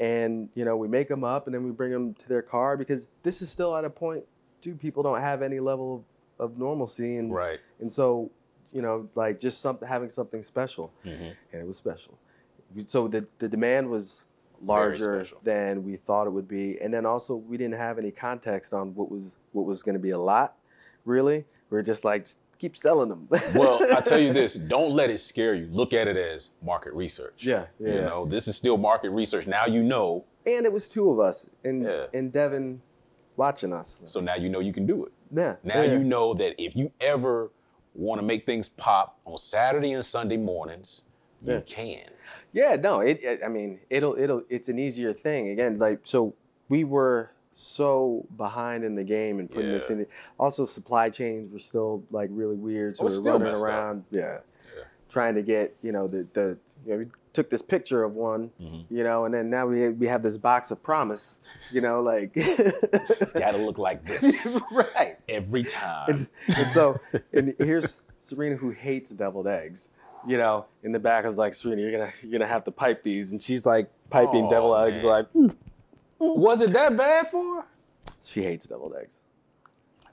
and 0.00 0.48
you 0.54 0.64
know, 0.64 0.76
we 0.76 0.88
make 0.88 1.08
them 1.08 1.24
up, 1.24 1.46
and 1.46 1.54
then 1.54 1.64
we 1.64 1.70
bring 1.70 1.92
them 1.92 2.14
to 2.14 2.28
their 2.28 2.42
car 2.42 2.76
because 2.76 3.08
this 3.22 3.42
is 3.42 3.50
still 3.50 3.76
at 3.76 3.84
a 3.84 3.90
point, 3.90 4.24
dude. 4.60 4.80
People 4.80 5.02
don't 5.02 5.20
have 5.20 5.42
any 5.42 5.60
level 5.60 6.04
of, 6.38 6.50
of 6.52 6.58
normalcy, 6.58 7.16
and 7.16 7.32
Right. 7.32 7.60
and 7.80 7.92
so, 7.92 8.30
you 8.72 8.82
know, 8.82 9.08
like 9.14 9.38
just 9.40 9.60
something 9.60 9.86
having 9.88 10.08
something 10.10 10.42
special, 10.42 10.92
Mhm. 11.04 11.34
and 11.52 11.62
it 11.62 11.66
was 11.66 11.76
special. 11.76 12.18
So 12.86 13.08
the 13.08 13.26
the 13.38 13.48
demand 13.48 13.90
was 13.90 14.22
larger 14.62 15.26
than 15.42 15.84
we 15.84 15.96
thought 15.96 16.26
it 16.26 16.30
would 16.30 16.48
be, 16.48 16.78
and 16.80 16.92
then 16.92 17.06
also 17.06 17.36
we 17.36 17.56
didn't 17.56 17.76
have 17.76 17.98
any 17.98 18.10
context 18.10 18.72
on 18.72 18.94
what 18.94 19.10
was 19.10 19.36
what 19.52 19.66
was 19.66 19.82
going 19.82 19.94
to 19.94 20.00
be 20.00 20.10
a 20.10 20.18
lot. 20.18 20.56
Really, 21.04 21.44
we 21.70 21.78
are 21.78 21.82
just 21.82 22.04
like 22.04 22.26
keep 22.58 22.76
selling 22.76 23.08
them. 23.08 23.28
well, 23.54 23.78
I 23.96 24.00
tell 24.00 24.18
you 24.18 24.32
this: 24.32 24.54
don't 24.54 24.92
let 24.92 25.10
it 25.10 25.18
scare 25.18 25.54
you. 25.54 25.68
Look 25.70 25.92
at 25.92 26.08
it 26.08 26.16
as 26.16 26.50
market 26.62 26.92
research. 26.94 27.44
Yeah, 27.44 27.66
yeah, 27.78 27.94
You 27.94 28.00
know, 28.00 28.26
this 28.26 28.48
is 28.48 28.56
still 28.56 28.76
market 28.76 29.10
research. 29.10 29.46
Now 29.46 29.66
you 29.66 29.82
know, 29.82 30.24
and 30.44 30.64
it 30.66 30.72
was 30.72 30.88
two 30.88 31.10
of 31.10 31.20
us, 31.20 31.50
and 31.64 31.84
Yeah. 31.84 32.06
and 32.12 32.32
Devin 32.32 32.80
watching 33.36 33.72
us. 33.72 34.00
so 34.04 34.20
now 34.20 34.34
you 34.34 34.48
know 34.48 34.60
you 34.60 34.72
can 34.72 34.86
do 34.86 35.04
it. 35.04 35.12
Yeah. 35.30 35.56
Now 35.62 35.82
yeah. 35.82 35.92
you 35.92 35.98
know 36.00 36.34
that 36.34 36.54
if 36.62 36.74
you 36.74 36.90
ever 37.00 37.50
want 37.94 38.20
to 38.20 38.26
make 38.26 38.46
things 38.46 38.68
pop 38.68 39.18
on 39.24 39.36
Saturday 39.36 39.92
and 39.92 40.04
Sunday 40.04 40.36
mornings, 40.36 41.02
you 41.44 41.52
Yeah. 41.54 41.60
can. 41.60 42.04
Yeah, 42.52 42.76
no, 42.76 43.00
it, 43.00 43.22
it. 43.22 43.40
I 43.44 43.48
mean, 43.48 43.80
it'll 43.90 44.16
it'll. 44.18 44.42
It's 44.48 44.68
an 44.68 44.78
easier 44.78 45.12
thing 45.12 45.48
again. 45.50 45.78
Like 45.78 46.00
so, 46.04 46.34
we 46.68 46.84
were 46.84 47.30
so 47.52 48.26
behind 48.36 48.84
in 48.84 48.94
the 48.96 49.04
game 49.04 49.38
and 49.38 49.50
putting 49.50 49.70
this 49.70 49.88
Yeah. 49.90 49.96
in. 49.96 50.06
Also, 50.38 50.66
supply 50.66 51.10
chains 51.10 51.52
were 51.52 51.58
still 51.58 52.02
like 52.10 52.28
really 52.32 52.56
weird. 52.56 52.96
So 52.96 53.02
Oh, 53.02 53.04
we're 53.06 53.10
still 53.10 53.38
running 53.38 53.56
around, 53.62 54.04
yeah, 54.10 54.40
Yeah. 54.76 54.82
trying 55.08 55.34
to 55.36 55.42
get 55.42 55.74
you 55.82 55.92
know 55.92 56.06
the 56.08 56.26
the. 56.32 56.58
You 56.84 56.92
know, 56.92 56.98
we 56.98 57.06
took 57.32 57.50
this 57.50 57.62
picture 57.62 58.04
of 58.04 58.14
one, 58.14 58.50
Mm-hmm. 58.60 58.94
you 58.94 59.02
know, 59.02 59.24
and 59.24 59.34
then 59.34 59.50
now 59.50 59.66
we 59.66 59.88
we 59.90 60.06
have 60.06 60.22
this 60.22 60.36
box 60.38 60.70
of 60.70 60.82
promise, 60.82 61.40
you 61.72 61.80
know, 61.80 62.00
like. 62.00 62.30
It's 62.36 63.32
got 63.32 63.52
to 63.52 63.58
look 63.58 63.78
like 63.78 64.04
this 64.20 64.60
right. 64.72 65.18
every 65.28 65.64
time. 65.64 66.08
And, 66.10 66.28
and 66.56 66.70
so, 66.70 66.96
and 67.32 67.54
here's 67.58 68.00
Serena 68.18 68.56
who 68.56 68.70
hates 68.70 69.10
deviled 69.10 69.46
eggs. 69.48 69.88
You 70.26 70.38
know, 70.38 70.66
in 70.82 70.92
the 70.92 70.98
back, 70.98 71.24
I 71.24 71.28
was 71.28 71.38
like, 71.38 71.54
Serena, 71.54 71.82
you're 71.82 71.92
gonna 71.92 72.12
you're 72.22 72.32
gonna 72.32 72.46
have 72.46 72.64
to 72.64 72.70
pipe 72.70 73.02
these, 73.02 73.32
and 73.32 73.40
she's 73.40 73.64
like 73.64 73.90
piping 74.10 74.44
Aw, 74.44 74.50
deviled 74.50 74.88
eggs. 74.88 75.02
man. 75.02 75.12
Like 75.12 75.30
hmm. 75.30 75.48
Was 76.18 76.60
it 76.60 76.72
that 76.72 76.96
bad 76.96 77.28
for 77.28 77.56
her? 77.56 77.64
she 78.24 78.42
hates 78.42 78.66
deviled 78.66 78.94
eggs. 79.00 79.18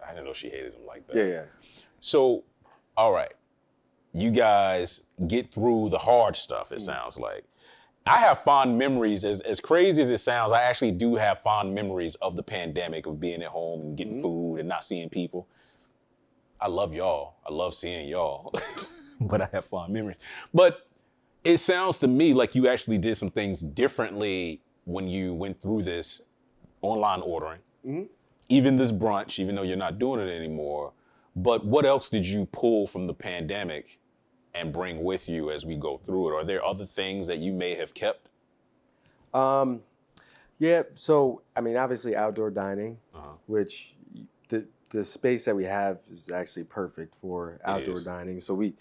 I 0.05 0.13
didn't 0.13 0.25
know 0.25 0.33
she 0.33 0.49
hated 0.49 0.73
them 0.73 0.85
like 0.85 1.07
that. 1.07 1.17
Yeah, 1.17 1.23
yeah. 1.23 1.43
So, 1.99 2.43
all 2.95 3.11
right, 3.11 3.31
you 4.13 4.31
guys 4.31 5.05
get 5.27 5.53
through 5.53 5.89
the 5.89 5.97
hard 5.97 6.35
stuff. 6.35 6.71
It 6.71 6.75
hmm. 6.75 6.85
sounds 6.85 7.17
like 7.17 7.45
I 8.05 8.17
have 8.17 8.39
fond 8.39 8.77
memories. 8.77 9.25
As 9.25 9.41
as 9.41 9.59
crazy 9.59 10.01
as 10.01 10.11
it 10.11 10.17
sounds, 10.17 10.51
I 10.51 10.61
actually 10.61 10.91
do 10.91 11.15
have 11.15 11.39
fond 11.39 11.73
memories 11.73 12.15
of 12.15 12.35
the 12.35 12.43
pandemic 12.43 13.05
of 13.05 13.19
being 13.19 13.41
at 13.41 13.49
home 13.49 13.81
and 13.81 13.97
getting 13.97 14.15
hmm. 14.15 14.21
food 14.21 14.57
and 14.59 14.69
not 14.69 14.83
seeing 14.83 15.09
people. 15.09 15.47
I 16.61 16.67
love 16.67 16.93
y'all. 16.93 17.35
I 17.45 17.51
love 17.51 17.73
seeing 17.73 18.07
y'all, 18.07 18.53
but 19.29 19.41
I 19.41 19.49
have 19.51 19.65
fond 19.65 19.93
memories. 19.93 20.17
But 20.53 20.87
it 21.43 21.57
sounds 21.57 21.99
to 21.99 22.07
me 22.07 22.33
like 22.33 22.55
you 22.55 22.67
actually 22.67 22.97
did 22.97 23.15
some 23.15 23.29
things 23.29 23.61
differently 23.61 24.61
when 24.85 25.07
you 25.07 25.33
went 25.33 25.59
through 25.61 25.83
this 25.83 26.29
online 26.81 27.21
ordering 27.21 27.59
even 28.49 28.75
this 28.75 28.91
brunch, 28.91 29.39
even 29.39 29.55
though 29.55 29.63
you're 29.63 29.75
not 29.77 29.97
doing 29.99 30.19
it 30.19 30.31
anymore. 30.31 30.93
But 31.35 31.65
what 31.65 31.85
else 31.85 32.09
did 32.09 32.25
you 32.25 32.45
pull 32.51 32.85
from 32.85 33.07
the 33.07 33.13
pandemic 33.13 33.99
and 34.53 34.71
bring 34.71 35.03
with 35.03 35.27
you 35.27 35.49
as 35.49 35.65
we 35.65 35.75
go 35.75 35.97
through 35.97 36.29
it? 36.29 36.39
Are 36.41 36.45
there 36.45 36.63
other 36.63 36.85
things 36.85 37.25
that 37.27 37.39
you 37.39 37.51
may 37.53 37.75
have 37.75 37.93
kept? 37.93 38.29
Um, 39.33 39.81
yeah. 40.59 40.83
So 40.93 41.41
I 41.55 41.61
mean, 41.61 41.75
obviously 41.77 42.15
outdoor 42.15 42.51
dining, 42.51 42.99
Uh-huh. 43.15 43.29
which 43.47 43.95
the 44.93 45.03
space 45.03 45.45
that 45.45 45.55
we 45.55 45.65
have 45.65 46.01
is 46.09 46.29
actually 46.29 46.65
perfect 46.65 47.15
for 47.15 47.59
outdoor 47.65 47.99
dining. 47.99 48.39
So 48.39 48.53
we 48.53 48.73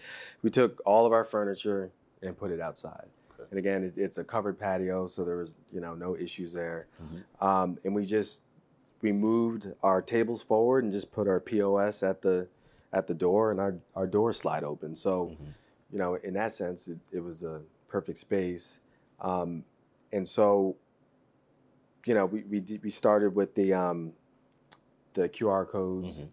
we 0.42 0.50
took 0.50 0.80
all 0.84 1.06
of 1.06 1.12
our 1.12 1.24
furniture 1.24 1.90
and 2.22 2.36
put 2.36 2.50
it 2.50 2.60
outside. 2.60 3.08
Okay. 3.32 3.48
And 3.50 3.58
again, 3.58 3.82
it, 3.82 3.96
it's 3.96 4.18
a 4.18 4.24
covered 4.24 4.58
patio, 4.60 5.06
so 5.06 5.24
there 5.24 5.38
was 5.38 5.54
you 5.72 5.80
know 5.80 5.94
no 5.94 6.14
issues 6.14 6.52
there. 6.52 6.86
Mm-hmm. 7.02 7.44
Um, 7.44 7.78
and 7.82 7.94
we 7.94 8.04
just 8.04 8.42
we 9.00 9.10
moved 9.10 9.72
our 9.82 10.02
tables 10.02 10.42
forward 10.42 10.84
and 10.84 10.92
just 10.92 11.10
put 11.10 11.26
our 11.26 11.40
POS 11.40 12.02
at 12.02 12.20
the 12.20 12.48
at 12.92 13.06
the 13.06 13.14
door, 13.14 13.50
and 13.50 13.58
our 13.58 13.78
our 13.96 14.06
doors 14.06 14.36
slide 14.38 14.64
open. 14.64 14.94
So 14.94 15.30
Mm-hmm. 15.32 15.50
you 15.92 15.98
know, 15.98 16.14
in 16.14 16.34
that 16.34 16.52
sense, 16.52 16.88
it, 16.88 16.98
it 17.10 17.20
was 17.20 17.42
a 17.42 17.62
perfect 17.88 18.18
space. 18.18 18.80
Um, 19.20 19.64
and 20.12 20.28
so, 20.28 20.76
you 22.04 22.14
know, 22.14 22.26
we 22.26 22.42
we, 22.42 22.60
did, 22.60 22.82
we 22.82 22.90
started 22.90 23.34
with 23.34 23.54
the 23.54 23.72
um, 23.72 24.12
the 25.14 25.28
QR 25.28 25.68
codes, 25.68 26.28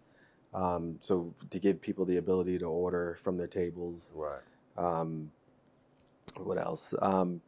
um, 0.54 0.96
so 1.00 1.32
to 1.50 1.58
give 1.58 1.80
people 1.80 2.04
the 2.04 2.16
ability 2.16 2.58
to 2.58 2.66
order 2.66 3.16
from 3.16 3.36
their 3.36 3.46
tables. 3.46 4.10
Right. 4.14 4.40
Um, 4.76 5.30
what 6.36 6.58
else? 6.58 6.94
Um, 7.00 7.40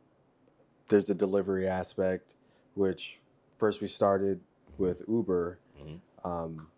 there's 0.89 1.09
a 1.11 1.15
delivery 1.15 1.67
aspect, 1.67 2.35
which 2.75 3.21
first 3.59 3.81
we 3.81 3.89
started 3.89 4.41
with 4.79 5.03
Uber, 5.09 5.59
um, 6.25 6.69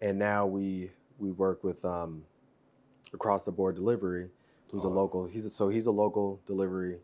and 0.00 0.18
now 0.18 0.46
we 0.46 0.90
we 1.18 1.30
work 1.30 1.62
with 1.62 1.84
um, 1.84 2.24
across 3.12 3.44
the 3.44 3.52
board 3.52 3.76
delivery, 3.76 4.28
who's 4.70 4.84
a 4.84 4.88
local. 4.88 5.26
He's 5.26 5.44
a, 5.44 5.50
so 5.50 5.68
he's 5.68 5.86
a 5.86 5.92
local 5.92 6.40
delivery 6.46 6.98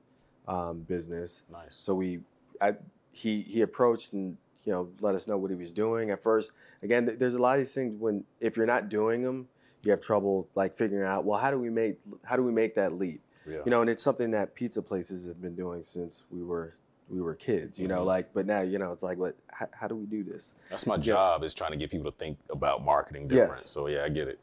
um, 0.49 0.80
business. 0.80 1.45
Nice. 1.51 1.76
So 1.76 1.95
we, 1.95 2.20
I, 2.61 2.74
he 3.12 3.43
he 3.43 3.61
approached 3.62 4.12
and 4.12 4.36
you 4.65 4.73
know 4.73 4.89
let 5.01 5.15
us 5.15 5.27
know 5.27 5.39
what 5.39 5.51
he 5.51 5.57
was 5.57 5.73
doing 5.73 6.11
at 6.11 6.23
first. 6.23 6.53
Again, 6.83 7.07
th- 7.07 7.19
there's 7.19 7.35
a 7.35 7.41
lot 7.43 7.53
of 7.55 7.59
these 7.59 7.75
things 7.75 7.97
when 7.97 8.25
if 8.41 8.57
you're 8.57 8.67
not 8.67 8.89
doing 8.89 9.23
them, 9.23 9.49
you 9.85 9.91
have 9.91 10.01
trouble 10.01 10.49
like 10.55 10.77
figuring 10.77 11.07
out 11.07 11.25
well 11.25 11.39
how 11.39 11.51
do 11.51 11.59
we 11.59 11.71
make 11.71 11.99
how 12.25 12.37
do 12.37 12.43
we 12.43 12.53
make 12.53 12.75
that 12.75 12.93
leap? 12.99 13.23
Yeah. 13.47 13.59
You 13.65 13.71
know, 13.71 13.81
and 13.81 13.89
it's 13.91 14.03
something 14.03 14.31
that 14.33 14.55
pizza 14.55 14.83
places 14.83 15.27
have 15.27 15.41
been 15.41 15.57
doing 15.57 15.83
since 15.83 16.25
we 16.31 16.43
were 16.43 16.75
we 17.09 17.21
were 17.21 17.35
kids. 17.35 17.79
You 17.79 17.89
know, 17.89 18.03
Mhm. 18.03 18.07
like 18.07 18.33
but 18.35 18.47
now 18.47 18.61
you 18.61 18.79
know 18.79 18.93
it's 18.93 19.03
like 19.03 19.19
what 19.19 19.35
how, 19.49 19.69
how 19.73 19.89
do 19.89 19.95
we 19.97 20.07
do 20.07 20.23
this? 20.23 20.55
That's 20.69 20.87
my 20.87 20.97
job 20.99 21.43
is 21.43 21.55
trying 21.55 21.71
to 21.73 21.77
get 21.79 21.91
people 21.91 22.11
to 22.13 22.17
think 22.19 22.39
about 22.51 22.85
marketing 22.85 23.29
different. 23.29 23.53
Yes. 23.63 23.71
So 23.71 23.87
yeah, 23.89 24.05
I 24.05 24.09
get 24.11 24.29
it. 24.29 24.39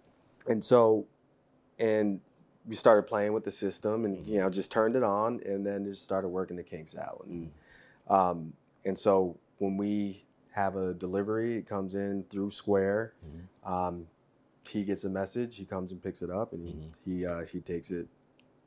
And 0.47 0.63
so, 0.63 1.05
and 1.79 2.19
we 2.65 2.75
started 2.75 3.03
playing 3.03 3.33
with 3.33 3.43
the 3.43 3.51
system 3.51 4.03
and 4.05 4.17
Mm-hmm. 4.17 4.33
you 4.33 4.39
know 4.39 4.49
just 4.49 4.71
turned 4.71 4.95
it 4.95 5.03
on 5.03 5.41
and 5.45 5.65
then 5.65 5.85
just 5.85 6.03
started 6.03 6.29
working 6.29 6.57
the 6.57 6.63
kinks 6.63 6.97
out 6.97 7.23
and 7.29 7.51
Mm-hmm. 8.09 8.13
um, 8.13 8.53
and 8.83 8.97
so 8.97 9.37
when 9.59 9.77
we 9.77 10.23
have 10.51 10.75
a 10.75 10.93
delivery 10.93 11.57
it 11.57 11.67
comes 11.67 11.95
in 11.95 12.23
through 12.29 12.49
square 12.49 13.13
Mm-hmm. 13.25 13.73
um, 13.73 14.07
he 14.67 14.83
gets 14.83 15.03
a 15.05 15.09
message 15.09 15.55
he 15.55 15.65
comes 15.65 15.91
and 15.91 16.01
picks 16.03 16.21
it 16.21 16.29
up 16.29 16.51
and 16.53 16.67
Mhm. 16.67 16.89
he 17.05 17.25
uh, 17.25 17.45
he 17.45 17.61
takes 17.61 17.89
it 17.91 18.07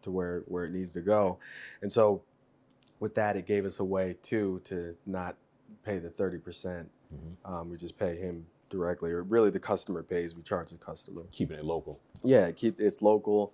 to 0.02 0.10
where 0.10 0.40
where 0.46 0.64
it 0.64 0.72
needs 0.72 0.92
to 0.92 1.00
go 1.02 1.38
and 1.82 1.90
so 1.92 2.22
with 3.00 3.14
that 3.14 3.36
it 3.36 3.46
gave 3.46 3.64
us 3.66 3.78
a 3.80 3.84
way 3.84 4.16
too 4.22 4.60
to 4.64 4.96
not 5.06 5.36
pay 5.84 5.98
the 5.98 6.08
30% 6.10 6.86
Mhm. 7.12 7.36
um, 7.44 7.70
we 7.70 7.76
just 7.76 7.98
pay 7.98 8.16
him 8.16 8.46
directly 8.70 9.10
or 9.10 9.22
really 9.24 9.50
the 9.50 9.60
customer 9.60 10.02
pays 10.02 10.34
we 10.34 10.42
charge 10.42 10.70
the 10.70 10.78
customer 10.78 11.24
Keeping 11.32 11.58
it 11.58 11.64
local. 11.64 12.00
yeah 12.24 12.50
keep 12.50 12.80
it's 12.80 13.02
local 13.02 13.52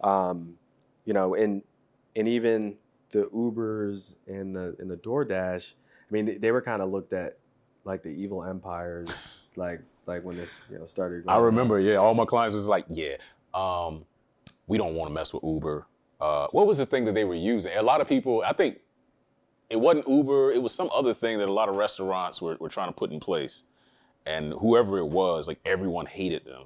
um, 0.00 0.58
you 1.04 1.12
know 1.12 1.34
and 1.34 1.62
and 2.16 2.26
even 2.26 2.78
the 3.10 3.24
ubers 3.26 4.16
and 4.26 4.56
the 4.56 4.74
and 4.78 4.90
the 4.90 4.96
doordash 4.96 5.74
i 6.10 6.12
mean 6.12 6.24
they, 6.24 6.38
they 6.38 6.52
were 6.52 6.62
kind 6.62 6.82
of 6.82 6.90
looked 6.90 7.12
at 7.12 7.38
like 7.84 8.02
the 8.02 8.10
evil 8.10 8.44
empires 8.44 9.10
like 9.56 9.80
like 10.06 10.24
when 10.24 10.36
this 10.36 10.62
you 10.70 10.78
know 10.78 10.86
started 10.86 11.24
I 11.28 11.34
going 11.34 11.38
on. 11.38 11.44
remember, 11.46 11.80
yeah, 11.80 11.96
all 11.96 12.14
my 12.14 12.24
clients 12.24 12.54
was 12.54 12.68
like, 12.68 12.84
yeah, 12.88 13.16
um, 13.54 14.04
we 14.66 14.78
don't 14.78 14.94
want 14.94 15.10
to 15.10 15.14
mess 15.14 15.32
with 15.32 15.42
Uber. 15.44 15.86
Uh, 16.20 16.46
what 16.52 16.66
was 16.66 16.78
the 16.78 16.86
thing 16.86 17.04
that 17.06 17.14
they 17.14 17.24
were 17.24 17.34
using? 17.34 17.76
A 17.76 17.82
lot 17.82 18.00
of 18.00 18.08
people, 18.08 18.42
I 18.46 18.52
think 18.52 18.78
it 19.68 19.76
wasn't 19.76 20.08
Uber, 20.08 20.52
it 20.52 20.62
was 20.62 20.74
some 20.74 20.90
other 20.94 21.12
thing 21.12 21.38
that 21.38 21.48
a 21.48 21.52
lot 21.52 21.68
of 21.68 21.76
restaurants 21.76 22.40
were, 22.40 22.56
were 22.60 22.68
trying 22.68 22.88
to 22.88 22.92
put 22.94 23.12
in 23.12 23.20
place. 23.20 23.64
And 24.24 24.52
whoever 24.54 24.98
it 24.98 25.06
was, 25.06 25.48
like 25.48 25.58
everyone 25.64 26.06
hated 26.06 26.44
them. 26.44 26.64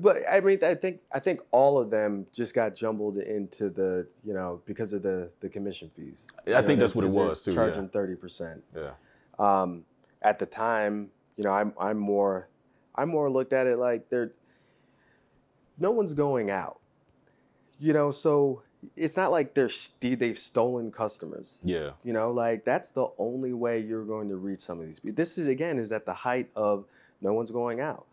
But 0.00 0.16
i 0.30 0.40
mean 0.40 0.58
i 0.64 0.74
think 0.74 1.00
i 1.12 1.18
think 1.18 1.40
all 1.50 1.78
of 1.78 1.90
them 1.90 2.26
just 2.32 2.54
got 2.54 2.74
jumbled 2.74 3.18
into 3.18 3.68
the 3.68 4.06
you 4.24 4.32
know 4.32 4.60
because 4.64 4.92
of 4.92 5.02
the 5.02 5.30
the 5.40 5.48
commission 5.48 5.90
fees 5.94 6.28
I 6.46 6.50
You 6.50 6.54
know, 6.56 6.66
think 6.66 6.80
that's 6.80 6.94
what 6.94 7.04
it 7.04 7.10
was, 7.10 7.42
too, 7.44 7.52
charging 7.54 7.88
30% 7.88 8.62
Yeah. 8.74 8.90
um, 9.38 9.84
at 10.22 10.38
the 10.38 10.46
time, 10.46 11.10
you 11.36 11.44
know, 11.44 11.50
I'm 11.50 11.72
I'm 11.78 11.98
more 11.98 12.48
I'm 12.94 13.08
more 13.08 13.28
looked 13.30 13.52
at 13.52 13.66
it 13.66 13.76
like 13.78 14.08
they're 14.10 14.32
no 15.78 15.90
one's 15.90 16.14
going 16.14 16.50
out, 16.50 16.78
you 17.78 17.92
know, 17.92 18.10
so 18.10 18.62
it's 18.96 19.16
not 19.16 19.30
like 19.30 19.54
they're 19.54 19.68
st- 19.68 20.18
they've 20.18 20.38
stolen 20.38 20.90
customers. 20.92 21.54
Yeah. 21.64 21.92
You 22.04 22.12
know, 22.12 22.30
like 22.30 22.64
that's 22.64 22.90
the 22.90 23.08
only 23.18 23.52
way 23.52 23.78
you're 23.80 24.04
going 24.04 24.28
to 24.28 24.36
reach 24.36 24.60
some 24.60 24.80
of 24.80 24.86
these 24.86 25.00
people. 25.00 25.16
This 25.16 25.38
is 25.38 25.48
again 25.48 25.78
is 25.78 25.92
at 25.92 26.04
the 26.06 26.14
height 26.14 26.50
of 26.54 26.84
no 27.20 27.32
one's 27.32 27.50
going 27.50 27.80
out. 27.80 28.06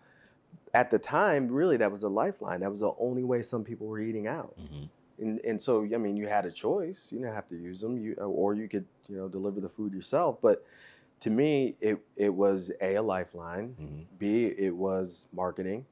At 0.73 0.91
the 0.91 0.99
time, 0.99 1.47
really, 1.47 1.77
that 1.77 1.91
was 1.91 2.03
a 2.03 2.09
lifeline. 2.09 2.59
That 2.59 2.69
was 2.71 2.81
the 2.81 2.93
only 2.99 3.23
way 3.23 3.41
some 3.41 3.63
people 3.63 3.87
were 3.87 3.99
eating 3.99 4.27
out. 4.27 4.53
hmm 4.57 4.85
And, 5.17 5.39
and 5.43 5.61
so 5.61 5.83
I 5.83 5.97
mean 5.97 6.15
you 6.17 6.27
had 6.27 6.45
a 6.45 6.51
choice. 6.51 7.09
You 7.11 7.19
didn't 7.19 7.35
have 7.35 7.49
to 7.49 7.55
use 7.55 7.81
them. 7.81 7.97
You 7.97 8.13
or 8.15 8.53
you 8.55 8.67
could 8.69 8.85
you 9.07 9.17
know 9.17 9.27
deliver 9.27 9.59
the 9.61 9.69
food 9.69 9.93
yourself. 9.93 10.39
But 10.41 10.65
to 11.21 11.29
me, 11.29 11.75
it 11.81 11.99
it 12.15 12.33
was 12.33 12.71
a 12.81 12.95
a 12.95 13.01
lifeline. 13.01 13.75
hmm 13.77 14.01
B 14.17 14.45
it 14.67 14.75
was 14.75 15.27
marketing. 15.33 15.85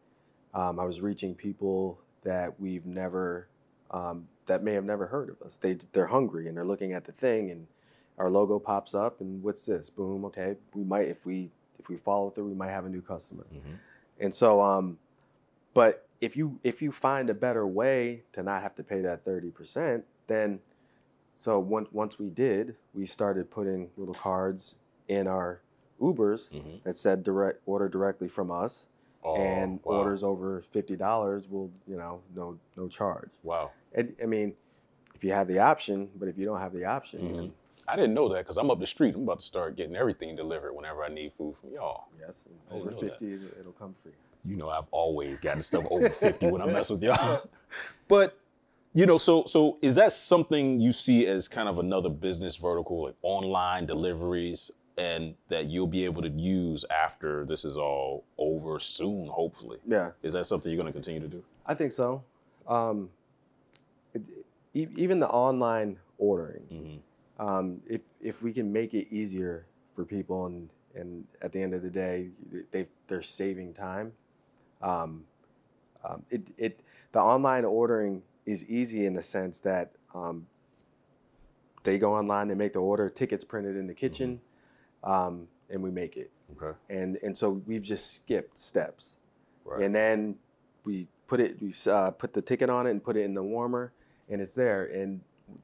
Um, 0.53 0.79
I 0.79 0.85
was 0.85 1.01
reaching 1.01 1.35
people 1.35 1.99
that 2.23 2.59
we've 2.59 2.85
never 2.85 3.47
um, 3.91 4.27
that 4.47 4.63
may 4.63 4.73
have 4.73 4.85
never 4.85 5.07
heard 5.07 5.29
of 5.29 5.41
us. 5.41 5.57
They 5.57 5.73
they're 5.93 6.07
hungry 6.07 6.47
and 6.47 6.55
they're 6.55 6.65
looking 6.65 6.93
at 6.93 7.03
the 7.05 7.11
thing 7.11 7.51
and 7.51 7.67
our 8.17 8.29
logo 8.31 8.57
pops 8.59 8.93
up 8.95 9.21
and 9.21 9.43
what's 9.43 9.65
this? 9.65 9.89
Boom. 9.89 10.25
Okay, 10.25 10.55
we 10.73 10.83
might 10.83 11.07
if 11.07 11.25
we 11.25 11.51
if 11.79 11.89
we 11.89 11.95
follow 11.95 12.29
through, 12.29 12.47
we 12.47 12.55
might 12.55 12.71
have 12.71 12.85
a 12.85 12.89
new 12.89 13.01
customer. 13.01 13.45
hmm 13.51 13.75
And 14.19 14.33
so, 14.33 14.61
um, 14.61 14.97
but 15.73 16.07
if 16.21 16.35
you 16.35 16.59
if 16.63 16.81
you 16.81 16.91
find 16.91 17.29
a 17.29 17.33
better 17.33 17.65
way 17.67 18.23
to 18.33 18.41
not 18.43 18.61
have 18.63 18.75
to 18.75 18.83
pay 18.83 19.01
that 19.01 19.23
30%, 19.25 20.03
then 20.27 20.59
so 21.35 21.59
once 21.59 21.89
once 21.91 22.17
we 22.19 22.29
did, 22.29 22.75
we 22.93 23.05
started 23.05 23.51
putting 23.51 23.91
little 23.97 24.15
cards 24.15 24.75
in 25.07 25.27
our 25.27 25.61
Ubers 26.01 26.51
Mhm. 26.51 26.83
that 26.83 26.95
said 26.97 27.23
direct 27.23 27.61
order 27.65 27.87
directly 27.89 28.27
from 28.27 28.51
us 28.51 28.87
Oh, 29.23 29.35
and 29.35 29.79
wow. 29.83 29.95
orders 29.95 30.23
over 30.23 30.61
$50 30.61 31.49
will, 31.49 31.71
you 31.87 31.97
know, 31.97 32.21
no 32.35 32.57
no 32.75 32.87
charge. 32.87 33.29
Wow. 33.43 33.71
And, 33.93 34.15
I 34.21 34.25
mean, 34.25 34.55
if 35.15 35.23
you 35.23 35.31
have 35.31 35.47
the 35.47 35.59
option, 35.59 36.09
but 36.15 36.27
if 36.27 36.37
you 36.37 36.45
don't 36.45 36.59
have 36.59 36.73
the 36.73 36.85
option, 36.85 37.19
Mhm. 37.21 37.51
I 37.87 37.95
didn't 37.95 38.13
know 38.13 38.27
that 38.29 38.39
because 38.39 38.57
I'm 38.57 38.69
up 38.69 38.79
the 38.79 38.85
street. 38.85 39.15
I'm 39.15 39.23
about 39.23 39.39
to 39.39 39.45
start 39.45 39.75
getting 39.77 39.95
everything 39.95 40.35
delivered 40.35 40.73
whenever 40.73 41.03
I 41.03 41.09
need 41.09 41.31
food 41.31 41.55
from 41.55 41.71
y'all. 41.73 42.05
yes, 42.19 42.43
over 42.71 42.91
know 42.91 42.99
that. 43.01 43.19
50 43.19 43.33
it'll- 43.59 43.71
come 43.73 43.93
free. 43.93 44.11
you 44.45 44.55
know 44.57 44.69
I've 44.69 44.87
always 44.91 45.39
gotten 45.39 45.61
stuff 45.63 45.85
over 45.89 46.09
50 46.09 46.51
when 46.51 46.61
I 46.61 46.65
mess 46.77 46.89
with 46.89 47.01
y'all. 47.03 47.41
But 48.07 48.37
you 48.93 49.05
know, 49.05 49.17
so 49.17 49.43
so 49.45 49.77
is 49.81 49.95
that 49.95 50.11
something 50.13 50.79
you 50.79 50.91
see 50.91 51.27
as 51.27 51.47
kind 51.47 51.69
of 51.69 51.77
another 51.79 52.09
business 52.09 52.55
vertical, 52.55 53.03
like 53.03 53.15
online 53.21 53.85
deliveries, 53.85 54.71
and 54.97 55.35
that 55.49 55.65
you'll 55.67 55.85
be 55.87 56.03
able 56.05 56.21
to 56.23 56.29
use 56.29 56.83
after 56.89 57.45
this 57.45 57.63
is 57.63 57.77
all 57.77 58.23
over 58.39 58.79
soon, 58.79 59.27
hopefully? 59.27 59.77
Yeah. 59.85 60.11
Is 60.23 60.33
that 60.33 60.45
something 60.47 60.71
you're 60.71 60.81
going 60.81 60.91
to 60.91 60.93
continue 60.93 61.19
to 61.21 61.27
do? 61.27 61.43
I 61.65 61.75
think 61.75 61.91
so. 61.91 62.23
Um, 62.67 63.09
it, 64.13 64.27
even 64.73 65.19
the 65.19 65.29
online 65.29 65.97
ordering, 66.17 66.63
Mhm. 66.71 66.99
Um, 67.39 67.81
if 67.87 68.09
if 68.21 68.43
we 68.43 68.53
can 68.53 68.71
make 68.71 68.93
it 68.93 69.07
easier 69.11 69.65
for 69.93 70.05
people, 70.05 70.45
and 70.45 70.69
and 70.95 71.25
at 71.41 71.51
the 71.51 71.61
end 71.61 71.73
of 71.73 71.81
the 71.81 71.89
day, 71.89 72.29
they 72.71 72.87
they're 73.07 73.21
saving 73.21 73.73
time. 73.73 74.13
Um, 74.81 75.25
um, 76.03 76.23
it 76.29 76.49
it 76.57 76.83
the 77.11 77.19
online 77.19 77.65
ordering 77.65 78.23
is 78.45 78.69
easy 78.69 79.05
in 79.05 79.13
the 79.13 79.21
sense 79.21 79.59
that 79.61 79.91
um, 80.13 80.47
they 81.83 81.97
go 81.97 82.15
online, 82.15 82.47
they 82.47 82.55
make 82.55 82.73
the 82.73 82.79
order, 82.79 83.09
tickets 83.09 83.43
printed 83.43 83.75
in 83.75 83.87
the 83.87 83.93
kitchen, 83.93 84.39
um, 85.03 85.47
and 85.69 85.83
we 85.83 85.91
make 85.91 86.15
it. 86.17 86.31
Okay. 86.61 86.77
And 86.89 87.17
and 87.23 87.35
so 87.35 87.61
we've 87.65 87.83
just 87.83 88.13
skipped 88.15 88.59
steps 88.59 89.17
Right. 89.67 89.83
and 89.83 89.93
then 89.93 90.35
we 90.85 91.07
put 91.27 91.41
it 91.41 91.61
we 91.61 91.73
uh, 91.91 92.11
put 92.11 92.31
the 92.31 92.41
ticket 92.41 92.69
on 92.69 92.87
it 92.87 92.91
and 92.91 93.03
put 93.03 93.17
it 93.17 93.23
in 93.23 93.33
the 93.33 93.43
warmer 93.43 93.91
and 94.29 94.39
it's 94.41 94.53
there 94.53 94.85
and 94.85 95.19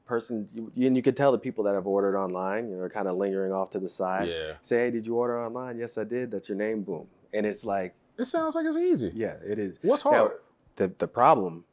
person 0.06 0.48
you, 0.54 0.86
and 0.86 0.96
you 0.96 1.02
could 1.02 1.16
tell 1.16 1.32
the 1.32 1.38
people 1.38 1.64
that 1.64 1.74
have 1.74 1.86
ordered 1.86 2.16
online 2.18 2.68
you 2.70 2.76
know 2.76 2.88
kind 2.88 3.06
of 3.08 3.16
lingering 3.16 3.52
off 3.52 3.70
to 3.70 3.78
the 3.78 3.88
side 3.88 4.28
yeah. 4.28 4.52
say 4.62 4.84
hey 4.86 4.90
did 4.90 5.06
you 5.06 5.14
order 5.16 5.38
online 5.42 5.78
yes 5.78 5.98
i 5.98 6.04
did 6.04 6.30
that's 6.30 6.48
your 6.48 6.56
name 6.58 6.82
boom 6.82 7.06
and 7.32 7.44
it's 7.46 7.64
like 7.64 7.94
It 8.18 8.24
sounds 8.24 8.54
like 8.54 8.64
it's 8.66 8.76
easy. 8.76 9.12
yeah 9.14 9.34
it 9.46 9.58
is 9.58 9.78
What's 9.82 10.04
Now, 10.04 10.10
hard? 10.10 10.32
the, 10.76 10.88
the 10.98 11.08
problem 11.08 11.64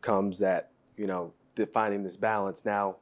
comes 0.00 0.38
that 0.40 0.70
you 0.96 1.06
know 1.06 1.32
the, 1.54 1.66
finding 1.66 2.02
this 2.02 2.16
balance 2.16 2.64
now 2.64 2.96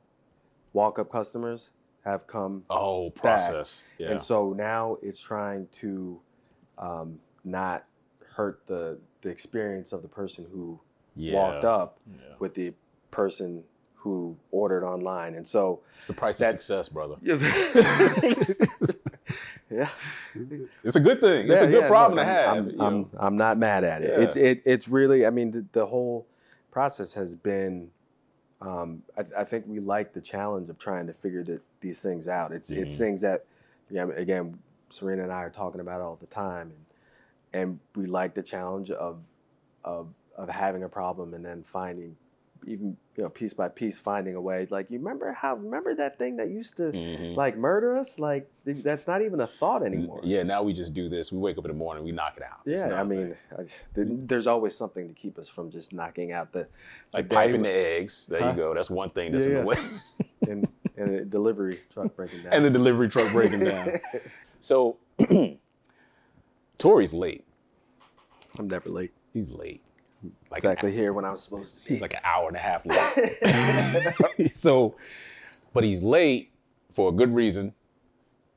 walk 0.73 0.99
up 0.99 1.11
customers 1.11 1.71
have 2.05 2.27
come 2.27 2.65
oh, 2.69 3.09
process. 3.11 3.83
Yeah. 3.99 4.11
and 4.11 4.23
so 4.23 4.53
now 4.53 4.99
it's 5.03 5.21
trying 5.21 5.69
to 5.81 6.21
um, 6.77 7.19
not 7.45 7.85
hurt 8.37 8.67
the 8.67 8.99
the 9.23 9.31
experience 9.31 9.93
of 9.93 10.03
the 10.03 10.09
person 10.09 10.47
who 10.53 10.81
yeah. 11.17 11.35
walked 11.35 11.65
up 11.65 11.99
Yeah. 12.13 12.35
with 12.39 12.55
the 12.55 12.75
person 13.11 13.65
who 14.05 14.37
ordered 14.51 14.85
online. 14.85 15.35
And 15.35 15.49
so 15.49 15.81
It's 15.97 16.05
the 16.07 16.13
price 16.13 16.39
of 16.39 16.49
success, 16.51 16.91
brother. 16.91 17.17
yeah. 17.23 17.39
It's 20.85 20.97
a 20.97 21.01
good 21.01 21.21
thing. 21.21 21.51
It's 21.51 21.61
Yeah, 21.61 21.67
a 21.67 21.71
good 21.71 21.83
yeah, 21.83 21.89
problem 21.89 22.17
look, 22.19 22.27
to 22.27 22.31
have. 22.33 22.57
I'm, 22.59 22.81
I'm. 22.81 23.11
I'm 23.19 23.37
not 23.37 23.57
mad 23.57 23.83
at 23.85 24.03
it. 24.03 24.11
Yeah. 24.11 24.25
It's 24.25 24.37
it, 24.37 24.63
it's 24.67 24.89
really. 24.89 25.25
I 25.27 25.31
mean, 25.31 25.51
the, 25.53 25.65
the 25.73 25.87
whole 25.87 26.27
process 26.71 27.15
has 27.15 27.35
been. 27.35 27.91
Um, 28.61 29.03
I, 29.17 29.23
I 29.41 29.45
think 29.45 29.65
we 29.67 29.81
like 29.81 30.13
the 30.13 30.21
challenge 30.21 30.69
of 30.69 30.79
trying 30.79 31.07
to 31.07 31.15
figure 31.15 31.43
the, 31.43 31.61
these 31.81 32.01
things 32.03 32.29
out. 32.29 32.53
It's 32.53 32.71
it's 32.71 32.95
Mhm. 32.95 32.99
things 32.99 33.21
that, 33.23 33.47
yeah. 33.91 34.07
Again, 34.17 34.59
Serena 34.91 35.23
and 35.23 35.33
I 35.33 35.43
are 35.45 35.51
talking 35.51 35.81
about 35.81 36.03
all 36.03 36.17
the 36.17 36.27
time, 36.27 36.73
and 36.73 36.85
and 37.63 37.81
we 37.97 38.05
like 38.07 38.35
the 38.35 38.43
challenge 38.43 38.91
of 38.91 39.23
of 39.83 40.09
of 40.37 40.49
having 40.51 40.83
a 40.83 40.89
problem 40.89 41.33
and 41.33 41.45
then 41.45 41.63
finding 41.63 42.17
even 42.67 42.97
you 43.17 43.23
know 43.23 43.29
piece 43.29 43.55
by 43.55 43.69
piece 43.69 43.99
finding 43.99 44.35
a 44.35 44.41
way 44.41 44.67
like 44.71 44.91
you 44.91 44.99
remember 44.99 45.33
how 45.33 45.55
remember 45.57 45.95
that 45.95 46.19
thing 46.19 46.37
that 46.37 46.49
used 46.51 46.77
to 46.77 46.93
Mhm. 46.93 47.37
like 47.37 47.57
murder 47.57 47.95
us 47.97 48.19
like 48.19 48.51
that's 48.65 49.07
not 49.07 49.23
even 49.23 49.41
a 49.41 49.47
thought 49.47 49.83
anymore 49.85 50.21
Yeah, 50.25 50.43
now 50.43 50.63
we 50.63 50.73
just 50.73 50.95
do 50.95 51.09
this. 51.09 51.31
We 51.31 51.39
wake 51.39 51.59
up 51.59 51.65
in 51.65 51.71
the 51.71 51.77
morning, 51.77 52.03
we 52.05 52.13
knock 52.13 52.35
it 52.37 52.43
out. 52.43 52.61
Yeah, 52.65 53.01
i 53.01 53.05
mean. 53.05 53.35
I, 53.57 53.65
there's 53.95 54.47
always 54.47 54.75
something 54.77 55.07
to 55.09 55.15
keep 55.15 55.39
us 55.39 55.49
from 55.49 55.71
just 55.71 55.93
knocking 55.93 56.33
out 56.33 56.53
the 56.53 56.67
like 57.13 57.29
the 57.29 57.35
piping 57.35 57.63
the 57.63 57.71
eggs. 57.71 58.27
There 58.27 58.41
Huh? 58.41 58.51
you 58.51 58.57
go. 58.57 58.75
That's 58.75 58.91
one 58.91 59.11
thing 59.11 59.33
that's 59.33 59.45
Yeah, 59.47 59.51
in 59.51 59.59
the 59.61 59.67
way. 59.67 59.77
and, 60.47 60.69
and 60.97 61.19
the 61.19 61.25
delivery 61.25 61.79
truck 61.93 62.17
breaking 62.17 62.43
down. 62.43 62.53
and 62.55 62.65
the 62.65 62.71
delivery 62.71 63.09
truck 63.09 63.31
breaking 63.33 63.61
down. 63.65 63.91
So, 64.61 64.97
Tori's 66.79 67.13
late. 67.13 67.45
I'm 68.59 68.67
never 68.69 68.89
late. 68.89 69.13
He's 69.35 69.51
late. 69.51 69.83
Like 70.51 70.59
Exactly 70.59 70.93
here 70.93 71.13
when 71.13 71.25
I 71.25 71.31
was 71.31 71.43
supposed 71.43 71.79
to 71.79 71.85
be. 71.85 71.89
He's 71.91 72.03
like 72.03 72.15
an 72.15 72.21
hour 72.25 72.49
and 72.49 72.57
a 72.57 72.61
half 72.61 72.85
late. 72.87 74.51
so, 74.55 74.97
but 75.73 75.85
he's 75.85 76.03
late 76.03 76.53
for 76.91 77.09
a 77.09 77.13
good 77.13 77.35
reason. 77.35 77.75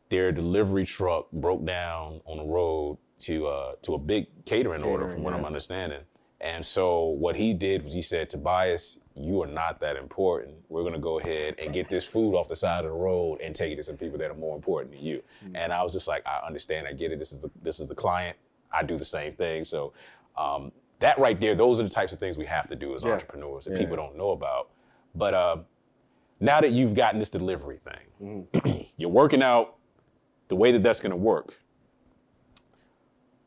Their 0.10 0.32
delivery 0.32 0.86
truck 0.86 1.32
broke 1.32 1.66
down 1.66 2.22
on 2.26 2.38
the 2.38 2.44
road 2.44 2.98
to 3.20 3.48
uh, 3.48 3.76
to 3.82 3.96
a 3.96 3.98
big 3.98 4.28
catering, 4.46 4.84
order, 4.84 5.04
Catering, 5.04 5.14
from 5.16 5.24
what 5.24 5.34
I'm 5.34 5.46
understanding. 5.46 6.02
And 6.40 6.64
so 6.64 7.06
what 7.06 7.36
he 7.36 7.54
did 7.54 7.84
was 7.84 7.94
he 7.94 8.02
said, 8.02 8.30
Tobias, 8.30 9.00
you 9.16 9.42
are 9.42 9.48
not 9.48 9.80
that 9.80 9.96
important. 9.96 10.56
We're 10.70 10.84
gonna 10.84 11.00
go 11.00 11.20
ahead 11.20 11.56
and 11.60 11.74
get 11.74 11.90
this 11.90 12.08
food 12.08 12.36
off 12.36 12.48
the 12.48 12.56
side 12.56 12.86
of 12.86 12.92
the 12.92 12.98
road 12.98 13.40
and 13.42 13.56
take 13.56 13.74
it 13.74 13.78
to 13.78 13.84
some 13.84 13.98
people 13.98 14.20
that 14.20 14.30
are 14.30 14.36
more 14.36 14.56
important 14.56 14.94
than 14.94 15.04
you. 15.04 15.24
Mm. 15.44 15.52
And 15.56 15.74
I 15.74 15.82
was 15.82 15.94
just 15.94 16.08
like, 16.08 16.26
I 16.28 16.46
understand, 16.46 16.88
I 16.88 16.94
get 16.94 17.12
it. 17.12 17.18
This 17.18 17.32
is 17.32 17.42
the 17.42 17.50
this 17.64 17.80
is 17.80 17.88
the 17.88 17.96
client. 17.96 18.38
I 18.72 18.84
do 18.84 18.98
the 18.98 19.06
same 19.06 19.32
thing. 19.32 19.64
So 19.64 19.94
um, 20.38 20.72
that 21.00 21.18
right 21.20 21.40
there, 21.40 21.56
those 21.56 21.80
are 21.80 21.84
the 21.84 21.90
types 21.90 22.14
of 22.14 22.20
things 22.20 22.38
we 22.38 22.46
have 22.46 22.68
to 22.68 22.76
do 22.76 22.96
as 22.96 23.04
Yeah. 23.04 23.12
entrepreneurs 23.14 23.66
that 23.66 23.74
Yeah. 23.74 23.80
people 23.80 23.96
don't 23.96 24.16
know 24.18 24.32
about. 24.32 24.70
But 25.16 25.34
uh, 25.34 25.58
now 26.40 26.62
that 26.62 26.72
you've 26.72 26.94
gotten 26.94 27.20
this 27.20 27.30
delivery 27.30 27.78
thing, 27.78 28.48
Mm-hmm. 28.56 28.82
you're 28.98 29.10
working 29.10 29.44
out 29.44 29.76
the 30.48 30.56
way 30.56 30.72
that 30.72 30.82
that's 30.82 31.00
going 31.00 31.12
to 31.12 31.16
work. 31.18 31.60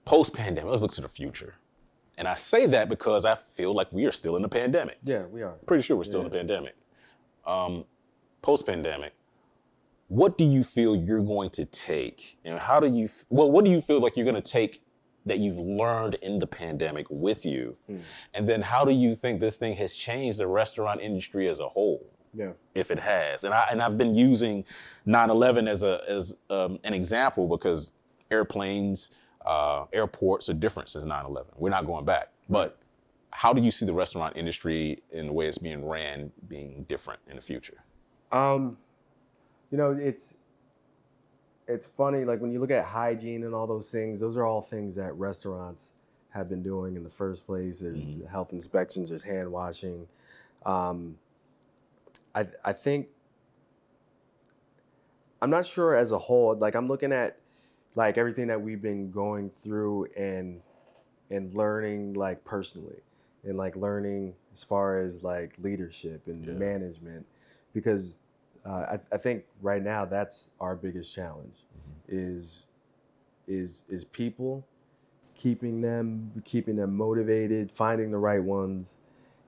Post 0.05 0.35
pandemic, 0.35 0.71
let's 0.71 0.83
look 0.83 0.93
to 0.93 1.01
the 1.01 1.09
future. 1.09 1.55
And 2.19 2.29
I 2.29 2.35
say 2.35 2.67
that 2.67 2.89
because 2.89 3.25
I 3.25 3.35
feel 3.35 3.73
like 3.73 3.91
we 3.93 4.05
are 4.05 4.11
still 4.13 4.37
in 4.37 4.45
a 4.45 4.49
pandemic. 4.49 4.99
Yeah, 5.03 5.25
we 5.27 5.43
are. 5.43 5.55
Pretty 5.67 5.83
sure 5.83 5.97
we're 5.97 6.05
still 6.05 6.21
in 6.21 6.27
a 6.27 6.31
pandemic. 6.31 6.75
Um, 7.47 7.85
Post 8.43 8.67
pandemic, 8.67 9.13
what 10.09 10.39
do 10.39 10.45
you 10.45 10.65
feel 10.65 10.97
you're 10.97 11.23
going 11.23 11.51
to 11.51 11.65
take? 11.65 12.39
And 12.45 12.59
how 12.59 12.81
do 12.81 12.87
you, 12.87 13.09
well, 13.29 13.51
what 13.51 13.65
do 13.65 13.71
you 13.71 13.81
feel 13.81 14.01
like 14.01 14.17
you're 14.17 14.25
going 14.31 14.41
to 14.43 14.53
take 14.53 14.83
that 15.27 15.39
you've 15.39 15.59
learned 15.59 16.15
in 16.17 16.39
the 16.39 16.47
pandemic 16.47 17.07
with 17.11 17.45
you? 17.45 17.77
And 18.35 18.49
then 18.49 18.63
how 18.63 18.85
do 18.85 18.93
you 18.93 19.15
think 19.15 19.41
this 19.41 19.57
thing 19.57 19.77
has 19.77 19.95
changed 19.95 20.39
the 20.39 20.47
restaurant 20.47 21.01
industry 21.01 21.49
as 21.49 21.61
a 21.61 21.69
whole? 21.69 22.07
Yeah. 22.33 22.53
if 22.77 22.93
it 22.93 23.01
has. 23.01 23.43
And 23.43 23.53
I 23.53 23.67
and 23.73 23.83
I've 23.83 23.99
been 23.99 24.15
using 24.15 24.65
9/11 25.05 25.69
as 25.69 25.83
a 25.83 26.01
as 26.09 26.37
um, 26.49 26.79
an 26.85 26.95
example 26.95 27.49
because 27.49 27.91
airplanes, 28.31 29.17
uh, 29.45 29.87
airports 29.93 30.49
are 30.49 30.55
different 30.55 30.89
since 30.91 31.05
9/11. 31.05 31.47
We're 31.57 31.71
not 31.71 31.87
going 31.87 32.05
back. 32.05 32.29
But 32.49 32.79
how 33.33 33.53
do 33.53 33.63
you 33.63 33.71
see 33.71 33.87
the 33.87 33.93
restaurant 33.93 34.37
industry 34.37 35.03
in 35.11 35.27
the 35.27 35.33
way 35.33 35.47
it's 35.47 35.59
being 35.59 35.85
ran 35.85 36.31
being 36.49 36.85
different 36.89 37.21
in 37.29 37.37
the 37.37 37.43
future? 37.43 37.83
Um, 38.33 38.77
you 39.71 39.79
know, 39.79 39.93
it's 39.93 40.39
it's 41.71 41.87
funny. 41.87 42.25
Like 42.25 42.41
when 42.41 42.51
you 42.53 42.61
look 42.61 42.71
at 42.71 42.85
hygiene 42.85 43.45
and 43.45 43.55
all 43.55 43.67
those 43.67 43.91
things, 43.91 44.21
those 44.21 44.37
are 44.37 44.45
all 44.45 44.61
things 44.63 44.97
that 44.97 45.13
restaurants 45.15 45.95
have 46.31 46.49
been 46.49 46.63
doing 46.63 46.97
in 46.97 47.03
the 47.05 47.11
first 47.11 47.47
place. 47.47 47.81
There's 47.81 48.09
health 48.31 48.53
inspections. 48.53 49.09
There's 49.11 49.25
hand 49.25 49.51
washing. 49.51 50.07
Um, 50.65 51.19
I 52.35 52.47
I 52.65 52.73
think 52.73 53.09
I'm 55.43 55.51
not 55.51 55.65
sure 55.67 55.97
as 55.97 56.13
a 56.13 56.19
whole. 56.19 56.55
Like 56.57 56.75
I'm 56.75 56.87
looking 56.89 57.13
at 57.13 57.39
like 57.97 58.19
everything 58.19 58.49
that 58.49 58.61
we've 58.61 58.83
been 58.83 59.11
going 59.11 59.51
through 59.51 60.07
and 60.17 60.61
and 61.31 61.53
learning 61.55 62.15
like 62.15 62.45
personally 62.45 63.01
and 63.45 63.57
like 63.57 63.75
learning 63.77 64.35
as 64.53 64.63
far 64.63 64.99
as 64.99 65.25
like 65.25 65.55
leadership 65.59 66.23
and 66.27 66.45
Yeah. 66.47 66.53
management 66.55 67.27
because 67.73 68.19
uh, 68.65 68.69
I, 68.97 68.99
I 69.13 69.17
think 69.19 69.45
right 69.63 69.83
now 69.83 70.05
that's 70.05 70.51
our 70.61 70.77
biggest 70.77 71.15
challenge 71.15 71.57
is 72.09 72.67
is 73.47 73.85
is 73.89 74.05
people 74.05 74.67
keeping 75.35 75.81
them 75.81 76.33
keeping 76.45 76.77
them 76.77 76.97
motivated 76.97 77.71
finding 77.73 78.11
the 78.11 78.19
right 78.19 78.43
ones 78.43 78.97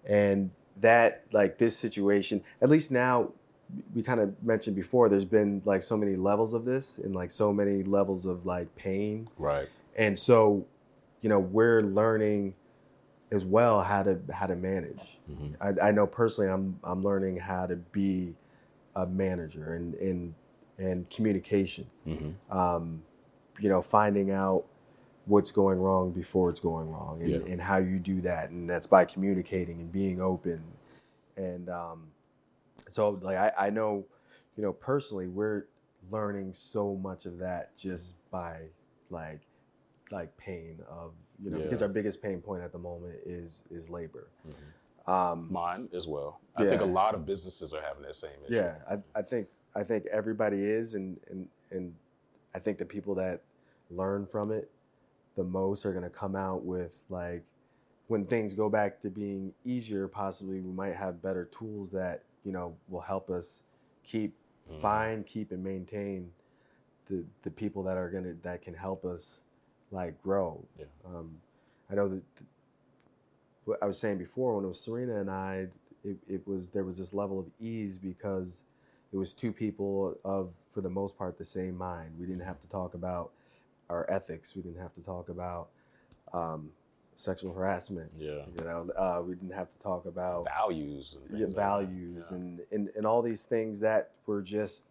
and 0.06 0.50
that 0.80 1.24
like 1.32 1.58
this 1.58 1.76
situation 1.76 2.42
at 2.62 2.68
least 2.70 2.90
now 2.90 3.30
we 3.94 4.02
kind 4.02 4.20
of 4.20 4.42
mentioned 4.42 4.74
before 4.76 5.08
there's 5.08 5.24
been 5.24 5.60
like 5.64 5.82
so 5.82 5.96
many 5.96 6.16
levels 6.16 6.54
of 6.54 6.64
this 6.64 6.98
and 6.98 7.14
like 7.14 7.30
so 7.30 7.52
many 7.52 7.82
levels 7.82 8.24
of 8.26 8.46
like 8.46 8.74
pain 8.76 9.28
Right. 9.38 9.68
and 9.96 10.18
so, 10.18 10.66
you 11.20 11.28
know, 11.28 11.38
we're 11.38 11.82
learning 11.82 12.54
as 13.30 13.44
well 13.44 13.82
how 13.82 14.02
to 14.02 14.18
how 14.32 14.46
to 14.46 14.56
manage. 14.56 15.18
I, 15.60 15.88
I 15.88 15.90
know 15.90 16.06
personally, 16.06 16.50
I'm 16.50 16.78
I'm 16.84 17.02
learning 17.02 17.36
how 17.36 17.66
to 17.66 17.76
be 17.76 18.34
a 18.94 19.06
manager 19.06 19.74
and 19.74 19.94
and 19.94 20.34
and 20.78 21.08
communication. 21.10 21.86
Um, 22.50 23.02
you 23.60 23.68
know, 23.68 23.82
finding 23.82 24.30
out 24.30 24.64
what's 25.26 25.50
going 25.52 25.78
wrong 25.78 26.10
before 26.10 26.50
it's 26.50 26.58
going 26.60 26.90
wrong, 26.90 27.22
and, 27.22 27.30
Yeah. 27.30 27.52
and 27.52 27.60
how 27.60 27.76
you 27.76 27.98
do 28.00 28.20
that, 28.22 28.50
and 28.50 28.68
that's 28.68 28.86
by 28.86 29.04
communicating 29.04 29.80
and 29.80 29.92
being 29.92 30.20
open. 30.20 30.62
And 31.36 31.68
um, 31.68 32.08
so, 32.88 33.10
like, 33.22 33.36
I, 33.36 33.66
I 33.66 33.70
know, 33.70 34.04
you 34.56 34.64
know, 34.64 34.72
personally, 34.72 35.28
we're 35.28 35.66
learning 36.10 36.52
so 36.54 36.96
much 36.96 37.26
of 37.26 37.38
that 37.38 37.76
just 37.76 38.16
by 38.30 38.62
like 39.10 39.40
like 40.10 40.36
pain 40.36 40.80
of 40.90 41.12
you 41.42 41.50
know 41.50 41.58
Yeah. 41.58 41.64
because 41.64 41.80
our 41.82 41.88
biggest 41.88 42.20
pain 42.22 42.40
point 42.40 42.62
at 42.62 42.72
the 42.72 42.78
moment 42.78 43.14
is 43.24 43.64
is 43.70 43.88
labor. 43.88 44.26
Um, 45.06 45.48
Mine 45.50 45.88
as 45.94 46.06
well. 46.06 46.40
I 46.56 46.64
think 46.64 46.80
a 46.80 46.86
lot 46.86 47.14
of 47.14 47.26
businesses 47.26 47.72
are 47.72 47.82
having 47.82 48.02
that 48.02 48.16
same 48.16 48.30
issue. 48.46 48.54
yeah, 48.54 48.76
I, 48.88 49.18
I 49.18 49.22
think 49.22 49.48
I 49.74 49.82
think 49.82 50.06
everybody 50.12 50.62
is, 50.62 50.94
and 50.94 51.18
and 51.30 51.48
and 51.70 51.94
I 52.54 52.58
think 52.58 52.78
the 52.78 52.84
people 52.84 53.14
that 53.16 53.42
learn 53.90 54.26
from 54.26 54.50
it 54.52 54.70
the 55.34 55.44
most 55.44 55.86
are 55.86 55.92
going 55.92 56.04
to 56.04 56.10
come 56.10 56.36
out 56.36 56.64
with 56.64 57.02
like 57.08 57.42
when 58.08 58.24
things 58.24 58.52
go 58.52 58.68
back 58.68 59.00
to 59.00 59.10
being 59.10 59.52
easier. 59.64 60.08
Possibly, 60.08 60.60
we 60.60 60.72
might 60.72 60.94
have 60.94 61.22
better 61.22 61.46
tools 61.46 61.90
that 61.92 62.22
you 62.44 62.52
know 62.52 62.74
will 62.88 63.00
help 63.00 63.30
us 63.30 63.62
keep 64.04 64.34
find, 64.80 65.26
keep, 65.26 65.52
and 65.52 65.62
maintain 65.64 66.30
the 67.06 67.24
the 67.42 67.50
people 67.50 67.82
that 67.84 67.96
are 67.96 68.10
gonna 68.10 68.34
that 68.42 68.62
can 68.62 68.74
help 68.74 69.04
us 69.04 69.40
like 69.90 70.20
grow. 70.22 70.64
Yeah. 70.78 70.86
Um, 71.06 71.36
I 71.90 71.94
know 71.94 72.08
that 72.08 72.22
what 73.64 73.82
I 73.82 73.86
was 73.86 73.98
saying 73.98 74.18
before 74.18 74.56
when 74.56 74.64
it 74.64 74.68
was 74.68 74.80
Serena 74.80 75.20
and 75.20 75.30
I, 75.30 75.68
it, 76.04 76.16
it 76.28 76.46
was 76.48 76.70
there 76.70 76.84
was 76.84 76.98
this 76.98 77.14
level 77.14 77.38
of 77.40 77.46
ease 77.60 77.98
because 77.98 78.62
it 79.12 79.16
was 79.16 79.34
two 79.34 79.52
people 79.52 80.16
of 80.24 80.50
for 80.70 80.80
the 80.80 80.90
most 80.90 81.16
part 81.16 81.38
the 81.38 81.44
same 81.44 81.76
mind. 81.76 82.12
We 82.18 82.26
didn't 82.26 82.44
have 82.44 82.60
to 82.60 82.68
talk 82.68 82.94
about 82.94 83.30
our 83.88 84.06
ethics. 84.10 84.56
We 84.56 84.62
didn't 84.62 84.80
have 84.80 84.94
to 84.94 85.02
talk 85.02 85.28
about 85.28 85.68
um, 86.32 86.70
sexual 87.14 87.52
harassment. 87.52 88.10
Yeah. 88.18 88.42
You 88.58 88.64
know, 88.64 88.90
uh, 88.96 89.22
we 89.24 89.34
didn't 89.34 89.54
have 89.54 89.70
to 89.70 89.78
talk 89.78 90.06
about 90.06 90.44
Values 90.44 91.16
and 91.30 91.38
yeah, 91.38 91.46
like 91.46 91.54
values 91.54 92.28
Yeah. 92.30 92.38
and, 92.38 92.60
and 92.72 92.88
and 92.96 93.06
all 93.06 93.22
these 93.22 93.44
things 93.44 93.80
that 93.80 94.10
were 94.26 94.42
just 94.42 94.86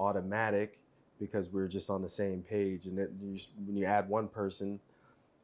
automatic 0.00 0.78
because 1.20 1.50
we 1.50 1.62
are 1.62 1.68
just 1.68 1.88
on 1.90 2.02
the 2.02 2.08
same 2.08 2.42
page. 2.42 2.86
And 2.86 2.98
then 2.98 3.08
you, 3.22 3.38
when 3.66 3.76
you 3.76 3.84
add 3.86 4.08
one 4.08 4.28
person, 4.28 4.80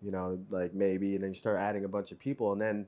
you 0.03 0.11
know, 0.11 0.39
like 0.51 0.75
maybe, 0.75 1.15
and 1.15 1.23
then 1.23 1.31
you 1.31 1.35
start 1.35 1.59
adding 1.59 1.85
a 1.85 1.89
bunch 1.89 2.13
of 2.13 2.19
people, 2.19 2.53
and 2.53 2.61
then 2.61 2.87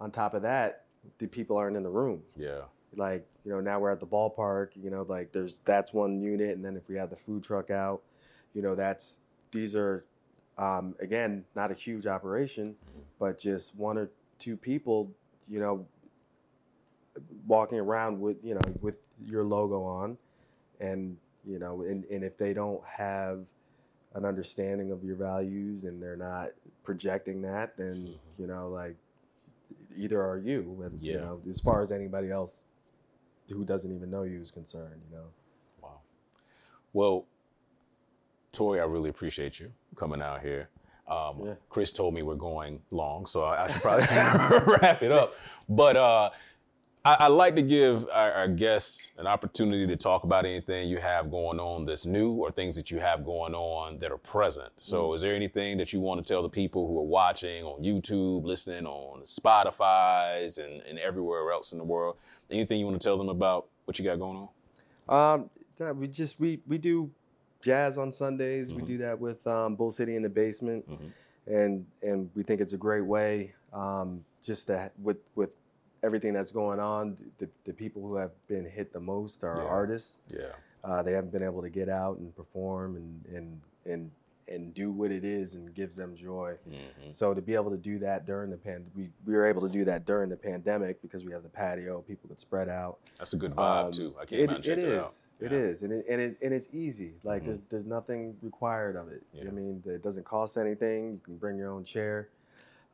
on 0.00 0.10
top 0.10 0.34
of 0.34 0.42
that, 0.42 0.84
the 1.18 1.26
people 1.26 1.56
aren't 1.56 1.76
in 1.76 1.82
the 1.82 1.90
room. 1.90 2.22
Yeah. 2.36 2.62
Like 2.94 3.26
you 3.44 3.52
know, 3.52 3.60
now 3.60 3.78
we're 3.78 3.92
at 3.92 4.00
the 4.00 4.06
ballpark. 4.06 4.70
You 4.74 4.90
know, 4.90 5.02
like 5.02 5.32
there's 5.32 5.60
that's 5.64 5.92
one 5.92 6.20
unit, 6.20 6.56
and 6.56 6.64
then 6.64 6.76
if 6.76 6.88
we 6.88 6.96
have 6.96 7.10
the 7.10 7.16
food 7.16 7.42
truck 7.44 7.70
out, 7.70 8.02
you 8.54 8.62
know, 8.62 8.74
that's 8.74 9.18
these 9.50 9.76
are 9.76 10.04
um, 10.56 10.94
again 11.00 11.44
not 11.54 11.70
a 11.70 11.74
huge 11.74 12.06
operation, 12.06 12.76
but 13.18 13.38
just 13.38 13.76
one 13.76 13.98
or 13.98 14.10
two 14.38 14.56
people. 14.56 15.12
You 15.48 15.60
know, 15.60 15.86
walking 17.46 17.78
around 17.78 18.20
with 18.20 18.38
you 18.42 18.54
know 18.54 18.74
with 18.80 19.06
your 19.24 19.44
logo 19.44 19.82
on 19.84 20.18
and 20.80 21.16
you 21.44 21.58
know 21.58 21.82
and, 21.82 22.04
and 22.06 22.24
if 22.24 22.36
they 22.36 22.52
don't 22.52 22.82
have 22.84 23.44
an 24.16 24.24
understanding 24.24 24.90
of 24.90 25.04
your 25.04 25.14
values 25.16 25.84
and 25.84 26.02
they're 26.02 26.16
not 26.16 26.48
projecting 26.82 27.42
that 27.42 27.76
then 27.76 28.14
you 28.38 28.46
know 28.46 28.68
like 28.68 28.96
either 29.96 30.20
are 30.22 30.38
you 30.38 30.82
and 30.84 31.00
you 31.00 31.18
know 31.18 31.40
as 31.48 31.60
far 31.60 31.82
as 31.82 31.92
anybody 31.92 32.30
else 32.30 32.64
who 33.50 33.64
doesn't 33.64 33.94
even 33.94 34.10
know 34.10 34.22
you 34.24 34.40
is 34.40 34.50
concerned 34.50 35.00
you 35.10 35.16
know 35.16 35.24
Wow. 35.82 36.00
Well, 36.92 37.26
Tori, 38.52 38.80
I 38.80 38.84
really 38.84 39.10
appreciate 39.10 39.60
you 39.60 39.70
coming 39.96 40.22
out 40.22 40.40
here. 40.42 40.70
Um, 41.06 41.42
Yeah. 41.44 41.54
Chris 41.68 41.92
told 41.92 42.14
me 42.14 42.22
we're 42.22 42.34
going 42.36 42.80
long, 42.90 43.26
so 43.26 43.44
I, 43.44 43.64
I 43.64 43.66
should 43.68 43.82
probably 43.86 44.06
wrap 44.80 45.02
it 45.02 45.12
up. 45.12 45.34
But 45.68 45.96
uh, 45.96 46.30
I, 47.06 47.14
I 47.20 47.26
like 47.28 47.54
to 47.54 47.62
give 47.62 48.08
our, 48.12 48.32
our 48.32 48.48
guests 48.48 49.12
an 49.16 49.28
opportunity 49.28 49.86
to 49.86 49.94
talk 49.94 50.24
about 50.24 50.44
anything 50.44 50.88
you 50.88 50.98
have 50.98 51.30
going 51.30 51.60
on 51.60 51.86
that's 51.86 52.04
new 52.04 52.32
or 52.32 52.50
things 52.50 52.74
that 52.74 52.90
you 52.90 52.98
have 52.98 53.24
going 53.24 53.54
on 53.54 54.00
that 54.00 54.10
are 54.10 54.18
present. 54.18 54.72
So, 54.80 55.14
is 55.14 55.22
there 55.22 55.32
anything 55.32 55.78
that 55.78 55.92
you 55.92 56.00
want 56.00 56.20
to 56.20 56.26
tell 56.26 56.42
the 56.42 56.48
people 56.48 56.88
who 56.88 56.98
are 56.98 57.04
watching 57.04 57.62
on 57.62 57.84
YouTube, 57.84 58.44
listening 58.44 58.86
on 58.86 59.20
Spotify's, 59.22 60.58
and, 60.58 60.82
and 60.82 60.98
everywhere 60.98 61.52
else 61.52 61.70
in 61.70 61.78
the 61.78 61.84
world? 61.84 62.16
Anything 62.50 62.80
you 62.80 62.86
want 62.86 63.00
to 63.00 63.06
tell 63.06 63.16
them 63.16 63.28
about 63.28 63.68
what 63.84 64.00
you 64.00 64.04
got 64.04 64.18
going 64.18 64.48
on? 65.08 65.50
Um, 65.78 65.98
we 66.00 66.08
just 66.08 66.40
we 66.40 66.58
we 66.66 66.76
do 66.76 67.12
jazz 67.62 67.98
on 67.98 68.10
Sundays. 68.10 68.72
We 68.72 68.82
do 68.82 68.98
that 68.98 69.20
with 69.20 69.46
um, 69.46 69.76
Bull 69.76 69.92
City 69.92 70.16
in 70.16 70.22
the 70.22 70.28
basement, 70.28 70.84
and 71.46 71.86
and 72.02 72.30
we 72.34 72.42
think 72.42 72.60
it's 72.60 72.72
a 72.72 72.78
great 72.78 73.04
way 73.04 73.54
um, 73.72 74.24
just 74.42 74.66
to 74.66 74.90
with 75.00 75.18
with 75.36 75.50
everything 76.02 76.32
that's 76.32 76.50
going 76.50 76.78
on. 76.80 77.16
The, 77.38 77.48
the 77.64 77.72
people 77.72 78.02
who 78.02 78.16
have 78.16 78.32
been 78.48 78.64
hit 78.64 78.92
the 78.92 79.00
most 79.00 79.44
are 79.44 79.56
Yeah. 79.62 79.68
artists. 79.68 80.20
Yeah. 80.28 80.52
Uh, 80.84 81.02
they 81.02 81.12
haven't 81.12 81.32
been 81.32 81.42
able 81.42 81.62
to 81.62 81.70
get 81.70 81.88
out 81.88 82.18
and 82.18 82.34
perform 82.36 82.96
and 82.96 83.24
and 83.36 83.60
and 83.84 84.10
and 84.48 84.72
do 84.74 84.92
what 84.92 85.10
it 85.10 85.24
is 85.24 85.56
and 85.56 85.74
gives 85.74 85.96
them 85.96 86.14
joy. 86.14 86.54
Mm-hmm. 86.68 87.10
So 87.10 87.34
to 87.34 87.42
be 87.42 87.54
able 87.56 87.70
to 87.72 87.76
do 87.76 87.98
that 87.98 88.26
during 88.26 88.48
the 88.48 88.56
pan, 88.56 88.86
we, 88.94 89.10
we 89.24 89.34
were 89.34 89.44
able 89.44 89.62
to 89.62 89.68
do 89.68 89.84
that 89.86 90.04
during 90.06 90.28
the 90.28 90.36
pandemic 90.36 91.02
because 91.02 91.24
we 91.24 91.32
have 91.32 91.42
the 91.42 91.48
patio. 91.48 92.02
People 92.02 92.28
could 92.28 92.38
spread 92.38 92.68
out. 92.68 92.98
That's 93.18 93.32
a 93.32 93.36
good 93.36 93.56
vibe 93.56 93.86
Um, 93.86 93.90
too. 93.90 94.14
I 94.16 94.22
it, 94.32 94.48
out 94.50 94.54
and 94.56 94.64
checked 94.64 94.78
it 94.78 94.84
it, 94.84 95.02
is. 95.02 95.26
It 95.40 95.50
Yeah. 95.50 95.58
is, 95.58 95.82
and 95.82 95.92
it, 95.92 96.06
and, 96.08 96.20
it, 96.20 96.38
and 96.40 96.54
it's 96.54 96.72
easy. 96.72 97.14
Like 97.24 97.44
there's 97.44 97.58
there's 97.68 97.86
nothing 97.86 98.36
required 98.40 98.94
of 98.94 99.08
it. 99.08 99.24
Yeah. 99.32 99.48
I 99.48 99.50
mean, 99.50 99.82
it 99.84 100.02
doesn't 100.04 100.24
cost 100.24 100.56
anything. 100.56 101.14
You 101.14 101.20
can 101.24 101.36
bring 101.38 101.56
your 101.58 101.72
own 101.72 101.82
chair. 101.82 102.28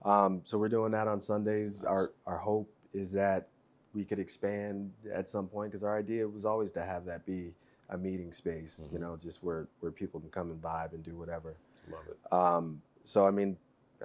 Um, 0.05 0.41
so 0.45 0.57
we're 0.57 0.71
doing 0.71 0.93
that 0.93 1.07
on 1.07 1.21
Sundays. 1.21 1.85
Our 1.85 2.13
our 2.27 2.39
hope 2.39 2.73
is 2.93 3.13
that 3.13 3.49
we 3.95 4.05
could 4.05 4.19
expand 4.19 4.93
at 5.13 5.29
some 5.29 5.47
point 5.49 5.71
because 5.71 5.85
our 5.85 5.97
idea 5.99 6.27
was 6.27 6.45
always 6.45 6.71
to 6.73 6.83
have 6.83 7.05
that 7.07 7.25
be 7.27 7.53
a 7.91 7.99
meeting 7.99 8.33
space. 8.33 8.81
Mm-hmm. 8.85 8.97
You 8.97 9.01
know, 9.03 9.17
just 9.21 9.43
where 9.45 9.67
where 9.81 9.93
people 9.93 10.21
can 10.21 10.31
come 10.31 10.51
and 10.51 10.61
vibe 10.63 10.93
and 10.95 11.03
do 11.03 11.15
whatever. 11.17 11.55
Love 11.91 12.05
it. 12.09 12.17
Um, 12.33 12.81
so 13.03 13.27
I 13.27 13.31
mean, 13.31 13.57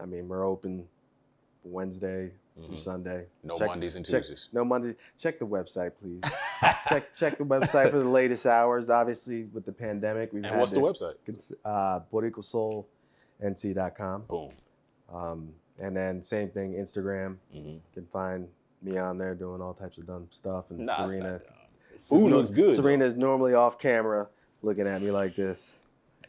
I 0.01 0.05
mean 0.05 0.27
we're 0.27 0.45
open 0.45 0.85
Wednesday 1.63 2.31
through 2.65 2.75
Sunday. 2.77 3.25
Mm-hmm. 3.45 3.59
No 3.59 3.67
Mondays 3.67 3.95
and 3.95 4.03
check- 4.05 4.23
Tuesdays. 4.23 4.49
no 4.51 4.65
Mondays. 4.65 4.95
Check 5.17 5.37
the 5.39 5.45
website, 5.45 5.91
please. 5.99 6.21
check 6.89 7.15
check 7.15 7.37
the 7.37 7.45
website 7.45 7.91
for 7.91 7.99
the 7.99 8.09
latest 8.09 8.45
hours. 8.47 8.89
Obviously, 8.89 9.43
with 9.45 9.63
the 9.65 9.71
pandemic, 9.71 10.33
we've 10.33 10.43
And 10.43 10.59
what's 10.59 10.71
the 10.71 10.79
to- 10.79 10.85
website? 10.85 11.13
cons- 11.25 11.53
Uh, 11.63 11.99
BoricuaSoulNC.com. 12.11 14.23
Boom. 14.27 14.49
Um, 15.13 15.53
and 15.81 15.95
then 15.95 16.21
same 16.21 16.49
thing, 16.49 16.73
Instagram. 16.73 17.37
Mhm. 17.55 17.75
You 17.75 17.81
can 17.93 18.05
find 18.07 18.49
me 18.81 18.97
on 18.97 19.17
there 19.17 19.35
doing 19.35 19.61
all 19.61 19.73
types 19.73 19.97
of 19.97 20.07
dumb 20.07 20.27
stuff. 20.31 20.71
And 20.71 20.85
Nah, 20.85 21.05
Serena. 21.05 21.41
Food 22.03 22.31
looks 22.31 22.51
good. 22.51 22.71
though. 22.71 22.75
Serena's 22.75 23.15
normally 23.15 23.53
off 23.53 23.77
camera, 23.79 24.29
looking 24.61 24.87
at 24.87 25.01
me 25.01 25.11
like 25.11 25.35
this. 25.35 25.77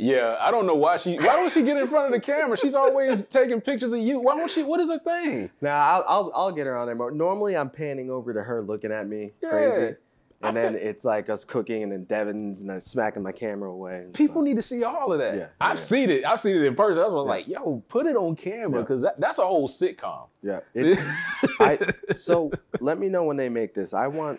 Yeah, 0.00 0.36
I 0.40 0.50
don't 0.52 0.66
know 0.66 0.76
why 0.76 0.96
she. 0.96 1.16
Why 1.16 1.24
don't 1.26 1.50
she 1.50 1.62
get 1.62 1.76
in 1.76 1.86
front 1.88 2.06
of 2.06 2.12
the 2.12 2.20
camera? 2.24 2.56
She's 2.56 2.74
always 2.76 3.22
taking 3.24 3.60
pictures 3.60 3.92
of 3.92 3.98
you. 4.00 4.20
Why 4.20 4.36
don't 4.36 4.48
she? 4.50 4.62
What 4.62 4.78
is 4.80 4.90
her 4.90 4.98
thing? 4.98 5.50
Now 5.60 5.76
I'll, 5.80 6.04
I'll 6.08 6.32
I'll 6.36 6.52
get 6.52 6.66
her 6.66 6.76
on 6.76 6.86
there 6.86 6.94
more. 6.94 7.10
Normally 7.10 7.56
I'm 7.56 7.68
panning 7.68 8.08
over 8.10 8.32
to 8.32 8.42
her, 8.42 8.62
looking 8.62 8.92
at 8.92 9.08
me 9.08 9.30
Yeah. 9.42 9.50
crazy. 9.50 9.96
I 10.40 10.48
And 10.48 10.56
then 10.56 10.74
it's 10.76 11.04
like 11.04 11.28
us 11.28 11.44
cooking, 11.44 11.82
and 11.82 11.90
then 11.90 12.04
Devin's 12.04 12.60
and 12.60 12.70
then 12.70 12.80
smacking 12.80 13.24
my 13.24 13.32
camera 13.32 13.70
away. 13.70 14.06
People 14.12 14.36
stuff. 14.36 14.44
need 14.44 14.54
to 14.56 14.62
see 14.62 14.84
all 14.84 15.12
of 15.12 15.18
that. 15.18 15.34
Yeah, 15.36 15.46
I've 15.60 15.70
yeah. 15.70 15.74
seen 15.76 16.10
it. 16.10 16.24
I've 16.24 16.38
seen 16.38 16.54
it 16.56 16.62
in 16.62 16.76
person. 16.76 17.02
That's 17.02 17.10
why 17.10 17.18
I 17.18 17.22
was 17.22 17.28
like, 17.28 17.48
yo, 17.48 17.82
put 17.88 18.06
it 18.06 18.14
on 18.14 18.36
camera 18.36 18.78
Yeah. 18.78 18.82
because 18.84 19.02
that, 19.02 19.18
that's 19.20 19.38
a 19.40 19.44
whole 19.46 19.66
sitcom. 19.66 20.28
Yeah. 20.42 20.60
It, 20.74 20.96
I, 21.60 21.78
so 22.14 22.52
let 22.80 22.98
me 23.00 23.08
know 23.08 23.24
when 23.24 23.36
they 23.36 23.48
make 23.48 23.74
this. 23.74 23.92
I 23.92 24.06
want 24.06 24.38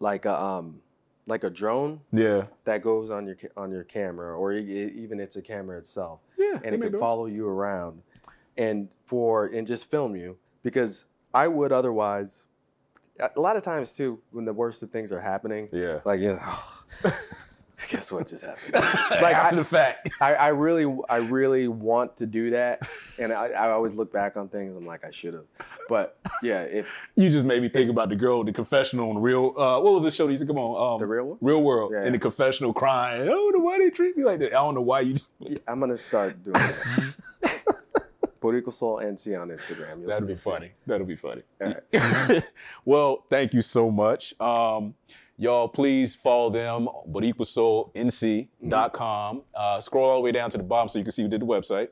like 0.00 0.26
a 0.26 0.38
um 0.38 0.80
like 1.26 1.44
a 1.44 1.50
drone 1.50 2.00
Yeah. 2.12 2.44
that 2.64 2.82
goes 2.82 3.08
on 3.08 3.26
your 3.26 3.36
on 3.56 3.70
your 3.70 3.84
camera, 3.84 4.36
or 4.36 4.52
e- 4.52 4.92
even 4.96 5.18
it's 5.18 5.36
a 5.36 5.42
camera 5.42 5.78
itself, 5.78 6.20
Yeah. 6.36 6.58
and 6.62 6.74
it 6.74 6.80
can 6.82 6.98
follow 6.98 7.24
you 7.24 7.48
around, 7.48 8.02
and 8.58 8.88
for 9.00 9.46
and 9.46 9.66
just 9.66 9.90
film 9.90 10.14
you 10.14 10.36
because 10.62 11.06
I 11.32 11.48
would 11.48 11.72
otherwise. 11.72 12.48
A 13.20 13.40
lot 13.40 13.56
of 13.56 13.62
times 13.62 13.92
too, 13.92 14.20
when 14.32 14.44
the 14.44 14.52
worst 14.52 14.82
of 14.82 14.90
things 14.90 15.12
are 15.12 15.20
happening, 15.20 15.68
Yeah. 15.72 16.00
like 16.04 16.20
yeah, 16.20 16.54
guess 17.88 18.10
what 18.10 18.26
just 18.26 18.44
happened? 18.44 18.72
like 19.22 19.34
After 19.34 19.54
I, 19.54 19.58
the 19.58 19.64
fact. 19.64 20.10
I, 20.20 20.34
I 20.34 20.48
really, 20.48 20.84
I 21.08 21.16
really 21.18 21.68
want 21.68 22.16
to 22.16 22.26
do 22.26 22.50
that, 22.50 22.88
and 23.20 23.32
I, 23.32 23.48
I 23.50 23.70
always 23.70 23.92
look 23.92 24.12
back 24.12 24.36
on 24.36 24.48
things. 24.48 24.76
I'm 24.76 24.84
like, 24.84 25.04
I 25.04 25.10
should 25.10 25.34
have, 25.34 25.44
but 25.88 26.18
yeah, 26.42 26.62
if 26.62 27.08
You 27.16 27.30
just 27.30 27.44
made 27.44 27.62
me 27.62 27.68
think 27.68 27.88
about 27.90 28.08
the 28.08 28.16
girl, 28.16 28.42
the 28.42 28.52
confessional 28.52 29.10
on 29.10 29.18
real. 29.18 29.54
Uh, 29.56 29.78
what 29.80 29.92
was 29.92 30.02
the 30.02 30.10
show? 30.10 30.26
He 30.26 30.36
said, 30.36 30.48
"Come 30.48 30.58
on, 30.58 30.94
um, 30.94 30.98
The 30.98 31.06
Real 31.06 31.24
World? 31.24 31.38
Real 31.40 31.62
World." 31.62 31.92
Yeah. 31.94 32.06
In 32.06 32.12
the 32.12 32.18
confessional, 32.18 32.72
crying. 32.72 33.28
Oh, 33.30 33.52
the 33.52 33.60
why 33.60 33.78
they 33.78 33.90
treat 33.90 34.16
me 34.16 34.24
like 34.24 34.40
that? 34.40 34.48
I 34.48 34.56
don't 34.56 34.74
know 34.74 34.80
why 34.82 35.00
you 35.00 35.12
just. 35.12 35.34
I'm 35.68 35.78
gonna 35.78 35.96
start 35.96 36.42
doing 36.42 36.54
that. 36.54 37.14
Puerto 38.44 38.70
Soul 38.70 38.98
NC 38.98 39.40
on 39.40 39.48
Instagram. 39.48 40.00
You'll 40.00 40.10
That'll 40.10 40.28
be 40.28 40.34
funny. 40.34 40.72
That'll 40.86 41.06
be 41.06 41.16
funny. 41.16 41.40
Right. 41.58 42.42
well, 42.84 43.24
thank 43.30 43.54
you 43.54 43.62
so 43.62 43.90
much. 43.90 44.38
Um, 44.38 44.94
y'all, 45.38 45.66
please 45.66 46.14
follow 46.14 46.50
them, 46.50 46.86
BoricuaSoulNC.com. 47.10 49.42
Uh, 49.54 49.80
scroll 49.80 50.10
all 50.10 50.16
the 50.16 50.20
way 50.20 50.32
down 50.32 50.50
to 50.50 50.58
the 50.58 50.62
bottom 50.62 50.90
so 50.90 50.98
you 50.98 51.06
can 51.06 51.12
see 51.12 51.22
who 51.22 51.28
did 51.28 51.40
the 51.40 51.46
website. 51.46 51.88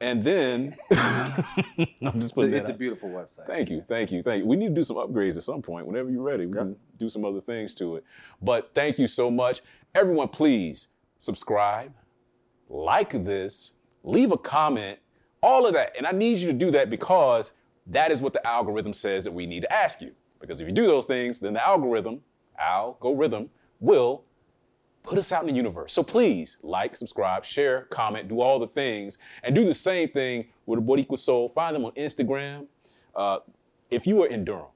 And 0.00 0.22
then, 0.22 0.76
I'm 0.92 2.20
just 2.20 2.36
It's 2.36 2.36
a, 2.36 2.54
it's 2.54 2.68
a 2.68 2.74
beautiful 2.74 3.08
website. 3.08 3.48
Thank 3.48 3.70
you, 3.70 3.82
thank 3.88 4.12
you, 4.12 4.22
thank 4.22 4.44
you. 4.44 4.46
We 4.46 4.54
need 4.54 4.68
to 4.68 4.74
do 4.74 4.84
some 4.84 4.98
upgrades 4.98 5.36
at 5.36 5.42
some 5.42 5.60
point. 5.60 5.88
Whenever 5.88 6.08
you're 6.08 6.22
ready, 6.22 6.46
we 6.46 6.56
Yep. 6.56 6.66
can 6.66 6.76
do 6.98 7.08
some 7.08 7.24
other 7.24 7.40
things 7.40 7.74
to 7.74 7.96
it. 7.96 8.04
But 8.40 8.70
thank 8.74 9.00
you 9.00 9.08
so 9.08 9.28
much. 9.28 9.60
Everyone, 9.92 10.28
please 10.28 10.86
subscribe, 11.18 11.92
like 12.68 13.24
this, 13.24 13.72
leave 14.04 14.30
a 14.30 14.38
comment, 14.38 15.00
all 15.46 15.64
of 15.64 15.74
that. 15.74 15.92
And 15.96 16.06
I 16.06 16.10
need 16.10 16.40
you 16.40 16.48
to 16.48 16.52
do 16.52 16.70
that 16.72 16.90
because 16.90 17.52
that 17.86 18.10
is 18.10 18.20
what 18.20 18.32
the 18.32 18.44
algorithm 18.44 18.92
says 18.92 19.22
that 19.24 19.32
we 19.32 19.46
need 19.46 19.60
to 19.60 19.72
ask 19.72 20.02
you. 20.02 20.10
Because 20.40 20.60
if 20.60 20.66
you 20.66 20.74
do 20.74 20.86
those 20.86 21.06
things, 21.06 21.38
then 21.38 21.54
the 21.54 21.64
algorithm, 21.64 22.20
algorithm, 22.58 23.48
will 23.78 24.24
put 25.04 25.16
us 25.18 25.30
out 25.30 25.42
in 25.42 25.48
the 25.48 25.54
universe. 25.54 25.92
So 25.92 26.02
please 26.02 26.56
like, 26.62 26.96
subscribe, 26.96 27.44
share, 27.44 27.82
comment, 27.84 28.28
do 28.28 28.40
all 28.40 28.58
the 28.58 28.66
things, 28.66 29.18
and 29.44 29.54
do 29.54 29.64
the 29.64 29.72
same 29.72 30.08
thing 30.08 30.46
with 30.66 30.84
Boricua 30.84 31.16
Soul. 31.16 31.48
Find 31.48 31.76
them 31.76 31.84
on 31.84 31.92
Instagram. 31.92 32.66
Uh, 33.14 33.38
if 33.88 34.04
you 34.04 34.20
are 34.24 34.26
in 34.26 34.44
Durham, 34.44 34.66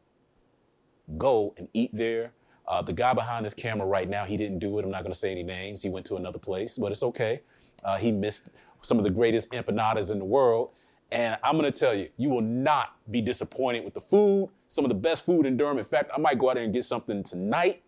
go 1.19 1.53
and 1.59 1.69
eat 1.75 1.91
there. 1.93 2.31
Uh, 2.69 2.81
the 2.81 2.93
guy 2.93 3.13
behind 3.13 3.45
this 3.45 3.55
camera 3.55 3.85
right 3.85 4.09
now, 4.09 4.25
he 4.25 4.37
didn't 4.37 4.61
do 4.61 4.79
it. 4.79 4.85
I'm 4.85 4.91
not 4.93 5.03
going 5.03 5.13
to 5.13 5.19
say 5.19 5.33
any 5.33 5.43
names. 5.43 5.83
He 5.83 5.89
went 5.89 6.07
to 6.07 6.15
another 6.15 6.39
place, 6.39 6.79
but 6.79 6.93
it's 6.93 7.03
okay. 7.03 7.41
Uh, 7.85 7.97
he 7.99 8.13
missed 8.13 8.51
some 8.81 8.99
of 8.99 9.05
the 9.05 9.11
greatest 9.11 9.51
empanadas 9.53 10.11
in 10.11 10.19
the 10.19 10.25
world. 10.25 10.71
And 11.13 11.37
I'm 11.43 11.59
going 11.59 11.71
to 11.71 11.77
tell 11.79 11.95
you, 11.95 12.09
you 12.17 12.29
will 12.29 12.41
not 12.41 12.97
be 13.11 13.21
disappointed 13.21 13.85
with 13.85 13.95
the 13.95 14.01
food. 14.01 14.51
Some 14.69 14.85
of 14.85 14.91
the 14.91 14.95
best 14.95 15.27
food 15.27 15.45
in 15.45 15.57
Durham. 15.57 15.79
In 15.79 15.85
fact, 15.85 16.11
I 16.15 16.19
might 16.19 16.39
go 16.39 16.51
out 16.51 16.55
there 16.55 16.65
and 16.65 16.73
get 16.73 16.85
something 16.85 17.23
tonight. 17.23 17.83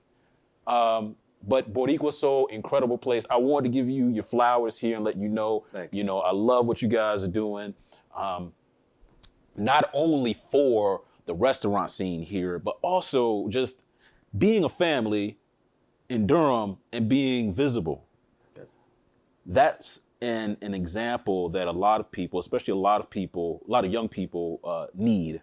Um, 0.67 1.17
but 1.47 1.73
Boricua 1.73 2.13
Soul, 2.13 2.47
incredible 2.49 2.99
place. 2.99 3.27
I 3.31 3.37
wanted 3.37 3.73
to 3.73 3.79
give 3.79 3.89
you 3.89 4.09
your 4.09 4.23
flowers 4.23 4.79
here 4.79 4.97
and 4.97 5.05
let 5.05 5.17
you 5.17 5.29
know, 5.29 5.65
Thank 5.73 5.93
you 5.93 6.05
know, 6.05 6.21
I 6.21 6.33
love 6.33 6.67
what 6.67 6.83
you 6.83 6.89
guys 6.89 7.25
are 7.25 7.29
doing. 7.29 7.75
Um, 8.17 8.53
not 9.57 9.91
only 9.93 10.33
for 10.33 11.03
the 11.27 11.35
restaurant 11.35 11.91
scene 11.91 12.23
here, 12.23 12.59
but 12.59 12.77
also 12.83 13.49
just 13.49 13.83
being 14.37 14.65
a 14.65 14.69
family 14.69 15.39
in 16.09 16.27
Durham 16.27 16.79
and 16.93 17.09
being 17.09 17.53
visible. 17.53 18.05
That's 19.45 20.09
an, 20.23 20.57
an 20.63 20.73
example 20.73 21.49
that 21.51 21.67
a 21.67 21.73
lot 21.73 22.01
of 22.01 22.11
people, 22.11 22.39
especially 22.39 22.73
a 22.73 22.77
lot 22.77 23.01
of 23.01 23.11
people, 23.11 23.63
a 23.67 23.71
lot 23.71 23.85
of 23.85 23.93
young 23.93 24.09
people 24.09 24.61
uh, 24.65 24.87
need 24.95 25.43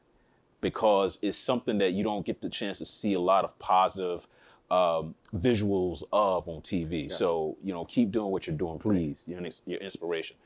because 0.62 1.20
it's 1.22 1.38
something 1.38 1.78
that 1.78 1.92
you 1.92 2.04
don't 2.04 2.26
get 2.26 2.42
the 2.42 2.50
chance 2.50 2.80
to 2.80 2.86
see 2.86 3.14
a 3.14 3.20
lot 3.20 3.44
of 3.44 3.58
positive 3.60 4.28
um, 4.72 5.16
visuals 5.36 6.04
of 6.14 6.48
on 6.48 6.62
TV. 6.62 7.12
So, 7.12 7.58
you 7.64 7.74
know, 7.74 7.86
keep 7.86 8.12
doing 8.12 8.32
what 8.32 8.48
you're 8.48 8.56
doing, 8.56 8.80
please. 8.80 9.26
You're, 9.28 9.40
an 9.40 9.50
you're 9.66 9.80
inspiration. 9.80 10.38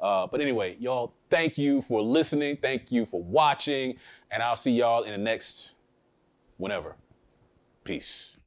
Uh, 0.00 0.26
but 0.26 0.40
anyway, 0.40 0.76
y'all, 0.78 1.12
thank 1.30 1.58
you 1.58 1.82
for 1.82 2.02
listening. 2.02 2.56
Thank 2.56 2.92
you 2.92 3.04
for 3.04 3.22
watching. 3.22 3.96
And 4.30 4.42
I'll 4.42 4.56
see 4.56 4.72
y'all 4.72 5.02
in 5.02 5.12
the 5.12 5.18
next 5.18 5.74
whenever. 6.56 6.96
Peace. 7.84 8.37